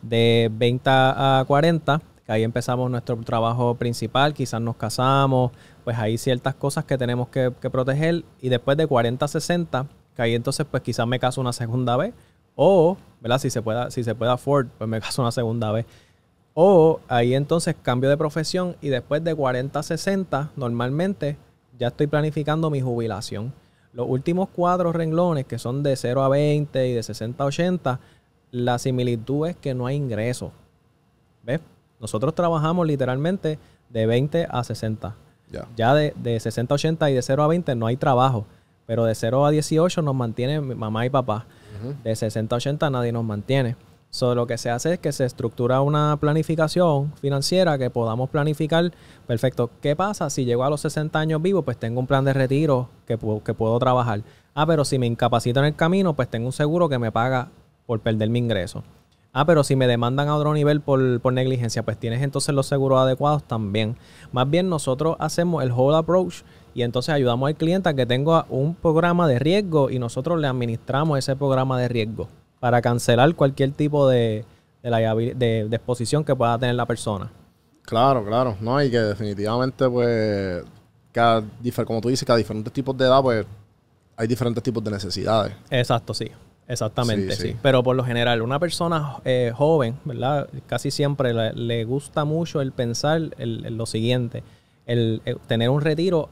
De 0.01 0.49
20 0.53 0.83
a 0.91 1.45
40, 1.49 2.01
que 2.27 2.33
ahí 2.33 2.43
empezamos 2.43 2.91
nuestro 2.91 3.17
trabajo 3.19 3.75
principal, 3.75 4.33
quizás 4.33 4.61
nos 4.61 4.77
casamos, 4.77 5.53
pues 5.85 5.99
hay 5.99 6.17
ciertas 6.17 6.55
cosas 6.55 6.85
que 6.85 6.97
tenemos 6.97 7.29
que, 7.29 7.51
proteger. 7.51 8.25
Y 8.41 8.49
después 8.49 8.77
de 8.77 8.87
40 8.87 9.25
a 9.25 9.29
60, 9.29 9.87
que 10.17 10.23
ahí 10.23 10.35
entonces 10.35 10.67
pues 10.71 10.83
quizás 10.83 11.07
me 11.07 11.19
caso 11.19 11.41
una 11.41 11.53
segunda 11.53 11.97
vez. 11.97 12.15
O, 12.57 12.97
¿verdad? 13.21 13.39
Si 13.39 13.51
se 13.51 13.61
pueda, 13.61 13.91
si 13.91 14.05
se 14.05 14.15
puede 14.15 14.33
afford, 14.33 14.69
pues 14.79 14.89
me 14.89 15.01
caso 15.03 15.23
una 15.23 15.33
segunda 15.33 15.71
vez. 15.71 15.87
O 16.55 17.01
ahí 17.09 17.35
entonces 17.35 17.75
cambio 17.83 18.09
de 18.09 18.17
profesión 18.17 18.77
y 18.81 18.89
después 18.89 19.23
de 19.23 19.35
40 19.35 19.79
a 19.79 19.83
60, 19.83 20.53
normalmente 20.57 21.37
ya 21.79 21.89
estoy 21.89 22.07
planificando 22.07 22.71
mi 22.71 22.81
jubilación. 22.81 23.53
Los 23.93 24.09
últimos 24.09 24.49
cuatro 24.49 24.93
renglones, 24.93 25.47
que 25.47 25.59
son 25.59 25.83
de 25.83 25.95
0 25.95 26.23
a 26.23 26.29
20 26.29 26.89
y 26.89 26.93
de 26.95 27.03
60 27.03 27.43
a 27.43 27.47
80, 27.47 28.01
la 28.51 28.79
similitud 28.79 29.49
es 29.49 29.57
que 29.57 29.75
no 29.75 29.87
hay 29.87 29.97
ingresos. 29.97 30.53
¿Ves? 31.43 31.61
Nosotros 32.01 32.35
trabajamos 32.35 32.87
literalmente 32.87 33.59
de 33.91 34.07
20 34.07 34.47
a 34.51 34.65
60. 34.65 35.15
Ya. 35.51 35.69
Ya 35.77 35.95
de, 35.95 36.15
de 36.17 36.41
60 36.41 36.73
a 36.73 36.77
80 36.77 37.11
y 37.11 37.15
de 37.15 37.23
0 37.23 37.43
a 37.43 37.47
20 37.47 37.75
no 37.75 37.87
hay 37.87 37.97
trabajo. 37.97 38.47
Pero 38.87 39.05
de 39.05 39.15
0 39.15 39.47
a 39.47 39.51
18 39.51 40.03
nos 40.03 40.15
mantiene 40.15 40.61
mamá 40.61 41.07
y 41.07 41.11
papá. 41.11 41.47
De 42.03 42.15
60 42.15 42.55
a 42.55 42.59
80 42.59 42.91
nadie 42.91 43.13
nos 43.13 43.25
mantiene. 43.25 43.77
So, 44.15 44.35
lo 44.37 44.47
que 44.47 44.59
se 44.59 44.71
hace 44.71 44.93
es 44.93 44.99
que 45.01 45.11
se 45.11 45.25
estructura 45.25 45.81
una 45.81 46.17
planificación 46.21 47.13
financiera 47.21 47.77
que 47.79 47.91
podamos 47.91 48.31
planificar, 48.31 48.93
perfecto, 49.27 49.71
¿qué 49.83 49.97
pasa 49.97 50.31
si 50.31 50.45
llego 50.45 50.63
a 50.63 50.71
los 50.71 50.83
60 50.83 51.19
años 51.19 51.43
vivo? 51.43 51.63
Pues 51.63 51.79
tengo 51.79 51.99
un 51.99 52.07
plan 52.07 52.25
de 52.25 52.33
retiro 52.33 52.89
que, 53.09 53.19
que 53.45 53.55
puedo 53.55 53.77
trabajar. 53.81 54.23
Ah, 54.55 54.67
pero 54.67 54.85
si 54.85 55.01
me 55.01 55.07
incapacito 55.07 55.59
en 55.59 55.67
el 55.67 55.75
camino, 55.75 56.15
pues 56.15 56.29
tengo 56.29 56.47
un 56.47 56.53
seguro 56.53 56.89
que 56.89 56.97
me 56.97 57.11
paga 57.11 57.49
por 57.87 57.99
perder 57.99 58.31
mi 58.31 58.39
ingreso. 58.39 58.85
Ah, 59.37 59.45
pero 59.45 59.65
si 59.65 59.75
me 59.75 59.87
demandan 59.89 60.29
a 60.29 60.37
otro 60.37 60.55
nivel 60.55 60.81
por, 60.81 61.21
por 61.21 61.33
negligencia, 61.33 61.83
pues 61.83 61.99
tienes 61.99 62.23
entonces 62.23 62.55
los 62.55 62.67
seguros 62.67 63.01
adecuados 63.01 63.43
también. 63.43 63.97
Más 64.31 64.49
bien 64.49 64.69
nosotros 64.69 65.17
hacemos 65.19 65.63
el 65.65 65.73
whole 65.73 65.97
approach 65.97 66.43
y 66.73 66.83
entonces 66.83 67.13
ayudamos 67.13 67.49
al 67.49 67.57
cliente 67.57 67.89
a 67.89 67.95
que 67.95 68.07
tenga 68.07 68.47
un 68.49 68.77
programa 68.77 69.27
de 69.27 69.41
riesgo 69.41 69.91
y 69.91 69.99
nosotros 69.99 70.41
le 70.41 70.47
administramos 70.47 71.19
ese 71.19 71.35
programa 71.35 71.79
de 71.81 71.89
riesgo 71.89 72.29
para 72.61 72.81
cancelar 72.81 73.35
cualquier 73.35 73.73
tipo 73.73 74.09
de, 74.09 74.45
de, 74.83 75.67
de 75.69 75.77
exposición 75.77 76.23
que 76.25 76.35
pueda 76.37 76.57
tener 76.57 76.77
la 76.77 76.87
persona. 76.87 77.29
Claro, 77.83 78.25
claro. 78.25 78.57
No, 78.61 78.81
y 78.83 78.89
que 78.91 78.99
definitivamente, 78.99 79.91
pues, 79.91 80.65
que 81.13 81.21
a 81.21 81.43
difer- 81.63 81.85
como 81.85 82.01
tú 82.01 82.09
dices, 82.09 82.25
que 82.25 82.33
a 82.33 82.37
diferentes 82.37 82.73
tipos 82.73 82.97
de 82.97 83.05
edad, 83.05 83.21
pues 83.21 83.45
hay 84.17 84.27
diferentes 84.29 84.63
tipos 84.63 84.83
de 84.83 84.91
necesidades. 84.93 85.53
Exacto, 85.71 86.15
sí. 86.15 86.31
Exactamente, 86.67 87.35
Sí, 87.37 87.43
sí. 87.43 87.49
sí. 87.53 87.57
Pero 87.63 87.83
por 87.83 87.95
lo 87.95 88.05
general, 88.05 88.41
una 88.43 88.59
persona 88.59 89.17
eh, 89.25 89.53
joven, 89.55 89.97
¿verdad? 90.05 90.49
Casi 90.67 90.91
siempre 90.91 91.35
le, 91.35 91.53
le 91.53 91.85
gusta 91.85 92.25
mucho 92.25 92.61
el 92.61 92.73
pensar 92.73 93.17
el- 93.39 93.67
el 93.67 93.77
lo 93.77 93.85
siguiente, 93.87 94.43
el, 94.87 95.21
el 95.27 95.37
tener 95.41 95.69
un 95.71 95.81
retiro 95.83 96.29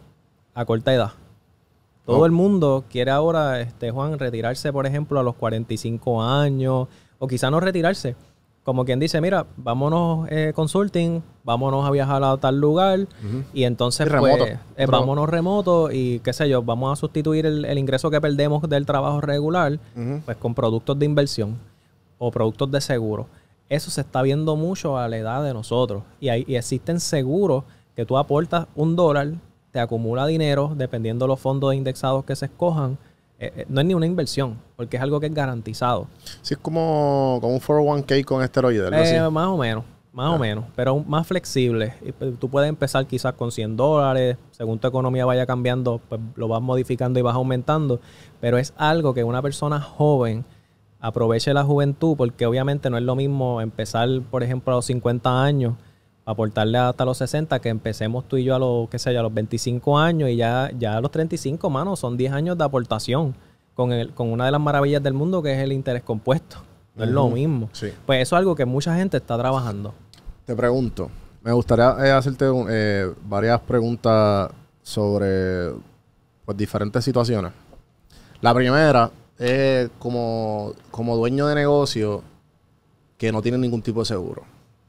a 0.54 0.64
corta 0.64 0.92
edad. 0.94 1.12
Todo 2.06 2.20
Oh. 2.20 2.26
el 2.26 2.32
mundo 2.32 2.84
quiere 2.90 3.10
ahora, 3.10 3.60
este, 3.60 3.90
Juan, 3.90 4.18
retirarse, 4.18 4.72
por 4.72 4.86
ejemplo, 4.86 5.20
a 5.20 5.22
los 5.22 5.34
45 5.36 6.22
años, 6.22 6.88
o 7.18 7.28
quizá 7.28 7.50
no 7.50 7.60
retirarse. 7.60 8.16
Como 8.64 8.84
quien 8.84 9.00
dice, 9.00 9.20
mira, 9.20 9.46
vámonos 9.56 10.28
eh, 10.30 10.52
consulting, 10.54 11.20
vámonos 11.42 11.84
a 11.84 11.90
viajar 11.90 12.22
a 12.22 12.36
tal 12.36 12.60
lugar, 12.60 13.08
y 13.52 13.64
entonces 13.64 14.06
Y 14.06 14.10
remoto. 14.10 14.38
pues, 14.38 14.52
eh, 14.52 14.58
Pero- 14.76 14.92
vámonos 14.92 15.28
remoto 15.28 15.90
y 15.90 16.20
qué 16.20 16.32
sé 16.32 16.48
yo, 16.48 16.62
vamos 16.62 16.92
a 16.92 16.96
sustituir 16.96 17.44
el, 17.44 17.64
el 17.64 17.76
ingreso 17.78 18.08
que 18.08 18.20
perdemos 18.20 18.62
del 18.68 18.86
trabajo 18.86 19.20
regular 19.20 19.80
pues 20.24 20.36
con 20.36 20.54
productos 20.54 20.96
de 20.96 21.06
inversión 21.06 21.58
o 22.18 22.30
productos 22.30 22.70
de 22.70 22.80
seguro. 22.80 23.26
Eso 23.68 23.90
se 23.90 24.02
está 24.02 24.22
viendo 24.22 24.54
mucho 24.54 24.96
a 24.96 25.08
la 25.08 25.16
edad 25.16 25.42
de 25.42 25.52
nosotros. 25.54 26.04
Y, 26.20 26.28
hay, 26.28 26.44
y 26.46 26.54
existen 26.54 27.00
seguros 27.00 27.64
que 27.96 28.06
tú 28.06 28.16
aportas 28.16 28.66
un 28.76 28.94
dólar, 28.94 29.32
te 29.72 29.80
acumula 29.80 30.26
dinero, 30.26 30.72
dependiendo 30.76 31.24
de 31.24 31.30
los 31.30 31.40
fondos 31.40 31.74
indexados 31.74 32.24
que 32.24 32.36
se 32.36 32.44
escojan. 32.46 32.96
Eh, 33.44 33.52
eh, 33.56 33.66
no 33.68 33.80
es 33.80 33.86
ni 33.88 33.94
una 33.94 34.06
inversión, 34.06 34.56
porque 34.76 34.96
es 34.96 35.02
algo 35.02 35.18
que 35.18 35.26
es 35.26 35.34
garantizado. 35.34 36.06
Sí, 36.42 36.54
es 36.54 36.58
como, 36.60 37.38
como 37.40 37.54
un 37.54 37.60
401k 37.60 38.24
con 38.24 38.40
esteroides, 38.42 38.86
algo 38.86 38.96
Eh, 38.98 39.18
así. 39.18 39.30
más 39.32 39.48
o 39.48 39.56
menos, 39.56 39.84
más 40.12 40.32
o 40.34 40.38
menos, 40.38 40.64
pero 40.76 40.96
más 41.00 41.26
flexible. 41.26 41.94
Pues, 42.18 42.38
Tú 42.38 42.48
puedes 42.48 42.68
empezar 42.68 43.04
quizás 43.06 43.32
con 43.32 43.50
100 43.50 43.76
dólares, 43.76 44.36
según 44.52 44.78
tu 44.78 44.86
economía 44.86 45.24
vaya 45.26 45.44
cambiando, 45.44 46.00
pues 46.08 46.20
lo 46.36 46.46
vas 46.46 46.62
modificando 46.62 47.18
y 47.18 47.22
vas 47.22 47.34
aumentando, 47.34 47.98
pero 48.40 48.58
es 48.58 48.72
algo 48.76 49.12
que 49.12 49.24
una 49.24 49.42
persona 49.42 49.80
joven 49.80 50.44
aproveche 51.00 51.52
la 51.52 51.64
juventud, 51.64 52.16
porque 52.16 52.46
obviamente 52.46 52.88
no 52.90 52.96
es 52.96 53.02
lo 53.02 53.16
mismo 53.16 53.60
empezar, 53.60 54.08
por 54.30 54.44
ejemplo, 54.44 54.72
a 54.72 54.76
los 54.76 54.84
50 54.84 55.42
años, 55.42 55.74
aportarle 56.32 56.78
hasta 56.78 57.04
los 57.04 57.18
60, 57.18 57.60
que 57.60 57.68
empecemos 57.68 58.26
tú 58.26 58.36
y 58.36 58.44
yo 58.44 58.54
a 58.54 58.58
los, 58.58 58.88
qué 58.88 58.98
sé 58.98 59.12
yo, 59.12 59.20
a 59.20 59.22
los 59.22 59.32
25 59.32 59.98
años 59.98 60.28
y 60.30 60.36
ya, 60.36 60.70
ya 60.78 60.96
a 60.96 61.00
los 61.00 61.10
35, 61.10 61.70
mano, 61.70 61.96
son 61.96 62.16
10 62.16 62.32
años 62.32 62.58
de 62.58 62.64
aportación 62.64 63.34
con, 63.74 63.92
el, 63.92 64.12
con 64.12 64.30
una 64.30 64.46
de 64.46 64.52
las 64.52 64.60
maravillas 64.60 65.02
del 65.02 65.14
mundo 65.14 65.42
que 65.42 65.52
es 65.52 65.58
el 65.58 65.72
interés 65.72 66.02
compuesto. 66.02 66.56
No 66.94 67.04
es 67.04 67.10
lo 67.10 67.28
mismo. 67.30 67.70
Sí. 67.72 67.88
Pues 68.04 68.22
eso 68.22 68.36
es 68.36 68.38
algo 68.38 68.54
que 68.54 68.66
mucha 68.66 68.94
gente 68.96 69.16
está 69.16 69.38
trabajando. 69.38 69.94
Te 70.44 70.54
pregunto, 70.54 71.10
me 71.42 71.52
gustaría 71.52 71.96
eh, 72.04 72.10
hacerte 72.10 72.44
eh, 72.68 73.10
varias 73.24 73.60
preguntas 73.60 74.50
sobre 74.82 75.70
pues, 76.44 76.56
diferentes 76.56 77.02
situaciones. 77.04 77.52
La 78.40 78.52
primera 78.54 79.10
es 79.38 79.90
como, 79.98 80.72
como 80.90 81.16
dueño 81.16 81.46
de 81.46 81.54
negocio 81.54 82.22
que 83.16 83.32
no 83.32 83.40
tiene 83.40 83.58
ningún 83.58 83.82
tipo 83.82 84.00
de 84.00 84.06
seguro. 84.06 84.42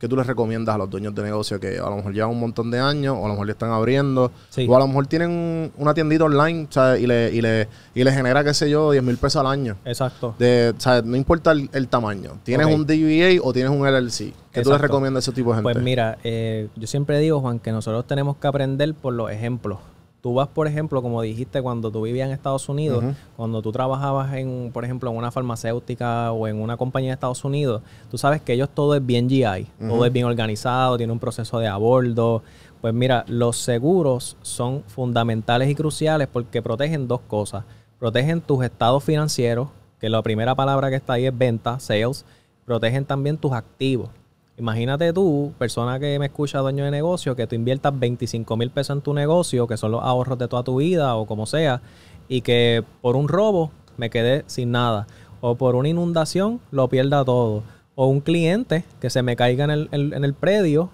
¿Qué 0.03 0.09
tú 0.09 0.17
les 0.17 0.27
recomiendas 0.27 0.75
a 0.75 0.77
los 0.77 0.89
dueños 0.89 1.15
de 1.15 1.23
negocio 1.23 1.61
que 1.61 1.79
a 1.79 1.89
lo 1.89 1.95
mejor 1.95 2.11
llevan 2.13 2.31
un 2.31 2.39
montón 2.41 2.69
de 2.69 2.77
años 2.77 3.15
o 3.17 3.23
a 3.23 3.27
lo 3.29 3.35
mejor 3.35 3.45
le 3.45 3.53
están 3.53 3.71
abriendo 3.71 4.33
Sí. 4.49 4.67
o 4.69 4.75
a 4.75 4.79
lo 4.79 4.87
mejor 4.89 5.07
tienen 5.07 5.71
una 5.77 5.93
tiendita 5.93 6.25
online 6.25 6.67
¿sabes? 6.69 7.01
Y, 7.01 7.07
le, 7.07 7.31
y, 7.33 7.39
le, 7.39 7.69
y 7.95 8.03
le 8.03 8.11
genera, 8.11 8.43
qué 8.43 8.53
sé 8.53 8.69
yo, 8.69 8.91
10 8.91 9.01
mil 9.01 9.15
pesos 9.15 9.39
al 9.39 9.47
año? 9.47 9.77
Exacto. 9.85 10.35
De, 10.37 10.73
¿sabes? 10.77 11.05
No 11.05 11.15
importa 11.15 11.53
el, 11.53 11.69
el 11.71 11.87
tamaño. 11.87 12.31
¿Tienes 12.43 12.67
Ok. 12.67 12.73
un 12.73 12.85
DBA 12.85 13.39
o 13.41 13.53
tienes 13.53 13.71
un 13.71 13.87
LLC? 13.87 14.33
¿Qué 14.51 14.61
tú 14.61 14.71
les 14.71 14.81
recomiendas 14.81 15.25
a 15.25 15.31
ese 15.31 15.35
tipo 15.35 15.51
de 15.51 15.55
gente? 15.61 15.71
Pues 15.71 15.81
mira, 15.81 16.17
eh, 16.25 16.67
yo 16.75 16.85
siempre 16.85 17.17
digo, 17.19 17.39
Juan, 17.39 17.59
que 17.59 17.71
nosotros 17.71 18.05
tenemos 18.05 18.35
que 18.35 18.47
aprender 18.47 18.93
por 18.95 19.13
los 19.13 19.31
ejemplos. 19.31 19.79
Tú 20.23 20.33
vas, 20.33 20.47
por 20.47 20.67
ejemplo, 20.67 21.01
como 21.01 21.21
dijiste, 21.21 21.62
cuando 21.62 21.91
tú 21.91 22.01
vivías 22.01 22.27
en 22.27 22.33
Estados 22.33 22.69
Unidos, 22.69 23.03
cuando 23.36 23.62
tú 23.62 23.73
trabajabas 23.73 24.33
en, 24.36 24.71
por 24.71 24.86
ejemplo, 24.86 25.12
en 25.12 25.17
una 25.17 25.31
farmacéutica 25.31 26.31
o 26.31 26.47
en 26.47 26.62
una 26.62 26.77
compañía 26.77 27.09
de 27.09 27.15
Estados 27.15 27.43
Unidos, 27.43 27.81
tú 28.09 28.17
sabes 28.17 28.41
que 28.41 28.53
ellos 28.53 28.69
todo 28.73 28.95
es 28.95 29.05
bien 29.05 29.27
GI, 29.27 29.67
todo 29.86 30.05
es 30.05 30.13
bien 30.13 30.25
organizado, 30.25 30.95
tiene 30.95 31.12
un 31.12 31.19
proceso 31.19 31.59
de 31.59 31.67
abordo. 31.67 32.41
Pues 32.79 32.93
mira, 32.93 33.25
los 33.27 33.57
seguros 33.57 34.38
son 34.43 34.83
fundamentales 34.88 35.69
y 35.69 35.75
cruciales 35.75 36.29
porque 36.31 36.62
protegen 36.62 37.05
dos 37.09 37.19
cosas. 37.27 37.65
Protegen 37.99 38.39
tus 38.39 38.63
estados 38.63 39.03
financieros, 39.03 39.67
que 39.99 40.07
la 40.07 40.21
primera 40.21 40.55
palabra 40.55 40.89
que 40.89 40.95
está 40.95 41.13
ahí 41.13 41.25
es 41.25 41.38
venta, 41.38 41.81
sales. 41.81 42.23
Protegen 42.63 43.03
también 43.03 43.38
tus 43.38 43.51
activos. 43.51 44.09
Imagínate 44.57 45.11
tú, 45.13 45.51
persona 45.57 45.99
que 45.99 46.19
me 46.19 46.27
escucha, 46.27 46.59
dueño 46.59 46.85
de 46.85 46.91
negocio, 46.91 47.35
que 47.35 47.47
tú 47.47 47.55
inviertas 47.55 47.97
25 47.97 48.55
mil 48.55 48.69
pesos 48.69 48.95
en 48.95 49.01
tu 49.01 49.13
negocio, 49.13 49.65
que 49.67 49.77
son 49.77 49.91
los 49.91 50.03
ahorros 50.03 50.37
de 50.37 50.47
toda 50.47 50.63
tu 50.63 50.75
vida 50.77 51.15
o 51.15 51.25
como 51.25 51.45
sea, 51.47 51.81
y 52.27 52.41
que 52.41 52.83
por 53.01 53.15
un 53.15 53.27
robo 53.27 53.71
me 53.97 54.09
quedé 54.11 54.43
sin 54.45 54.71
nada, 54.71 55.07
o 55.41 55.55
por 55.55 55.75
una 55.75 55.89
inundación 55.89 56.59
lo 56.71 56.87
pierda 56.87 57.25
todo, 57.25 57.63
o 57.95 58.07
un 58.07 58.21
cliente 58.21 58.83
que 59.01 59.09
se 59.09 59.23
me 59.23 59.35
caiga 59.35 59.63
en 59.65 59.71
el, 59.71 59.89
en- 59.91 60.13
en 60.13 60.23
el 60.23 60.35
predio, 60.35 60.89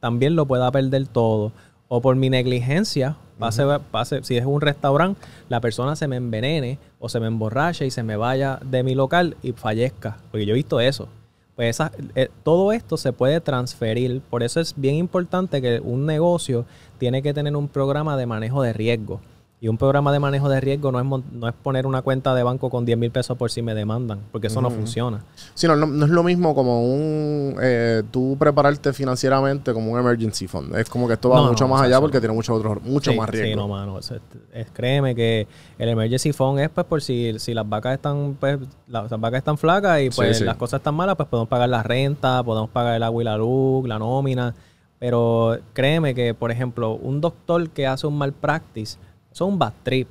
también 0.00 0.34
lo 0.34 0.46
pueda 0.46 0.70
perder 0.72 1.06
todo, 1.06 1.52
o 1.88 2.00
por 2.00 2.16
mi 2.16 2.30
negligencia, 2.30 3.16
pase, 3.38 3.62
pase, 3.90 4.22
si 4.24 4.38
es 4.38 4.46
un 4.46 4.62
restaurante, 4.62 5.20
la 5.50 5.60
persona 5.60 5.96
se 5.96 6.08
me 6.08 6.16
envenene 6.16 6.78
o 6.98 7.10
se 7.10 7.20
me 7.20 7.26
emborrache 7.26 7.84
y 7.86 7.90
se 7.90 8.02
me 8.02 8.16
vaya 8.16 8.58
de 8.64 8.82
mi 8.82 8.94
local 8.94 9.36
y 9.42 9.52
fallezca, 9.52 10.16
porque 10.30 10.46
yo 10.46 10.52
he 10.52 10.56
visto 10.56 10.80
eso. 10.80 11.08
Pues 11.56 11.76
esa- 11.76 11.92
eh, 12.14 12.28
todo 12.42 12.72
esto 12.72 12.96
se 12.96 13.12
puede 13.12 13.40
transferir. 13.40 14.20
Por 14.30 14.42
eso 14.42 14.60
es 14.60 14.74
bien 14.76 14.94
importante 14.96 15.60
que 15.60 15.80
un 15.80 16.06
negocio 16.06 16.64
tiene 16.98 17.22
que 17.22 17.34
tener 17.34 17.54
un 17.56 17.68
programa 17.68 18.16
de 18.16 18.26
manejo 18.26 18.62
de 18.62 18.72
riesgo. 18.72 19.20
Y 19.64 19.68
un 19.68 19.78
programa 19.78 20.10
de 20.12 20.18
manejo 20.18 20.48
de 20.48 20.60
riesgo 20.60 20.90
no 20.90 20.98
es, 20.98 21.24
no 21.32 21.46
es 21.46 21.54
poner 21.54 21.86
una 21.86 22.02
cuenta 22.02 22.34
de 22.34 22.42
banco 22.42 22.68
con 22.68 22.84
10 22.84 22.98
mil 22.98 23.12
pesos 23.12 23.38
por 23.38 23.48
si 23.48 23.62
me 23.62 23.74
demandan, 23.76 24.18
porque 24.32 24.48
eso 24.48 24.60
no 24.60 24.72
funciona. 24.72 25.20
Sí, 25.54 25.68
no, 25.68 25.76
no, 25.76 25.86
no 25.86 26.04
es 26.04 26.10
lo 26.10 26.24
mismo 26.24 26.52
como 26.52 26.82
un... 26.84 27.54
eh, 27.62 28.02
tú 28.10 28.36
prepararte 28.36 28.92
financieramente 28.92 29.72
como 29.72 29.92
un 29.92 30.00
emergency 30.00 30.48
fund. 30.48 30.74
Es 30.74 30.90
como 30.90 31.06
que 31.06 31.14
esto 31.14 31.28
va 31.30 31.36
No, 31.36 31.50
mucho 31.50 31.68
más 31.68 31.80
allá 31.82 32.00
porque 32.00 32.18
tiene 32.18 32.34
mucho, 32.34 32.54
otro, 32.54 32.80
mucho 32.82 33.12
Sí, 33.12 33.16
más 33.16 33.30
riesgo. 33.30 33.50
Sí, 33.50 33.54
no, 33.56 33.68
mano. 33.68 34.00
es- 34.00 34.12
es- 34.52 34.66
créeme 34.72 35.14
que 35.14 35.46
el 35.78 35.88
emergency 35.90 36.32
fund 36.32 36.58
es 36.58 36.68
pues 36.68 36.84
por 36.84 37.00
si, 37.00 37.38
si 37.38 37.54
las 37.54 37.68
vacas 37.68 37.94
están, 37.94 38.36
pues, 38.40 38.58
las, 38.88 39.08
las 39.12 39.20
vacas 39.20 39.38
están 39.38 39.58
flacas 39.58 40.00
y 40.02 40.10
pues 40.10 40.30
Sí, 40.38 40.40
sí. 40.40 40.44
las 40.44 40.56
cosas 40.56 40.80
están 40.80 40.96
malas, 40.96 41.14
pues 41.14 41.28
podemos 41.28 41.48
pagar 41.48 41.68
la 41.68 41.84
renta, 41.84 42.42
podemos 42.42 42.68
pagar 42.70 42.96
el 42.96 43.02
agua 43.04 43.22
y 43.22 43.24
la 43.26 43.36
luz, 43.36 43.86
la 43.86 44.00
nómina. 44.00 44.56
Pero 44.98 45.56
créeme 45.72 46.16
que, 46.16 46.34
por 46.34 46.50
ejemplo, 46.50 46.94
un 46.94 47.20
doctor 47.20 47.70
que 47.70 47.86
hace 47.86 48.08
un 48.08 48.18
mal 48.18 48.32
practice, 48.32 48.98
es 49.32 49.40
un 49.40 49.58
bad 49.58 49.72
trip. 49.82 50.08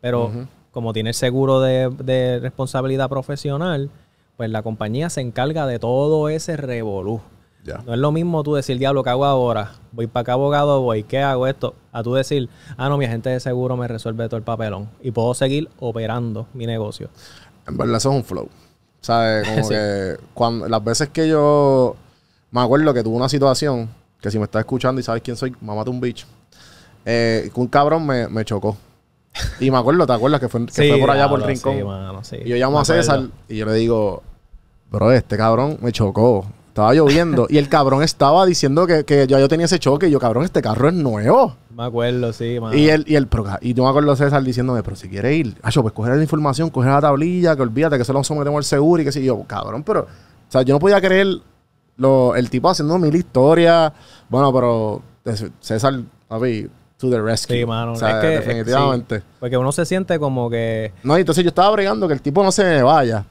Pero 0.00 0.30
como 0.70 0.92
tiene 0.92 1.10
el 1.10 1.14
seguro 1.14 1.60
de, 1.60 1.90
de 2.02 2.38
responsabilidad 2.40 3.08
profesional, 3.08 3.90
pues 4.36 4.48
la 4.50 4.62
compañía 4.62 5.10
se 5.10 5.20
encarga 5.20 5.66
de 5.66 5.78
todo 5.78 6.28
ese 6.28 6.56
revolú. 6.56 7.20
No 7.84 7.92
es 7.92 7.98
lo 8.00 8.10
mismo 8.10 8.42
tú 8.42 8.54
decir, 8.54 8.78
diablo, 8.78 9.04
¿qué 9.04 9.10
hago 9.10 9.26
ahora? 9.26 9.72
Voy 9.92 10.06
para 10.06 10.22
acá, 10.22 10.32
abogado, 10.32 10.80
voy, 10.80 11.02
¿qué 11.02 11.18
hago 11.20 11.46
esto? 11.46 11.74
A 11.92 12.02
tú 12.02 12.14
decir, 12.14 12.48
ah, 12.78 12.88
no, 12.88 12.96
mi 12.96 13.04
agente 13.04 13.28
de 13.28 13.38
seguro 13.38 13.76
me 13.76 13.86
resuelve 13.86 14.26
todo 14.28 14.38
el 14.38 14.42
papelón. 14.42 14.88
Y 15.02 15.10
puedo 15.10 15.34
seguir 15.34 15.68
operando 15.78 16.46
mi 16.54 16.64
negocio. 16.66 17.10
En 17.68 17.76
verdad 17.76 17.96
eso 17.98 18.10
es 18.10 18.16
un 18.16 18.24
flow. 18.24 18.48
¿Sabes? 19.02 19.46
Como 19.54 19.62
Sí. 19.64 19.74
que 19.74 20.16
cuando, 20.32 20.68
las 20.68 20.82
veces 20.82 21.10
que 21.10 21.28
yo 21.28 21.96
me 22.50 22.62
acuerdo 22.62 22.94
que 22.94 23.02
tuve 23.02 23.14
una 23.16 23.28
situación, 23.28 23.90
que 24.22 24.30
si 24.30 24.38
me 24.38 24.44
estás 24.44 24.60
escuchando 24.60 24.98
y 25.00 25.04
sabes 25.04 25.20
quién 25.22 25.36
soy, 25.36 25.54
mamate 25.60 25.90
un 25.90 26.00
bicho. 26.00 26.26
Eh, 27.04 27.50
un 27.54 27.66
cabrón 27.68 28.06
me, 28.06 28.28
me 28.28 28.44
chocó. 28.44 28.76
Y 29.60 29.70
me 29.70 29.78
acuerdo, 29.78 30.06
¿te 30.06 30.12
acuerdas? 30.12 30.40
Que 30.40 30.48
fue, 30.48 30.66
que 30.66 30.72
fue 30.88 30.98
por 30.98 31.10
allá 31.10 31.28
por 31.28 31.40
el 31.40 31.46
rincón. 31.46 31.76
Sí, 31.76 31.84
mano, 31.84 32.24
sí. 32.24 32.36
Y 32.44 32.48
yo 32.48 32.56
llamo 32.56 32.76
Me 32.76 32.82
a 32.82 32.84
César 32.84 33.16
acuerdo. 33.16 33.34
y 33.48 33.56
yo 33.56 33.66
le 33.66 33.74
digo, 33.74 34.22
bro, 34.90 35.12
este 35.12 35.36
cabrón 35.36 35.78
me 35.80 35.92
chocó. 35.92 36.46
Estaba 36.68 36.94
lloviendo 36.94 37.46
y 37.50 37.58
el 37.58 37.68
cabrón 37.68 38.02
estaba 38.04 38.46
diciendo 38.46 38.86
que, 38.86 39.04
que 39.04 39.26
ya 39.26 39.40
yo 39.40 39.48
tenía 39.48 39.66
ese 39.66 39.78
choque. 39.78 40.08
Y 40.08 40.10
yo, 40.10 40.20
cabrón, 40.20 40.44
este 40.44 40.62
carro 40.62 40.88
es 40.88 40.94
nuevo. 40.94 41.56
Me 41.74 41.84
acuerdo, 41.84 42.32
sí, 42.32 42.58
mano. 42.60 42.76
Y 42.76 42.88
él, 42.88 43.04
y 43.08 43.20
pero, 43.26 43.44
y 43.60 43.74
yo 43.74 43.82
me 43.84 43.88
acuerdo 43.90 44.12
a 44.12 44.16
César 44.16 44.42
diciéndome, 44.42 44.82
pero 44.82 44.94
si 44.96 45.08
quiere 45.08 45.34
ir, 45.34 45.56
acho, 45.62 45.82
pues 45.82 45.92
coger 45.94 46.14
la 46.16 46.22
información, 46.22 46.70
coger 46.70 46.92
la 46.92 47.00
tablilla, 47.00 47.56
que 47.56 47.62
olvídate 47.62 47.98
que 47.98 48.04
se 48.04 48.12
lo 48.12 48.22
sometemos 48.22 48.58
al 48.58 48.64
seguro 48.64 49.02
y 49.02 49.04
que 49.04 49.12
si 49.12 49.22
yo, 49.24 49.42
cabrón, 49.44 49.82
pero, 49.82 50.02
o 50.02 50.06
sea, 50.52 50.62
yo 50.62 50.74
no 50.74 50.78
podía 50.78 51.00
creer 51.00 51.38
lo, 51.96 52.34
el 52.36 52.48
tipo 52.50 52.68
haciendo 52.70 52.98
mil 52.98 53.14
historias. 53.14 53.92
Bueno, 54.28 54.52
pero 54.52 55.02
César, 55.60 56.00
papi, 56.28 56.68
to 57.00 57.10
the 57.10 57.20
rescue. 57.20 57.58
Sí, 57.58 57.66
mano. 57.66 57.92
O 57.92 57.96
sea, 57.96 58.18
es 58.18 58.20
que, 58.20 58.26
definitivamente. 58.28 59.18
sí, 59.20 59.24
porque 59.40 59.56
uno 59.56 59.72
se 59.72 59.84
siente 59.86 60.18
como 60.18 60.48
que... 60.50 60.92
No, 61.02 61.16
entonces 61.16 61.42
yo 61.42 61.48
estaba 61.48 61.70
bregando 61.70 62.06
que 62.06 62.14
el 62.14 62.22
tipo 62.22 62.42
no 62.44 62.52
se 62.52 62.62
me 62.64 62.82
vaya. 62.82 63.24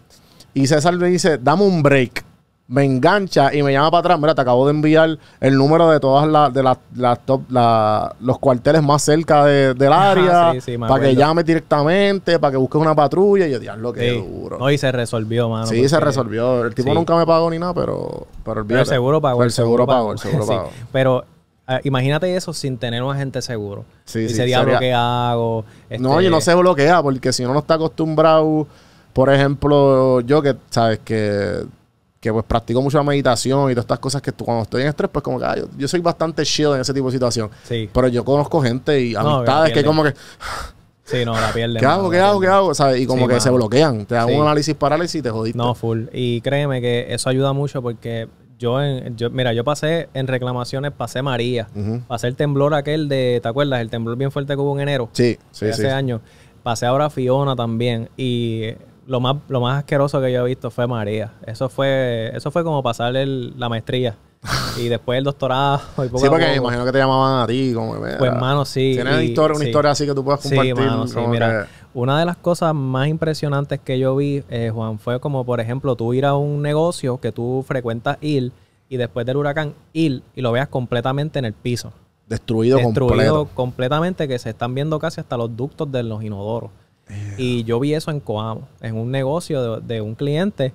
Y 0.53 0.67
César 0.67 0.95
me 0.97 1.07
dice, 1.07 1.37
dame 1.37 1.63
un 1.63 1.81
break. 1.83 2.25
Me 2.71 2.83
engancha 2.85 3.51
y 3.51 3.63
me 3.63 3.71
llama 3.71 3.89
para 3.89 3.99
atrás. 4.01 4.19
Mira, 4.19 4.35
te 4.35 4.41
acabo 4.41 4.65
de 4.67 4.71
enviar 4.73 5.17
el 5.41 5.55
número 5.55 5.89
de 5.89 5.99
todas 5.99 6.27
las, 6.27 6.53
de 6.53 6.61
las, 6.61 6.77
las 6.95 7.25
top, 7.25 7.41
la- 7.49 8.15
los 8.19 8.37
cuarteles 8.37 8.83
más 8.83 9.01
cerca 9.01 9.43
de- 9.45 9.73
del 9.73 9.91
Ajá, 9.91 10.11
área. 10.11 10.51
sí, 10.53 10.61
sí, 10.61 10.77
para 10.77 10.99
que 11.03 11.15
llames 11.15 11.45
directamente, 11.45 12.37
para 12.37 12.51
que 12.51 12.57
busques 12.57 12.79
una 12.79 12.93
patrulla. 12.93 13.47
Y 13.47 13.51
yo, 13.53 13.59
diablo, 13.59 13.91
qué 13.91 14.11
sí. 14.11 14.17
duro. 14.21 14.59
No, 14.59 14.69
y 14.69 14.77
se 14.77 14.91
resolvió, 14.91 15.49
mano. 15.49 15.65
sí, 15.65 15.89
se 15.89 15.99
resolvió. 15.99 16.63
El 16.65 16.75
tipo 16.75 16.93
nunca 16.93 17.15
me 17.15 17.25
pagó 17.25 17.49
ni 17.49 17.57
nada, 17.57 17.73
pero, 17.73 18.27
pero 18.45 18.63
Pero 18.67 18.79
el 18.81 18.85
seguro 18.85 19.19
pagó. 19.19 19.39
Pero 19.39 19.45
el 19.45 19.51
seguro 19.51 19.87
pagó, 19.87 20.11
el 20.11 20.19
seguro 20.19 20.43
Sí. 20.45 20.49
pagó. 20.53 20.69
Pero 20.91 21.25
ah, 21.69 21.79
imagínate 21.83 22.35
eso 22.35 22.51
sin 22.53 22.77
tener 22.77 23.01
un 23.03 23.13
agente 23.13 23.41
seguro. 23.41 23.85
Sí, 24.05 24.19
Dice, 24.21 24.35
sí, 24.35 24.43
diablo, 24.43 24.73
sería- 24.73 24.79
¿qué 24.79 24.93
hago? 24.93 25.63
No, 25.99 26.13
Este, 26.19 26.27
y 26.27 26.29
no 26.29 26.41
se 26.41 26.53
bloquea 26.55 27.01
porque 27.01 27.31
si 27.31 27.43
uno 27.45 27.53
no 27.53 27.59
está 27.59 27.75
acostumbrado, 27.75 28.67
por 29.13 29.31
ejemplo, 29.33 30.21
yo 30.21 30.41
que, 30.41 30.55
sabes, 30.69 30.99
que, 31.05 31.63
que 32.19 32.33
pues 32.33 32.43
practico 32.45 32.81
mucho 32.81 32.97
la 32.97 33.03
meditación 33.03 33.71
y 33.71 33.73
todas 33.73 33.85
estas 33.85 33.99
cosas 33.99 34.21
que 34.21 34.31
tú, 34.33 34.43
cuando 34.45 34.63
estoy 34.63 34.81
en 34.81 34.89
estrés, 34.89 35.09
pues 35.11 35.23
como 35.23 35.39
que 35.39 35.45
ah, 35.45 35.55
yo, 35.57 35.65
yo 35.77 35.87
soy 35.87 35.99
bastante 36.01 36.43
chill 36.43 36.73
en 36.73 36.81
ese 36.81 36.93
tipo 36.93 37.05
de 37.07 37.13
situación. 37.13 37.49
Sí, 37.63 37.89
Pero 37.93 38.07
yo 38.09 38.25
conozco 38.25 38.61
gente 38.61 38.99
y 39.01 39.13
No, 39.13 39.37
amistades 39.37 39.69
que 39.69 39.73
pierden. 39.75 39.89
como 39.91 40.03
que, 40.03 40.13
sí, 41.05 41.23
no, 41.25 41.33
la 41.33 41.51
pierde. 41.53 41.79
¿qué 41.79 41.85
hago, 41.85 42.09
qué 42.09 42.19
hago, 42.19 42.39
qué 42.41 42.47
hago? 42.47 42.73
¿Sabes? 42.73 42.99
Y 43.01 43.05
como 43.05 43.21
Sí, 43.21 43.27
que 43.27 43.33
mano. 43.35 43.41
se 43.41 43.49
bloquean. 43.51 44.05
Te 44.05 44.15
dan 44.15 44.27
Sí. 44.27 44.33
un 44.35 44.41
análisis 44.41 44.75
parálisis 44.75 45.19
y 45.19 45.21
te 45.21 45.29
jodiste. 45.29 45.57
No, 45.57 45.73
full. 45.75 46.05
Y 46.13 46.41
créeme 46.41 46.81
que 46.81 47.07
eso 47.13 47.29
ayuda 47.29 47.53
mucho 47.53 47.81
porque 47.81 48.27
yo, 48.59 48.83
en, 48.83 49.15
yo 49.15 49.29
mira, 49.29 49.53
yo 49.53 49.63
pasé 49.63 50.09
en 50.13 50.27
reclamaciones, 50.27 50.91
pasé 50.91 51.21
María. 51.21 51.67
Ujú. 51.73 52.01
Pasé 52.07 52.27
el 52.27 52.35
temblor 52.35 52.73
aquel 52.73 53.07
de, 53.07 53.39
¿te 53.41 53.47
acuerdas? 53.47 53.79
El 53.81 53.89
temblor 53.89 54.17
bien 54.17 54.31
fuerte 54.31 54.53
que 54.53 54.59
hubo 54.59 54.75
en 54.75 54.81
enero. 54.81 55.09
Sí, 55.13 55.37
sí, 55.51 55.65
sí. 55.65 55.71
hace 55.71 55.89
años. 55.89 56.21
Pasé 56.61 56.85
ahora 56.85 57.09
Fiona 57.09 57.55
también. 57.55 58.09
Y 58.17 58.73
lo 59.09 59.19
más, 59.19 59.35
lo 59.49 59.59
más 59.59 59.79
asqueroso 59.79 60.21
que 60.21 60.31
yo 60.31 60.45
he 60.45 60.47
visto 60.47 60.69
fue 60.71 60.87
María. 60.87 61.33
Eso 61.45 61.67
fue, 61.67 62.31
eso 62.35 62.51
fue 62.51 62.63
como 62.63 62.81
pasar 62.83 63.15
el- 63.15 63.59
la 63.59 63.67
maestría. 63.67 64.15
y 64.79 64.87
después 64.87 65.17
el 65.17 65.25
doctorado. 65.25 65.81
Y 65.97 66.07
poco 66.07 66.19
Sí, 66.19 66.27
porque 66.29 66.45
me 66.45 66.55
imagino 66.55 66.85
que 66.85 66.91
te 66.93 66.97
llamaban 66.99 67.43
a 67.43 67.47
ti. 67.47 67.73
Como, 67.73 67.95
Pues, 67.97 68.17
mira, 68.21 68.35
mano, 68.35 68.63
sí. 68.63 68.91
Tienes 68.93 69.13
una 69.13 69.23
historia, 69.23 69.55
una 69.55 69.63
sí. 69.65 69.69
historia 69.69 69.91
así 69.91 70.05
que 70.05 70.13
tú 70.15 70.23
puedas 70.23 70.39
Sí, 70.41 70.49
compartir. 70.55 70.75
mano, 70.75 71.07
sí, 71.07 71.19
mira. 71.27 71.63
que- 71.65 71.69
Una 71.93 72.17
de 72.19 72.25
las 72.25 72.37
cosas 72.37 72.73
más 72.73 73.07
impresionantes 73.09 73.79
que 73.83 73.99
yo 73.99 74.15
vi, 74.15 74.43
eh, 74.49 74.71
Juan, 74.73 74.97
fue 74.99 75.19
como, 75.19 75.43
por 75.43 75.59
ejemplo, 75.59 75.95
tú 75.95 76.13
ir 76.13 76.25
a 76.25 76.35
un 76.35 76.61
negocio 76.61 77.19
que 77.19 77.31
tú 77.33 77.65
frecuentas 77.67 78.17
ir 78.21 78.51
y 78.87 78.95
después 78.97 79.25
del 79.25 79.35
huracán 79.37 79.73
ir 79.91 80.21
y 80.35 80.41
lo 80.41 80.51
veas 80.53 80.67
completamente 80.69 81.37
en 81.39 81.45
el 81.45 81.53
piso. 81.53 81.91
destruido, 82.27 82.77
Destruido 82.77 83.09
completo. 83.39 83.49
completamente, 83.55 84.27
que 84.27 84.37
se 84.39 84.51
están 84.51 84.75
viendo 84.75 84.99
casi 84.99 85.19
hasta 85.19 85.35
los 85.35 85.57
ductos 85.57 85.91
de 85.91 86.03
los 86.03 86.23
inodoros. 86.23 86.69
Y 87.37 87.63
yo 87.63 87.79
vi 87.79 87.93
eso 87.93 88.11
en 88.11 88.19
Coamo, 88.19 88.67
en 88.81 88.95
un 88.97 89.11
negocio 89.11 89.79
de, 89.81 89.95
de 89.95 90.01
un 90.01 90.15
cliente. 90.15 90.73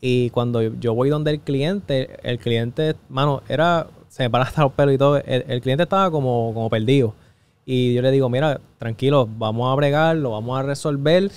Y 0.00 0.30
cuando 0.30 0.62
yo 0.62 0.94
voy 0.94 1.08
donde 1.10 1.30
el 1.30 1.40
cliente, 1.40 2.10
el 2.22 2.38
cliente, 2.38 2.94
mano, 3.08 3.42
era, 3.48 3.86
se 4.08 4.24
me 4.24 4.30
paran 4.30 4.48
hasta 4.48 4.62
los 4.62 4.72
pelos 4.72 4.94
y 4.94 4.98
todo. 4.98 5.16
El, 5.18 5.44
el 5.48 5.60
cliente 5.60 5.84
estaba 5.84 6.10
como, 6.10 6.52
como 6.54 6.68
perdido. 6.68 7.14
Y 7.64 7.94
yo 7.94 8.02
le 8.02 8.10
digo, 8.10 8.28
mira, 8.28 8.60
tranquilo, 8.78 9.28
vamos 9.38 9.72
a 9.72 9.76
bregar, 9.76 10.16
lo 10.16 10.30
vamos 10.32 10.58
a 10.58 10.62
resolver. 10.62 11.30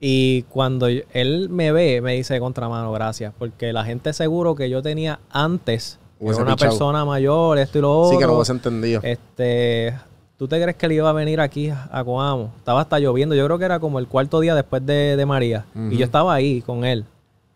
Y 0.00 0.42
cuando 0.44 0.88
yo- 0.88 1.02
él 1.12 1.48
me 1.50 1.72
ve, 1.72 2.00
me 2.00 2.14
dice 2.14 2.38
contramano, 2.40 2.90
gracias. 2.92 3.32
Porque 3.38 3.72
la 3.72 3.84
gente 3.84 4.12
seguro 4.12 4.54
que 4.54 4.70
yo 4.70 4.80
tenía 4.82 5.20
antes, 5.30 5.98
era 6.20 6.36
una 6.36 6.54
pichado. 6.56 6.70
persona 6.72 7.04
mayor, 7.04 7.58
esto 7.58 7.78
y 7.78 7.80
lo 7.82 7.98
otro. 8.00 8.12
Sí, 8.12 8.18
que 8.18 8.26
no 8.26 8.34
hubiese 8.34 8.52
entendido. 8.52 9.00
Este, 9.02 9.94
¿tú 10.38 10.48
te 10.48 10.62
crees 10.62 10.76
que 10.76 10.86
él 10.86 10.92
iba 10.92 11.10
a 11.10 11.12
venir 11.12 11.40
aquí 11.40 11.70
a 11.70 12.04
Coamo? 12.04 12.52
Estaba 12.56 12.80
hasta 12.80 12.98
lloviendo. 12.98 13.34
Yo 13.34 13.44
creo 13.44 13.58
que 13.58 13.64
era 13.64 13.80
como 13.80 13.98
el 13.98 14.06
cuarto 14.06 14.40
día 14.40 14.54
después 14.54 14.86
de, 14.86 15.16
de 15.16 15.26
María. 15.26 15.66
Y 15.90 15.98
yo 15.98 16.04
estaba 16.04 16.32
ahí 16.32 16.62
con 16.62 16.84
él. 16.84 17.04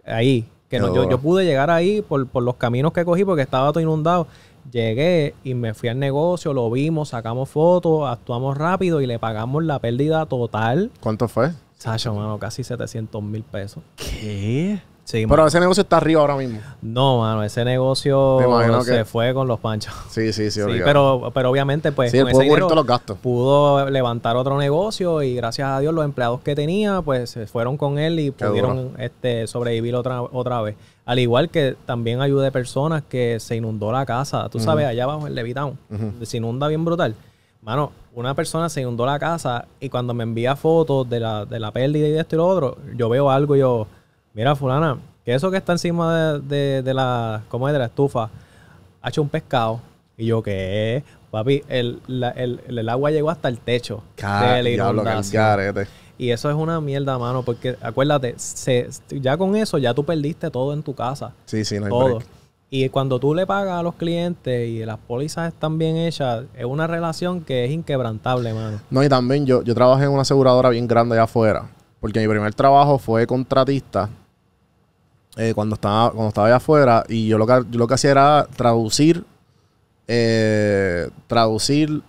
Ahí. 0.05 0.47
Que 0.68 0.78
no, 0.78 0.95
yo, 0.95 1.09
yo 1.09 1.18
pude 1.18 1.45
llegar 1.45 1.70
ahí 1.70 2.03
por, 2.03 2.26
por 2.26 2.43
los 2.43 2.57
caminos 2.57 2.93
que 2.93 3.05
cogí 3.05 3.24
porque 3.24 3.43
estaba 3.43 3.70
todo 3.72 3.80
inundado. 3.80 4.26
Llegué 4.70 5.35
y 5.45 5.55
me 5.55 5.74
fui 5.74 5.89
al 5.89 5.99
negocio, 5.99 6.53
lo 6.53 6.70
vimos, 6.70 7.11
sacamos 7.11 7.49
fotos, 7.49 8.09
actuamos 8.09 8.57
rápido 8.57 9.01
y 9.01 9.07
le 9.07 9.18
pagamos 9.18 9.64
la 9.64 9.78
pérdida 9.78 10.24
total. 10.26 10.91
¿Cuánto 11.01 11.28
fue? 11.28 11.51
Sacho, 11.76 12.14
mano, 12.14 12.39
casi 12.39 12.64
700 12.64 13.22
mil 13.22 13.43
pesos. 13.43 13.83
¿Qué? 13.97 14.80
Sí, 15.13 15.27
Pero 15.29 15.47
ese 15.47 15.61
negocio 15.61 15.83
está 15.83 15.99
arriba 15.99 16.23
ahora 16.23 16.37
mismo. 16.37 16.59
No, 16.81 17.19
mano, 17.19 17.43
ese 17.45 17.67
negocio 17.67 18.39
se 18.83 18.97
que- 18.97 19.05
fue 19.05 19.35
con 19.35 19.47
los 19.47 19.61
panchos. 19.61 19.93
Sí, 20.09 20.33
sí, 20.33 20.51
sí. 20.51 20.63
Sí, 20.63 20.81
pero, 20.83 21.31
pero 21.35 21.51
obviamente, 21.51 21.93
pues, 21.93 22.11
Sí, 22.11 22.19
con 22.19 22.29
ese 22.29 22.33
cubrir 22.35 22.49
dinero 22.49 22.67
todos 22.67 22.77
los 22.77 22.87
gastos. 22.87 23.19
pudo 23.19 23.91
levantar 23.91 24.37
otro 24.37 24.57
negocio 24.57 25.23
y 25.23 25.35
gracias 25.35 25.69
a 25.69 25.81
Dios 25.81 25.93
los 25.93 26.07
empleados 26.07 26.41
que 26.41 26.55
tenía, 26.55 27.03
pues, 27.03 27.29
se 27.29 27.47
fueron 27.47 27.77
con 27.77 27.99
él 27.99 28.19
y 28.21 28.31
Qué 28.33 28.47
pudieron 28.47 28.93
este, 28.97 29.47
sobrevivir 29.47 29.95
otra, 29.97 30.23
otra 30.23 30.63
vez. 30.63 30.77
Al 31.05 31.19
igual 31.19 31.51
que 31.51 31.77
también 31.85 32.23
ayudé 32.23 32.51
personas 32.51 33.03
que 33.07 33.39
se 33.39 33.55
inundó 33.57 33.93
la 33.93 34.07
casa. 34.07 34.49
Tú 34.49 34.61
sabes, 34.61 34.87
allá 34.87 35.05
abajo 35.05 35.27
en 35.27 35.35
Levitown, 35.35 35.79
Ujú. 35.91 36.25
se 36.25 36.39
inunda 36.39 36.69
bien 36.69 36.87
brutal. 36.87 37.15
Mano, 37.61 37.93
una 38.15 38.35
persona 38.35 38.71
se 38.71 38.81
inundó 38.81 39.05
la 39.05 39.19
casa 39.19 39.67
y 39.79 39.91
cuando 39.91 40.15
me 40.15 40.23
envía 40.23 40.57
fotos 40.57 41.09
de 41.11 41.21
la, 41.21 41.45
de 41.45 41.61
la 41.61 41.71
pérdida 41.71 42.09
y 42.09 42.13
de 42.13 42.21
esto 42.21 42.37
y 42.37 42.39
lo 42.39 42.47
otro, 42.49 42.79
yo 42.97 43.09
veo 43.11 43.31
algo 43.31 43.55
y 43.57 43.59
yo, 43.61 43.87
mira 44.35 44.55
fulana, 44.57 44.99
que 45.24 45.35
eso 45.35 45.51
que 45.51 45.57
está 45.57 45.72
encima 45.72 46.16
de, 46.16 46.41
de- 46.41 46.83
de 46.83 46.95
la, 46.95 47.43
¿cómo 47.49 47.68
es? 47.68 47.72
De 47.72 47.78
la 47.78 47.87
estufa, 47.87 48.30
ha 49.01 49.09
hecho 49.09 49.22
un 49.22 49.28
pescado. 49.28 49.80
Y 50.16 50.26
yo, 50.26 50.43
¿qué? 50.43 51.03
Papi, 51.30 51.62
el, 51.68 52.01
la- 52.07 52.30
el, 52.30 52.61
el 52.68 52.89
agua 52.89 53.11
llegó 53.11 53.30
hasta 53.30 53.49
el 53.49 53.59
techo 53.59 54.03
Ca- 54.16 54.55
de 54.55 54.62
la 54.62 54.68
diablo, 54.70 55.03
que 55.03 55.09
inundación. 55.11 55.43
garete. 55.43 55.87
Y 56.18 56.30
eso 56.30 56.49
es 56.51 56.55
una 56.57 56.80
mierda, 56.80 57.18
mano, 57.18 57.43
porque 57.43 57.76
acuérdate, 57.80 58.35
se, 58.37 58.89
ya 59.11 59.37
con 59.37 59.57
eso 59.57 59.78
ya 59.78 59.95
tú 59.95 60.05
perdiste 60.05 60.51
todo 60.51 60.72
en 60.72 60.83
tu 60.83 60.95
casa. 60.95 61.33
Sí, 61.47 61.64
sí, 61.64 61.78
no 61.78 61.87
hay 61.87 61.91
todo. 61.91 62.05
break. 62.16 62.26
Y 62.70 62.89
cuando 62.89 63.18
tú 63.18 63.35
le 63.35 63.47
pagas 63.47 63.80
a 63.80 63.83
los 63.83 63.95
clientes 63.97 64.68
y 64.68 64.85
las 64.85 64.99
pólizas 64.99 65.53
están 65.53 65.78
bien 65.78 65.97
hechas, 65.97 66.45
es 66.57 66.64
una 66.64 66.87
relación 66.87 67.41
que 67.43 67.64
es 67.64 67.70
inquebrantable, 67.70 68.55
mano. 68.55 68.80
No, 68.91 69.03
y 69.03 69.09
también 69.09 69.45
yo, 69.47 69.62
yo 69.62 69.74
trabajé 69.74 70.05
en 70.05 70.11
una 70.11 70.22
aseguradora 70.22 70.70
bien 70.70 70.87
grande 70.87 71.14
allá 71.16 71.24
afuera. 71.24 71.68
Porque 72.01 72.20
mi 72.20 72.28
primer 72.28 72.55
trabajo 72.55 72.99
fue 72.99 73.26
contratista 73.26 74.09
eh, 75.37 75.53
cuando, 75.55 75.74
estaba, 75.74 76.11
cuando 76.11 76.28
estaba 76.28 76.47
allá 76.49 76.57
afuera. 76.57 77.05
Y 77.09 77.28
yo 77.28 77.39
lo 77.39 77.47
que, 77.47 77.62
yo 77.70 77.78
lo 77.78 77.87
que 77.87 77.95
hacía 77.95 78.11
era 78.11 78.47
traducir, 78.57 79.24
eh, 80.09 81.09
traducir, 81.26 82.03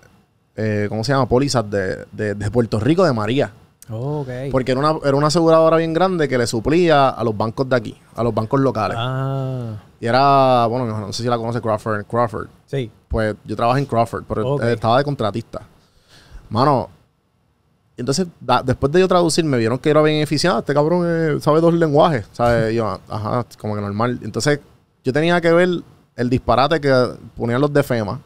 eh, 0.55 0.87
¿cómo 0.89 1.03
se 1.03 1.13
llama? 1.13 1.27
Pólizas 1.27 1.69
de, 1.69 2.05
de, 2.11 2.35
de 2.35 2.51
Puerto 2.51 2.79
Rico, 2.79 3.03
de 3.03 3.13
María. 3.13 3.51
ok. 3.89 4.27
Porque 4.51 4.71
era 4.71 4.79
una, 4.79 4.99
era 5.03 5.15
una 5.15 5.27
aseguradora 5.27 5.77
bien 5.77 5.93
grande 5.93 6.27
que 6.27 6.37
le 6.37 6.47
suplía 6.47 7.09
a 7.09 7.23
los 7.23 7.35
bancos 7.35 7.67
de 7.69 7.75
aquí, 7.75 7.97
a 8.15 8.23
los 8.23 8.33
bancos 8.33 8.59
locales. 8.59 8.97
Ah, 8.99 9.75
Y 9.99 10.05
era, 10.07 10.65
bueno, 10.67 10.85
no 10.99 11.13
sé 11.13 11.23
si 11.23 11.29
la 11.29 11.37
conoce 11.37 11.61
Crawford. 11.61 12.05
Crawford. 12.05 12.47
sí. 12.65 12.91
Pues 13.07 13.35
yo 13.45 13.55
trabajé 13.55 13.79
en 13.79 13.85
Crawford, 13.85 14.23
pero 14.27 14.59
estaba 14.63 14.97
de 14.97 15.03
contratista. 15.03 15.61
Mano, 16.49 16.89
entonces 17.97 18.27
da- 18.39 18.63
después 18.63 18.91
de 18.91 18.99
yo 18.99 19.07
traducir, 19.07 19.45
me 19.45 19.57
vieron 19.57 19.77
que 19.79 19.89
era 19.89 20.01
bien 20.01 20.21
eficiente. 20.21 20.59
Este 20.59 20.73
cabrón 20.73 21.03
eh, 21.07 21.37
sabe 21.41 21.61
dos 21.61 21.73
lenguajes, 21.73 22.25
¿sabes? 22.31 22.73
Y 22.73 22.75
yo, 22.77 22.99
ajá, 23.09 23.45
como 23.59 23.75
que 23.75 23.81
normal. 23.81 24.19
Entonces 24.23 24.59
yo 25.03 25.13
tenía 25.13 25.39
que 25.41 25.51
ver 25.51 25.69
el 26.15 26.29
disparate 26.29 26.79
que 26.81 26.93
ponían 27.35 27.59
los 27.61 27.71
de 27.73 27.83
FEMA, 27.83 28.19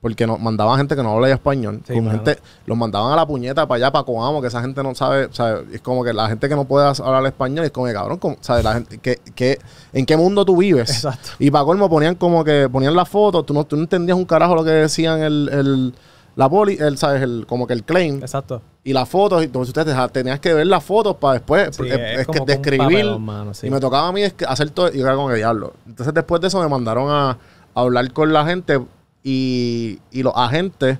porque 0.00 0.26
nos 0.26 0.40
mandaban 0.40 0.78
gente 0.78 0.96
que 0.96 1.02
no 1.02 1.10
hablaba 1.12 1.32
español. 1.34 1.82
Sí, 1.86 1.92
Como 1.94 2.10
gente, 2.10 2.38
los 2.64 2.76
mandaban 2.76 3.12
a 3.12 3.16
la 3.16 3.26
puñeta 3.26 3.68
para 3.68 3.76
allá, 3.76 3.92
para 3.92 4.04
Coamo, 4.04 4.40
que 4.40 4.48
esa 4.48 4.62
gente 4.62 4.82
no 4.82 4.94
sabe, 4.94 5.28
¿sabes? 5.32 5.64
Es 5.74 5.82
como 5.82 6.02
que 6.02 6.14
la 6.14 6.26
gente 6.28 6.48
que 6.48 6.56
no 6.56 6.64
puede 6.64 6.86
hablar 6.86 7.26
español 7.26 7.66
es 7.66 7.70
como 7.70 7.86
que, 7.86 7.92
cabrón, 7.92 8.16
como- 8.18 8.36
¿sabes? 8.40 8.64
La 8.64 8.72
gente, 8.74 8.96
que, 8.98 9.16
que, 9.34 9.58
¿en 9.92 10.06
qué 10.06 10.16
mundo 10.16 10.44
tú 10.46 10.56
vives? 10.56 10.88
Exacto. 10.90 11.30
Y 11.38 11.50
para 11.50 11.64
colmo 11.66 11.90
ponían 11.90 12.14
como 12.14 12.42
que 12.44 12.66
ponían 12.72 12.96
las 12.96 13.08
fotos, 13.10 13.44
tú 13.44 13.52
no, 13.52 13.64
tú 13.64 13.76
no 13.76 13.82
entendías 13.82 14.16
un 14.16 14.24
carajo 14.24 14.54
lo 14.54 14.64
que 14.64 14.70
decían 14.70 15.20
el, 15.22 15.50
el 15.52 15.94
la 16.36 16.48
poli, 16.48 16.76
el, 16.80 16.96
¿sabes? 16.96 17.22
El, 17.22 17.44
como 17.46 17.66
que 17.66 17.72
el 17.74 17.82
claim 17.84 18.20
Exacto. 18.20 18.62
y 18.84 18.92
las 18.92 19.08
fotos, 19.08 19.42
y 19.42 19.46
entonces 19.46 19.76
ustedes 19.76 20.12
tenías 20.12 20.40
que 20.40 20.54
ver 20.54 20.66
las 20.66 20.82
fotos 20.82 21.16
para 21.16 21.34
después 21.34 21.74
Sí, 21.76 21.82
eh, 21.86 22.20
es 22.20 22.26
que 22.26 22.38
con 22.38 22.46
describir. 22.46 22.78
papelón, 22.86 23.22
mano, 23.22 23.52
sí. 23.54 23.66
Y 23.66 23.70
me 23.70 23.80
tocaba 23.80 24.08
a 24.08 24.12
mí 24.12 24.22
hacer 24.46 24.70
todo, 24.70 24.90
y 24.94 25.00
era 25.00 25.14
como 25.14 25.28
que 25.28 25.34
diablo. 25.36 25.74
Entonces 25.86 26.14
después 26.14 26.40
de 26.40 26.48
eso 26.48 26.60
me 26.62 26.68
mandaron 26.68 27.10
a, 27.10 27.30
a 27.30 27.38
hablar 27.74 28.12
con 28.12 28.32
la 28.32 28.44
gente 28.46 28.80
y, 29.22 29.98
y 30.10 30.22
los 30.22 30.32
agentes 30.36 30.98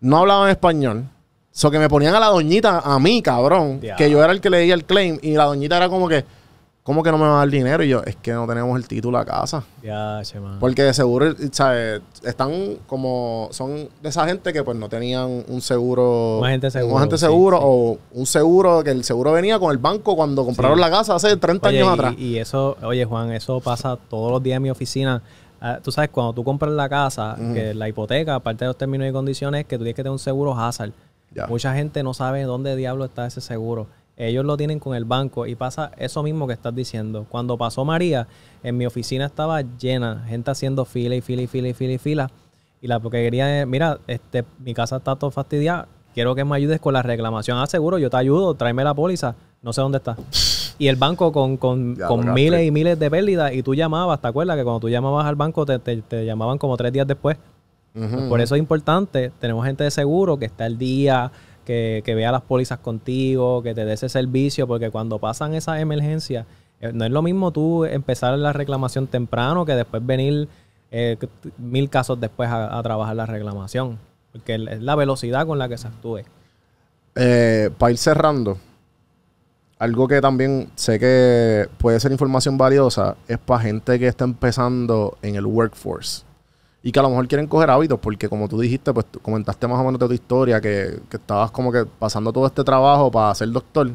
no 0.00 0.18
hablaban 0.18 0.50
español. 0.50 1.04
So 1.50 1.70
que 1.70 1.78
me 1.78 1.88
ponían 1.88 2.14
a 2.14 2.20
la 2.20 2.26
doñita, 2.26 2.80
a 2.80 2.98
mí, 2.98 3.22
cabrón, 3.22 3.80
que 3.96 4.10
yo 4.10 4.22
era 4.22 4.32
el 4.32 4.40
que 4.40 4.50
leía 4.50 4.74
el 4.74 4.84
claim 4.84 5.18
y 5.22 5.34
la 5.34 5.44
doñita 5.44 5.76
era 5.76 5.88
como 5.88 6.08
que, 6.08 6.24
¿cómo 6.84 7.02
que 7.02 7.10
no 7.10 7.18
me 7.18 7.24
va 7.24 7.34
a 7.34 7.38
dar 7.38 7.48
dinero? 7.50 7.82
Y 7.82 7.88
yo, 7.88 8.02
es 8.04 8.14
que 8.14 8.32
no 8.32 8.46
tenemos 8.46 8.78
el 8.78 8.86
título 8.86 9.18
a 9.18 9.24
casa. 9.24 9.64
Ya, 9.82 10.20
che. 10.22 10.38
Porque 10.60 10.82
de 10.84 10.94
seguro, 10.94 11.34
¿sabes? 11.50 12.00
Están 12.22 12.76
como, 12.86 13.48
son 13.50 13.88
de 14.00 14.08
esa 14.08 14.26
gente 14.26 14.52
que 14.52 14.62
pues 14.62 14.76
no 14.78 14.88
tenían 14.88 15.44
un 15.48 15.60
seguro. 15.60 16.38
Un 16.38 16.46
agente 16.46 16.70
seguro, 16.70 16.94
Un 16.94 16.98
agente 17.00 17.16
sí, 17.18 17.24
seguro 17.24 17.56
sí. 17.58 17.62
o 17.66 17.98
un 18.12 18.26
seguro 18.26 18.84
que 18.84 18.90
el 18.90 19.02
seguro 19.02 19.32
venía 19.32 19.58
con 19.58 19.72
el 19.72 19.78
banco 19.78 20.14
cuando 20.14 20.44
compraron 20.44 20.76
Sí. 20.78 20.80
la 20.82 20.90
casa 20.90 21.14
hace 21.16 21.36
30 21.36 21.68
Oye, 21.68 21.78
años 21.82 21.88
y, 21.88 21.92
atrás. 21.94 22.14
y 22.18 22.38
eso, 22.38 22.76
oye 22.82 23.04
Juan, 23.04 23.32
eso 23.32 23.60
pasa 23.60 23.96
todos 23.96 24.30
los 24.30 24.40
días 24.42 24.58
en 24.58 24.62
mi 24.62 24.70
oficina. 24.70 25.22
Ah, 25.60 25.78
tú 25.82 25.90
sabes, 25.90 26.10
cuando 26.10 26.34
tú 26.34 26.44
compras 26.44 26.70
la 26.72 26.88
casa, 26.90 27.36
que 27.54 27.72
la 27.72 27.88
hipoteca, 27.88 28.34
aparte 28.34 28.64
de 28.64 28.68
los 28.68 28.76
términos 28.76 29.08
y 29.08 29.12
condiciones, 29.12 29.62
es 29.62 29.66
que 29.66 29.78
tú 29.78 29.84
tienes 29.84 29.96
que 29.96 30.02
tener 30.02 30.12
un 30.12 30.18
seguro 30.18 30.52
hazard. 30.54 30.92
Ya. 31.34 31.46
Mucha 31.46 31.72
gente 31.74 32.02
no 32.02 32.12
sabe 32.12 32.42
dónde 32.42 32.76
diablo 32.76 33.06
está 33.06 33.26
ese 33.26 33.40
seguro. 33.40 33.86
Ellos 34.16 34.44
lo 34.44 34.56
tienen 34.56 34.78
con 34.78 34.94
el 34.94 35.04
banco 35.04 35.46
y 35.46 35.54
pasa 35.56 35.90
eso 35.96 36.22
mismo 36.22 36.46
que 36.46 36.52
estás 36.52 36.74
diciendo. 36.74 37.26
Cuando 37.28 37.58
pasó 37.58 37.84
María, 37.84 38.28
en 38.62 38.76
mi 38.76 38.86
oficina 38.86 39.26
estaba 39.26 39.60
llena, 39.62 40.24
gente 40.28 40.50
haciendo 40.52 40.84
fila 40.84 41.16
y 41.16 41.20
fila 41.20 41.42
y 41.42 41.46
fila 41.48 41.68
y 41.68 41.74
fila 41.74 41.92
y 41.94 41.98
fila. 41.98 42.30
Y 42.80 42.86
la 42.86 43.00
porque 43.00 43.22
quería 43.24 43.62
es, 43.62 43.66
mira, 43.66 43.98
este, 44.06 44.44
mi 44.60 44.72
casa 44.74 44.96
está 44.98 45.16
todo 45.16 45.30
fastidiada, 45.32 45.88
quiero 46.14 46.34
que 46.34 46.44
me 46.44 46.54
ayudes 46.54 46.78
con 46.80 46.92
la 46.92 47.02
reclamación. 47.02 47.58
Ah, 47.58 47.66
seguro, 47.66 47.98
yo 47.98 48.08
te 48.10 48.16
ayudo, 48.16 48.54
tráeme 48.54 48.84
la 48.84 48.94
póliza. 48.94 49.34
No 49.62 49.72
sé 49.72 49.80
dónde 49.80 49.98
está. 49.98 50.16
Y 50.78 50.88
el 50.88 50.96
banco 50.96 51.32
con, 51.32 51.56
con, 51.56 51.96
Ya, 51.96 52.06
con 52.06 52.26
lo 52.26 52.34
miles 52.34 52.64
y 52.66 52.70
miles 52.70 52.98
de 52.98 53.10
pérdidas 53.10 53.52
y 53.52 53.62
tú 53.62 53.74
llamabas, 53.74 54.20
¿te 54.20 54.28
acuerdas? 54.28 54.56
Que 54.56 54.62
cuando 54.64 54.80
tú 54.80 54.88
llamabas 54.90 55.24
al 55.26 55.34
banco 55.36 55.64
te, 55.66 55.78
te- 55.78 56.02
te 56.02 56.24
llamaban 56.26 56.58
como 56.58 56.76
tres 56.76 56.92
días 56.92 57.06
después. 57.06 57.36
Por 58.28 58.40
eso 58.40 58.56
es 58.56 58.58
importante, 58.58 59.30
tenemos 59.40 59.64
gente 59.64 59.84
de 59.84 59.90
seguro 59.92 60.36
que 60.36 60.46
está 60.46 60.64
al 60.64 60.76
día, 60.76 61.30
que, 61.64 62.02
que 62.04 62.14
vea 62.14 62.32
las 62.32 62.42
pólizas 62.42 62.78
contigo, 62.78 63.62
que 63.62 63.74
te 63.74 63.84
dé 63.84 63.94
ese 63.94 64.08
servicio, 64.08 64.66
porque 64.66 64.90
cuando 64.90 65.18
pasan 65.18 65.54
esas 65.54 65.80
emergencias, 65.80 66.46
eh, 66.80 66.92
no 66.92 67.04
es 67.04 67.10
lo 67.10 67.22
mismo 67.22 67.50
tú 67.50 67.84
empezar 67.84 68.38
la 68.38 68.52
reclamación 68.52 69.06
temprano 69.06 69.64
que 69.64 69.74
después 69.74 70.04
venir 70.04 70.48
eh, 70.90 71.16
mil 71.58 71.90
casos 71.90 72.20
después 72.20 72.48
a, 72.48 72.78
a 72.78 72.82
trabajar 72.82 73.16
la 73.16 73.26
reclamación, 73.26 73.98
porque 74.32 74.54
es 74.54 74.82
la 74.82 74.94
velocidad 74.94 75.46
con 75.46 75.58
la 75.58 75.68
que 75.68 75.78
se 75.78 75.88
actúe. 75.88 76.22
Eh, 77.16 77.70
para 77.78 77.92
ir 77.92 77.98
cerrando, 77.98 78.58
algo 79.78 80.08
que 80.08 80.20
también 80.20 80.70
sé 80.74 80.98
que 80.98 81.68
puede 81.78 82.00
ser 82.00 82.12
información 82.12 82.58
valiosa 82.58 83.16
es 83.28 83.38
para 83.38 83.60
gente 83.62 83.98
que 83.98 84.08
está 84.08 84.24
empezando 84.24 85.16
en 85.22 85.36
el 85.36 85.46
workforce 85.46 86.24
y 86.86 86.92
que 86.92 86.98
a 87.00 87.02
lo 87.02 87.08
mejor 87.08 87.26
quieren 87.26 87.46
coger 87.48 87.70
hábitos, 87.70 87.98
porque 87.98 88.28
como 88.28 88.46
tú 88.46 88.60
dijiste, 88.60 88.92
pues 88.92 89.06
tú 89.06 89.18
comentaste 89.18 89.66
más 89.66 89.80
o 89.80 89.84
menos 89.84 89.98
de 89.98 90.06
tu 90.06 90.12
historia, 90.12 90.60
que, 90.60 91.00
que 91.08 91.16
estabas 91.16 91.50
como 91.50 91.72
que 91.72 91.84
pasando 91.98 92.30
todo 92.32 92.46
este 92.46 92.62
trabajo 92.62 93.10
para 93.10 93.34
ser 93.34 93.48
doctor, 93.50 93.90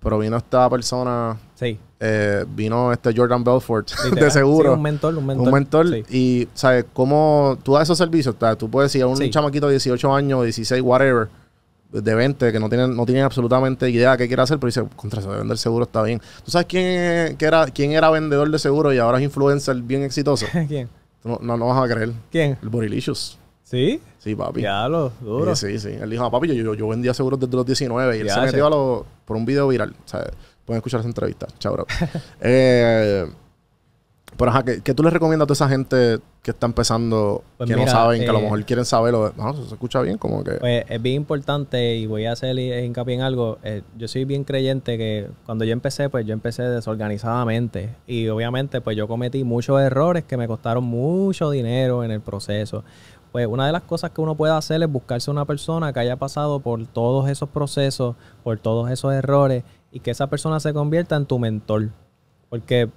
pero 0.00 0.18
vino 0.18 0.36
esta 0.36 0.68
persona, 0.70 1.36
Sí. 1.54 1.78
eh, 2.00 2.44
vino 2.48 2.92
este 2.92 3.12
Jordan 3.16 3.44
Belfort 3.44 3.90
de 4.14 4.30
seguro. 4.30 4.70
Sí, 4.70 4.76
un 4.76 4.82
mentor, 4.82 5.14
un 5.16 5.26
mentor. 5.26 5.46
Un 5.46 5.52
mentor 5.54 5.88
Sí. 5.88 6.04
y, 6.10 6.48
¿sabes? 6.54 6.86
¿Cómo 6.94 7.58
tú 7.62 7.74
das 7.74 7.82
esos 7.84 7.98
servicios? 7.98 8.34
O 8.34 8.38
sea, 8.40 8.56
tú 8.56 8.68
puedes 8.70 8.94
ir 8.96 9.02
a 9.02 9.06
un 9.06 9.18
chamaquito 9.30 9.66
de 9.66 9.72
18 9.74 10.14
años, 10.14 10.42
16, 10.44 10.80
whatever, 10.82 11.28
de 11.92 12.14
20, 12.14 12.50
que 12.52 12.58
no 12.58 12.68
tienen, 12.68 12.96
no 12.96 13.04
tienen 13.06 13.22
absolutamente 13.24 13.88
idea 13.88 14.12
de 14.12 14.16
qué 14.18 14.26
quiere 14.26 14.42
hacer, 14.42 14.58
pero 14.58 14.66
dice, 14.68 14.82
contra 14.96 15.20
eso 15.20 15.30
de 15.30 15.38
vender 15.38 15.56
seguro 15.58 15.84
está 15.84 16.02
bien. 16.02 16.20
¿Tú 16.44 16.50
sabes 16.50 16.66
quién, 16.66 17.36
qué 17.36 17.44
era, 17.44 17.66
quién 17.66 17.92
era 17.92 18.10
vendedor 18.10 18.50
de 18.50 18.58
seguro 18.58 18.92
y 18.92 18.98
ahora 18.98 19.18
es 19.18 19.24
influencer 19.24 19.76
bien 19.76 20.02
exitoso? 20.02 20.46
¿Quién? 20.68 20.88
No, 21.24 21.38
no, 21.42 21.56
no 21.56 21.66
vas 21.66 21.82
a 21.90 21.92
creer. 21.92 22.12
¿Quién? 22.30 22.58
El 22.62 22.68
Borilicious. 22.68 23.38
¿Sí? 23.62 24.00
Sí, 24.18 24.34
papi. 24.34 24.60
Diablo, 24.60 25.10
duro. 25.20 25.56
Sí, 25.56 25.78
sí, 25.78 25.90
sí. 25.90 25.96
Él 26.00 26.10
dijo, 26.10 26.24
"Ah, 26.24 26.30
papi, 26.30 26.48
yo, 26.48 26.54
yo, 26.54 26.74
yo 26.74 26.86
vendía 26.88 27.14
seguros 27.14 27.40
desde 27.40 27.56
los 27.56 27.64
19 27.66 28.16
y 28.16 28.20
él 28.20 28.26
Ya, 28.26 28.34
se 28.34 28.40
metió 28.42 28.66
a 28.66 28.70
lo, 28.70 29.06
por 29.24 29.36
un 29.36 29.44
video 29.46 29.66
viral. 29.68 29.94
O 30.04 30.08
sea, 30.08 30.24
pueden 30.64 30.78
escuchar 30.78 31.00
esa 31.00 31.08
entrevista. 31.08 31.46
Chao, 31.58 31.72
bro. 31.72 31.86
eh, 32.40 33.26
pero 34.36 34.50
ajá, 34.50 34.64
¿qué, 34.64 34.80
qué 34.82 34.94
tú 34.94 35.02
le 35.02 35.10
recomiendas 35.10 35.44
a 35.44 35.46
toda 35.46 35.54
esa 35.54 35.68
gente 35.68 36.18
que 36.42 36.50
está 36.50 36.66
empezando, 36.66 37.42
Pues 37.56 37.68
que 37.68 37.74
mira, 37.74 37.86
no 37.86 37.90
saben, 37.90 38.22
que 38.22 38.28
a 38.28 38.32
lo 38.32 38.40
eh, 38.40 38.42
mejor 38.42 38.64
quieren 38.64 38.84
saberlo? 38.84 39.32
No, 39.36 39.54
se 39.54 39.62
escucha 39.62 40.00
bien, 40.02 40.18
como 40.18 40.44
que... 40.44 40.52
Pues 40.52 40.84
es 40.88 41.02
bien 41.02 41.16
importante 41.16 41.96
y 41.96 42.06
voy 42.06 42.26
a 42.26 42.32
hacer 42.32 42.58
hincapié 42.58 43.14
en 43.14 43.22
algo. 43.22 43.58
eh, 43.62 43.82
yo 43.96 44.08
soy 44.08 44.24
bien 44.24 44.44
creyente 44.44 44.98
que 44.98 45.28
cuando 45.46 45.64
yo 45.64 45.72
empecé, 45.72 46.08
pues 46.10 46.26
yo 46.26 46.32
empecé 46.32 46.62
desorganizadamente 46.62 47.94
y 48.06 48.28
obviamente 48.28 48.80
pues 48.80 48.96
yo 48.96 49.08
cometí 49.08 49.44
muchos 49.44 49.80
errores 49.80 50.24
que 50.24 50.36
me 50.36 50.46
costaron 50.46 50.84
mucho 50.84 51.50
dinero 51.50 52.04
en 52.04 52.10
el 52.10 52.20
proceso. 52.20 52.84
Pues 53.32 53.46
una 53.48 53.66
de 53.66 53.72
las 53.72 53.82
cosas 53.82 54.10
que 54.10 54.20
uno 54.20 54.36
puede 54.36 54.52
hacer 54.52 54.80
es 54.82 54.88
buscarse 54.88 55.30
una 55.30 55.44
persona 55.44 55.92
que 55.92 56.00
haya 56.00 56.16
pasado 56.16 56.60
por 56.60 56.86
todos 56.86 57.28
esos 57.28 57.48
procesos, 57.48 58.14
por 58.44 58.58
todos 58.58 58.90
esos 58.90 59.12
errores 59.12 59.64
y 59.90 60.00
que 60.00 60.10
esa 60.12 60.28
persona 60.28 60.60
se 60.60 60.72
convierta 60.72 61.16
en 61.16 61.26
tu 61.26 61.38
mentor. 61.38 61.88
Porque 62.48 62.90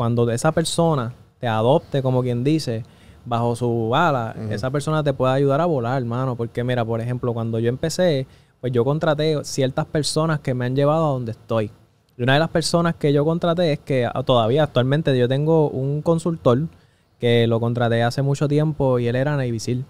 cuando 0.00 0.30
esa 0.30 0.50
persona 0.50 1.12
te 1.40 1.46
adopte, 1.46 2.00
como 2.00 2.22
quien 2.22 2.42
dice, 2.42 2.84
bajo 3.26 3.54
su 3.54 3.94
ala, 3.94 4.34
esa 4.48 4.70
persona 4.70 5.04
te 5.04 5.12
puede 5.12 5.34
ayudar 5.34 5.60
a 5.60 5.66
volar, 5.66 6.00
hermano. 6.00 6.36
Porque 6.36 6.64
mira, 6.64 6.86
por 6.86 7.02
ejemplo, 7.02 7.34
cuando 7.34 7.58
yo 7.58 7.68
empecé, 7.68 8.26
pues 8.62 8.72
yo 8.72 8.82
contraté 8.82 9.36
ciertas 9.44 9.84
personas 9.84 10.40
que 10.40 10.54
me 10.54 10.64
han 10.64 10.74
llevado 10.74 11.04
a 11.04 11.10
donde 11.10 11.32
estoy. 11.32 11.70
Y 12.16 12.22
una 12.22 12.32
de 12.32 12.38
las 12.38 12.48
personas 12.48 12.94
que 12.94 13.12
yo 13.12 13.26
contraté 13.26 13.74
es 13.74 13.78
que 13.80 14.06
ah, 14.06 14.22
todavía 14.22 14.62
actualmente 14.62 15.18
yo 15.18 15.28
tengo 15.28 15.68
un 15.68 16.00
consultor 16.00 16.60
que 17.18 17.46
lo 17.46 17.60
contraté 17.60 18.02
hace 18.02 18.22
mucho 18.22 18.48
tiempo 18.48 18.98
y 18.98 19.06
él 19.06 19.16
era 19.16 19.36
Navy 19.36 19.60
SEAL. 19.60 19.84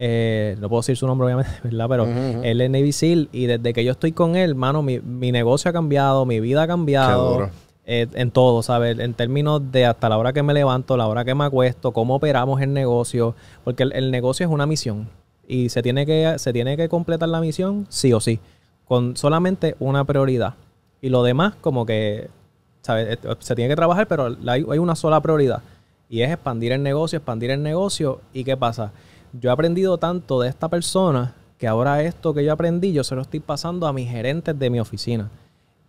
Eh, 0.00 0.56
no 0.60 0.68
puedo 0.68 0.80
decir 0.80 0.96
su 0.96 1.06
nombre, 1.06 1.26
obviamente, 1.26 1.52
¿verdad? 1.62 1.86
Pero 1.88 2.04
él 2.42 2.60
es 2.60 2.68
Navy 2.68 2.90
SEAL 2.90 3.28
y 3.30 3.46
desde 3.46 3.72
que 3.72 3.84
yo 3.84 3.92
estoy 3.92 4.10
con 4.10 4.34
él, 4.34 4.56
mano, 4.56 4.82
mi, 4.82 4.98
mi 4.98 5.30
negocio 5.30 5.68
ha 5.68 5.72
cambiado, 5.72 6.26
mi 6.26 6.40
vida 6.40 6.62
ha 6.62 6.66
Qué 6.66 6.70
cambiado. 6.72 7.32
duro. 7.32 7.65
Eh, 7.88 8.08
en 8.14 8.32
todo, 8.32 8.62
¿sabes? 8.64 8.98
En 8.98 9.14
términos 9.14 9.62
de 9.70 9.86
hasta 9.86 10.08
la 10.08 10.18
hora 10.18 10.32
que 10.32 10.42
me 10.42 10.52
levanto, 10.52 10.96
la 10.96 11.06
hora 11.06 11.24
que 11.24 11.36
me 11.36 11.44
acuesto, 11.44 11.92
cómo 11.92 12.16
operamos 12.16 12.60
el 12.60 12.72
negocio, 12.72 13.36
porque 13.62 13.84
el, 13.84 14.10
negocio 14.10 14.44
es 14.44 14.52
una 14.52 14.66
misión 14.66 15.08
y 15.46 15.68
se 15.68 15.82
tiene, 15.82 16.04
que, 16.04 16.34
se 16.38 16.52
tiene 16.52 16.76
que 16.76 16.88
completar 16.88 17.28
la 17.28 17.40
misión 17.40 17.86
sí 17.88 18.12
o 18.12 18.18
sí, 18.18 18.40
con 18.86 19.16
solamente 19.16 19.76
una 19.78 20.04
prioridad. 20.04 20.54
Y 21.00 21.10
lo 21.10 21.22
demás, 21.22 21.54
como 21.60 21.86
que, 21.86 22.28
¿sabes? 22.82 23.18
Eh, 23.22 23.36
Se 23.38 23.54
tiene 23.54 23.68
que 23.68 23.76
trabajar, 23.76 24.08
pero 24.08 24.36
hay, 24.46 24.66
hay 24.68 24.78
una 24.78 24.96
sola 24.96 25.20
prioridad 25.20 25.62
y 26.08 26.22
es 26.22 26.30
expandir 26.32 26.72
el 26.72 26.82
negocio, 26.82 27.18
expandir 27.18 27.52
el 27.52 27.62
negocio. 27.62 28.20
¿Y 28.32 28.42
qué 28.42 28.56
pasa? 28.56 28.90
Yo 29.32 29.50
he 29.50 29.52
aprendido 29.52 29.96
tanto 29.96 30.40
de 30.40 30.48
esta 30.48 30.68
persona 30.68 31.34
que 31.56 31.68
ahora 31.68 32.02
esto 32.02 32.34
que 32.34 32.44
yo 32.44 32.52
aprendí, 32.52 32.92
yo 32.92 33.04
se 33.04 33.14
lo 33.14 33.22
estoy 33.22 33.38
pasando 33.38 33.86
a 33.86 33.92
mis 33.92 34.10
gerentes 34.10 34.58
de 34.58 34.70
mi 34.70 34.80
oficina. 34.80 35.30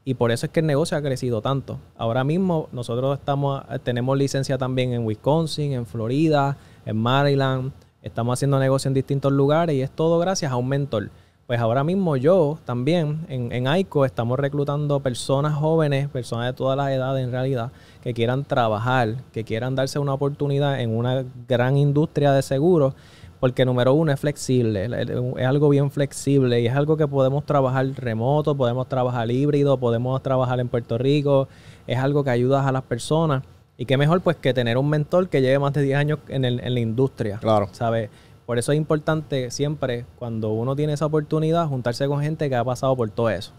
Y 0.08 0.14
por 0.14 0.32
eso 0.32 0.46
es 0.46 0.54
que 0.54 0.62
el 0.62 0.66
negocio 0.66 0.98
ha 0.98 1.02
crecido 1.02 1.42
tanto. 1.42 1.80
Ahora 1.98 2.24
mismo 2.24 2.70
nosotros 2.72 3.20
estamos, 3.20 3.62
tenemos 3.84 4.18
licencia 4.18 4.58
también 4.58 4.94
en 4.94 5.06
Wisconsin, 5.06 5.74
en 5.74 5.86
Florida, 5.86 6.56
en 6.86 6.96
Maryland. 6.96 7.74
Estamos 8.02 8.40
haciendo 8.40 8.58
negocio 8.58 8.88
en 8.88 8.94
distintos 8.94 9.34
lugares 9.34 9.76
y 9.76 9.82
es 9.82 9.92
todo 9.92 10.18
gracias 10.18 10.50
a 10.50 10.56
un 10.56 10.70
mentor. 10.70 11.10
Pues 11.46 11.60
ahora 11.60 11.84
mismo 11.84 12.16
yo 12.16 12.58
también 12.64 13.26
en, 13.28 13.52
en 13.52 13.68
AICO 13.68 14.06
estamos 14.06 14.40
reclutando 14.40 15.02
personas 15.02 15.56
jóvenes, 15.56 16.08
personas 16.08 16.46
de 16.46 16.54
todas 16.54 16.78
las 16.78 16.90
edades 16.90 17.26
en 17.26 17.32
realidad, 17.34 17.74
que 18.02 18.14
quieran 18.14 18.46
trabajar, 18.46 19.26
que 19.34 19.44
quieran 19.44 19.76
darse 19.76 20.00
una 20.00 20.14
oportunidad 20.14 20.80
en 20.80 20.96
una 20.96 21.26
gran 21.50 21.76
industria 21.76 22.32
de 22.32 22.44
seguros, 22.44 22.94
porque 23.40 23.66
número 23.66 23.94
uno 23.94 24.12
es 24.12 24.20
flexible, 24.20 24.86
es 24.86 25.46
algo 25.46 25.70
bien 25.70 25.92
flexible 25.92 26.60
y 26.62 26.68
es 26.68 26.76
algo 26.76 26.98
que 26.98 27.08
podemos 27.08 27.46
trabajar 27.46 27.86
remoto, 27.96 28.56
podemos 28.56 28.88
trabajar 28.90 29.30
híbrido, 29.30 29.78
podemos 29.78 30.22
trabajar 30.24 30.60
en 30.60 30.68
Puerto 30.70 30.98
Rico, 30.98 31.48
es 31.86 31.98
algo 32.00 32.24
que 32.24 32.30
ayuda 32.32 32.68
a 32.68 32.72
las 32.72 32.84
personas. 32.84 33.44
Y 33.78 33.86
qué 33.86 33.96
mejor 33.96 34.22
pues 34.22 34.38
que 34.38 34.54
tener 34.56 34.78
un 34.78 34.90
mentor 34.90 35.30
que 35.30 35.40
lleve 35.42 35.60
más 35.60 35.72
de 35.74 35.84
10 35.84 35.98
años 35.98 36.20
en, 36.30 36.46
el- 36.46 36.60
en 36.62 36.74
la 36.74 36.80
industria. 36.80 37.38
Claro. 37.38 37.70
¿Sabes? 37.74 38.10
Por 38.48 38.58
eso 38.58 38.72
es 38.72 38.78
importante 38.78 39.52
siempre, 39.52 40.06
cuando 40.18 40.50
uno 40.54 40.76
tiene 40.76 40.94
esa 40.94 41.06
oportunidad, 41.06 41.68
juntarse 41.68 42.08
con 42.08 42.22
gente 42.22 42.50
que 42.50 42.56
ha 42.56 42.64
pasado 42.64 42.96
por 42.96 43.10
todo 43.12 43.30
eso. 43.30 43.52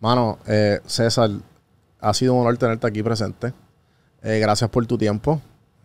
Mano, 0.00 0.38
eh, 0.46 0.80
César, 0.86 1.28
ha 2.00 2.14
sido 2.14 2.32
un 2.34 2.40
honor 2.40 2.56
tenerte 2.56 2.86
aquí 2.86 3.02
presente. 3.02 3.52
Eh, 4.22 4.38
gracias 4.38 4.70
por 4.70 4.86
tu 4.86 4.96
tiempo. 4.96 5.40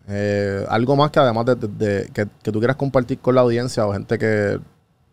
Eh, 0.08 0.64
algo 0.68 0.94
más 0.96 1.10
que 1.10 1.18
además 1.18 1.46
de, 1.46 1.54
de- 1.56 1.68
de- 1.68 2.08
que, 2.12 2.26
que 2.42 2.52
tú 2.52 2.58
quieras 2.58 2.76
compartir 2.76 3.18
con 3.18 3.34
la 3.34 3.40
audiencia 3.40 3.86
o 3.86 3.92
gente 3.92 4.18
que, 4.18 4.58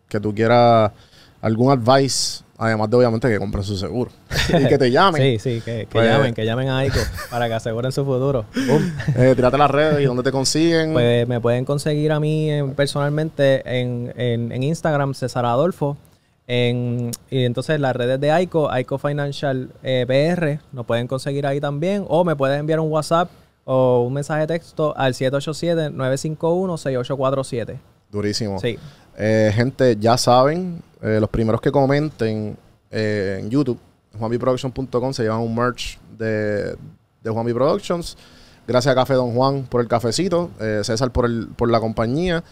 que 0.08 0.20
tú 0.20 0.32
quieras 0.34 0.92
algún 1.40 1.72
advice, 1.72 2.44
además 2.56 2.88
de 2.88 2.96
obviamente 2.96 3.28
que 3.28 3.38
compren 3.38 3.64
su 3.64 3.76
seguro 3.76 4.10
y 4.48 4.66
que 4.68 4.78
te 4.78 4.90
llamen. 4.90 5.20
Sí, 5.20 5.38
sí, 5.38 5.60
que, 5.64 5.80
que 5.80 5.88
Pues- 5.90 6.06
llamen, 6.08 6.32
que 6.32 6.44
llamen 6.46 6.68
a 6.68 6.78
AICO 6.78 7.00
para 7.30 7.48
que 7.48 7.54
aseguren 7.54 7.90
su 7.92 8.04
futuro. 8.04 8.44
Eh, 9.16 9.32
tírate 9.34 9.58
las 9.58 9.70
redes 9.70 10.00
y 10.00 10.04
dónde 10.04 10.22
te 10.22 10.30
consiguen. 10.32 10.92
Pues 10.92 11.26
me 11.26 11.40
pueden 11.40 11.64
conseguir 11.64 12.12
a 12.12 12.20
mí 12.20 12.50
eh, 12.50 12.64
personalmente 12.76 13.62
en, 13.80 14.12
en- 14.16 14.52
en 14.52 14.62
Instagram, 14.62 15.14
César 15.14 15.44
Adolfo. 15.44 15.96
En, 16.46 17.10
y 17.30 17.44
entonces 17.44 17.80
las 17.80 17.96
redes 17.96 18.20
de 18.20 18.30
AICO, 18.30 18.70
AICO 18.70 18.98
Financial 18.98 19.70
eh, 19.82 20.04
PR, 20.06 20.60
nos 20.72 20.84
pueden 20.86 21.06
conseguir 21.08 21.46
ahí 21.46 21.58
también. 21.60 22.04
O 22.06 22.22
me 22.24 22.36
pueden 22.36 22.60
enviar 22.60 22.80
un 22.80 22.90
WhatsApp 22.92 23.28
o 23.64 24.04
un 24.06 24.12
mensaje 24.12 24.42
de 24.42 24.46
texto 24.46 24.96
al 24.96 25.14
787-951-6847. 25.14 27.80
Durísimo. 28.10 28.60
Sí. 28.60 28.78
Eh, 29.16 29.52
gente, 29.54 29.96
ya 29.98 30.16
saben, 30.16 30.82
eh, 31.02 31.18
los 31.20 31.28
primeros 31.30 31.60
que 31.60 31.72
comenten 31.72 32.56
eh, 32.90 33.38
en 33.40 33.50
YouTube, 33.50 33.78
juanbiproductions.com, 34.18 35.12
se 35.12 35.22
llevan 35.22 35.40
un 35.40 35.54
merch 35.54 35.98
de, 36.16 36.74
de 37.22 37.30
Juanbi 37.30 37.52
Productions. 37.52 38.16
Gracias 38.66 38.92
a 38.92 38.94
Café 38.94 39.12
Don 39.14 39.34
Juan 39.34 39.64
por 39.64 39.82
el 39.82 39.88
cafecito, 39.88 40.48
César 40.58 41.10
por, 41.10 41.26
el, 41.26 41.48
por 41.48 41.70
la 41.70 41.80
compañía. 41.80 42.42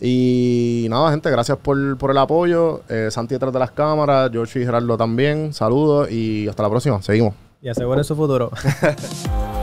Y 0.00 0.88
nada, 0.90 1.12
gente, 1.12 1.30
gracias 1.30 1.56
por, 1.58 1.96
por 1.98 2.10
el 2.10 2.18
apoyo. 2.18 2.82
Santi 3.10 3.36
detrás 3.36 3.52
de 3.52 3.60
las 3.60 3.70
cámaras, 3.70 4.28
George 4.32 4.60
y 4.60 4.64
Gerardo 4.64 4.96
también. 4.96 5.52
Saludos 5.52 6.10
y 6.10 6.48
hasta 6.48 6.64
la 6.64 6.70
próxima. 6.70 7.00
Seguimos. 7.00 7.36
Y 7.60 7.68
aseguren 7.68 8.02
su 8.02 8.16
futuro. 8.16 8.50